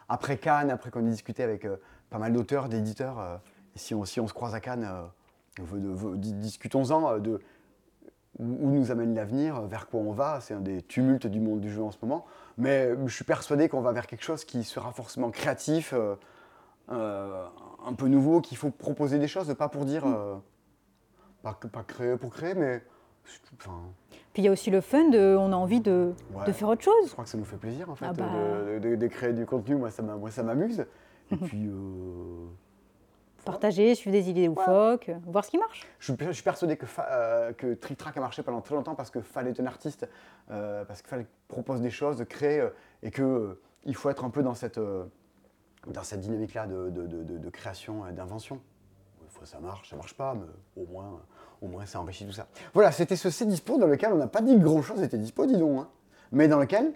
après 0.09 0.37
Cannes, 0.37 0.71
après 0.71 0.91
qu'on 0.91 1.07
ait 1.07 1.11
discuté 1.11 1.43
avec 1.43 1.67
pas 2.11 2.19
mal 2.19 2.33
d'auteurs, 2.33 2.69
d'éditeurs. 2.69 3.41
Si 3.75 3.95
on, 3.95 4.05
si 4.05 4.21
on 4.21 4.27
se 4.29 4.33
croise 4.35 4.55
à 4.55 4.61
Cannes, 4.61 4.89
euh, 5.61 6.17
discutons-en 6.17 7.13
euh, 7.15 7.19
de 7.19 7.41
où, 8.39 8.71
nous 8.71 8.91
amène 8.91 9.15
l'avenir, 9.15 9.57
euh, 9.57 9.67
vers 9.67 9.87
quoi 9.89 10.01
on 10.01 10.13
va. 10.13 10.41
C'est 10.41 10.55
un 10.55 10.61
des 10.61 10.83
tumultes 10.83 11.27
du 11.27 11.41
monde 11.41 11.61
du 11.61 11.71
jeu 11.71 11.83
en 11.83 11.91
ce 11.91 11.99
moment. 12.03 12.25
Mais 12.59 12.91
je 13.07 13.15
suis 13.15 13.25
persuadé 13.25 13.69
qu'on 13.69 13.81
va 13.81 13.93
vers 13.93 14.07
quelque 14.07 14.25
chose 14.25 14.45
qui 14.45 14.65
sera 14.65 14.93
forcément 14.93 15.31
créatif, 15.31 15.93
euh, 15.93 16.17
euh, 16.91 17.45
un 17.87 17.93
peu 17.95 18.09
nouveau, 18.09 18.41
qu'il 18.41 18.57
faut 18.57 18.71
proposer 18.71 19.19
des 19.19 19.29
choses, 19.29 19.53
pas 19.55 19.69
pour 19.69 19.85
dire... 19.85 20.05
euh, 20.07 20.37
pas, 21.43 21.55
créer 21.87 22.17
pour 22.17 22.31
créer, 22.31 22.55
mais... 22.55 22.83
Enfin, 23.59 23.81
Puis 24.33 24.43
il 24.43 24.45
y 24.45 24.49
a 24.49 24.51
aussi 24.53 24.71
le 24.71 24.81
fun 24.83 25.09
de, 25.11 25.37
on 25.39 25.53
a 25.53 25.57
envie 25.57 25.81
de, 25.81 26.13
Ouais. 26.35 26.45
de 26.47 26.53
faire 26.53 26.69
autre 26.69 26.81
je 26.83 26.87
chose. 26.87 27.13
crois 27.13 27.25
que 27.25 27.31
ça 27.31 27.39
nous 27.39 27.45
fait 27.45 27.57
plaisir 27.57 27.89
en 27.89 27.95
fait 27.95 28.07
Ah 28.09 28.13
bah. 28.13 28.25
de, 28.75 28.79
de- 28.81 28.97
de 28.97 29.07
créer 29.07 29.33
du 29.33 29.47
contenu. 29.47 29.77
Moi, 29.77 29.91
ça 29.91 30.03
m'amuse. 30.43 30.85
Et 31.31 31.37
puis, 31.47 31.71
Partager, 33.45 33.95
suivre 33.95 34.13
des 34.17 34.31
idées 34.31 34.47
loufoques, 34.47 35.09
euh, 35.11 35.19
voir 35.27 35.45
ce 35.45 35.51
qui 35.51 35.59
marche. 35.59 35.87
je, 35.99 36.13
suis, 36.13 36.25
je 36.27 36.33
suis 36.33 36.43
persuadé 36.43 36.77
que, 36.77 36.87
euh, 36.99 37.53
que 37.53 37.75
Trick 37.75 37.99
Track 37.99 38.17
a 38.17 38.21
marché 38.21 38.43
pendant 38.43 38.61
très 38.61 38.75
longtemps 38.75 38.95
parce 38.95 39.11
que 39.11 39.21
fallait 39.21 39.51
être 39.51 39.61
un 39.61 39.67
artiste, 39.67 40.09
euh, 40.51 40.85
parce 40.85 41.01
qu'il 41.03 41.11
fallait 41.11 41.27
propose 41.49 41.81
des 41.81 41.91
choses, 41.91 42.17
de 42.17 42.25
créer, 42.25 42.61
euh, 42.61 42.71
et 43.03 43.11
que 43.11 43.23
euh, 43.23 43.61
il 43.85 43.95
faut 43.95 44.09
être 44.11 44.25
un 44.25 44.31
peu 44.31 44.43
dans 44.43 44.55
cette, 44.55 44.79
dans 45.87 46.03
cette 46.03 46.21
dynamique-là 46.21 46.67
de, 46.67 46.91
de- 46.91 47.07
de- 47.07 47.39
de- 47.39 47.51
création 47.51 48.07
et 48.07 48.13
d'invention. 48.13 48.61
Ça 49.45 49.61
marche, 49.61 49.91
ça 49.91 49.97
marche 49.97 50.15
pas, 50.15 50.35
mais 50.35 50.83
au 50.83 50.87
moins, 50.87 51.21
au 51.61 51.67
moins, 51.69 51.85
ça 51.85 52.01
enrichit 52.01 52.25
tout 52.25 52.33
ça. 52.33 52.47
Voilà, 52.73 52.93
c'était 52.93 53.17
ce 53.17 53.29
C'est 53.29 53.45
Dispo 53.45 53.77
dans 53.79 53.87
lequel 53.87 54.13
on 54.13 54.17
n'a 54.17 54.27
pas 54.27 54.41
dit 54.41 54.57
grand-chose, 54.57 55.01
c'était 55.01 55.19
dispo, 55.19 55.45
dis 55.45 55.59
donc, 55.59 55.81
hein. 55.81 55.89
mais 56.33 56.49
dans 56.49 56.59
lequel, 56.59 56.95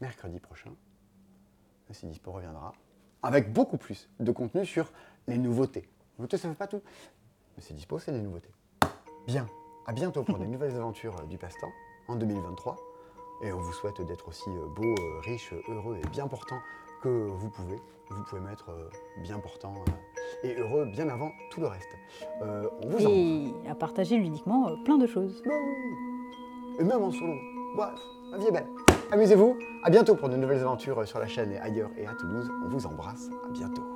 mercredi 0.00 0.40
prochain, 0.40 0.70
le 1.88 1.94
C'est 1.94 2.08
Dispo 2.08 2.32
reviendra 2.32 2.72
avec 3.22 3.52
beaucoup 3.52 3.76
plus 3.76 4.08
de 4.18 4.32
contenu 4.32 4.66
sur 4.66 4.90
les 5.28 5.38
nouveautés. 5.38 5.88
Nouveautés, 6.18 6.36
ça 6.36 6.48
ne 6.48 6.52
fait 6.52 6.58
pas 6.58 6.66
tout. 6.66 6.82
Mais 7.56 7.62
c'est 7.62 7.74
dispo, 7.74 7.98
c'est 7.98 8.12
des 8.12 8.20
nouveautés. 8.20 8.50
Bien, 9.26 9.46
à 9.86 9.92
bientôt 9.92 10.22
pour 10.22 10.38
des 10.38 10.46
nouvelles 10.48 10.76
aventures 10.76 11.16
euh, 11.20 11.26
du 11.26 11.38
passe-temps 11.38 11.72
en 12.08 12.16
2023. 12.16 12.76
Et 13.42 13.52
on 13.52 13.58
vous 13.58 13.72
souhaite 13.72 14.00
d'être 14.02 14.28
aussi 14.28 14.48
euh, 14.50 14.66
beau, 14.76 14.84
euh, 14.84 15.20
riche, 15.20 15.52
heureux 15.68 15.98
et 16.02 16.08
bien 16.08 16.28
portant 16.28 16.58
que 17.02 17.08
vous 17.08 17.50
pouvez. 17.50 17.76
Vous 18.10 18.22
pouvez 18.24 18.42
mettre 18.42 18.70
bien 19.22 19.38
portant 19.38 19.74
et 20.44 20.54
heureux 20.54 20.84
bien 20.86 21.08
avant 21.08 21.32
tout 21.50 21.60
le 21.60 21.66
reste. 21.66 21.88
Euh, 22.42 22.68
on 22.82 22.88
vous. 22.88 23.08
Et 23.64 23.68
à 23.68 23.74
partager 23.74 24.16
ludiquement 24.16 24.76
plein 24.84 24.98
de 24.98 25.06
choses. 25.06 25.42
Bah. 25.44 25.52
Et 26.78 26.84
même 26.84 27.02
en 27.02 27.10
solo. 27.10 27.34
Bref, 27.74 27.98
la 28.30 28.38
vie 28.38 28.46
est 28.46 28.52
belle. 28.52 28.68
Amusez-vous. 29.10 29.56
À 29.82 29.90
bientôt 29.90 30.14
pour 30.14 30.28
de 30.28 30.36
nouvelles 30.36 30.60
aventures 30.60 31.06
sur 31.06 31.18
la 31.18 31.26
chaîne 31.26 31.52
et 31.52 31.58
ailleurs 31.58 31.90
et 31.96 32.06
à 32.06 32.14
Toulouse. 32.14 32.50
On 32.64 32.68
vous 32.68 32.86
embrasse. 32.86 33.30
À 33.46 33.50
bientôt. 33.50 33.91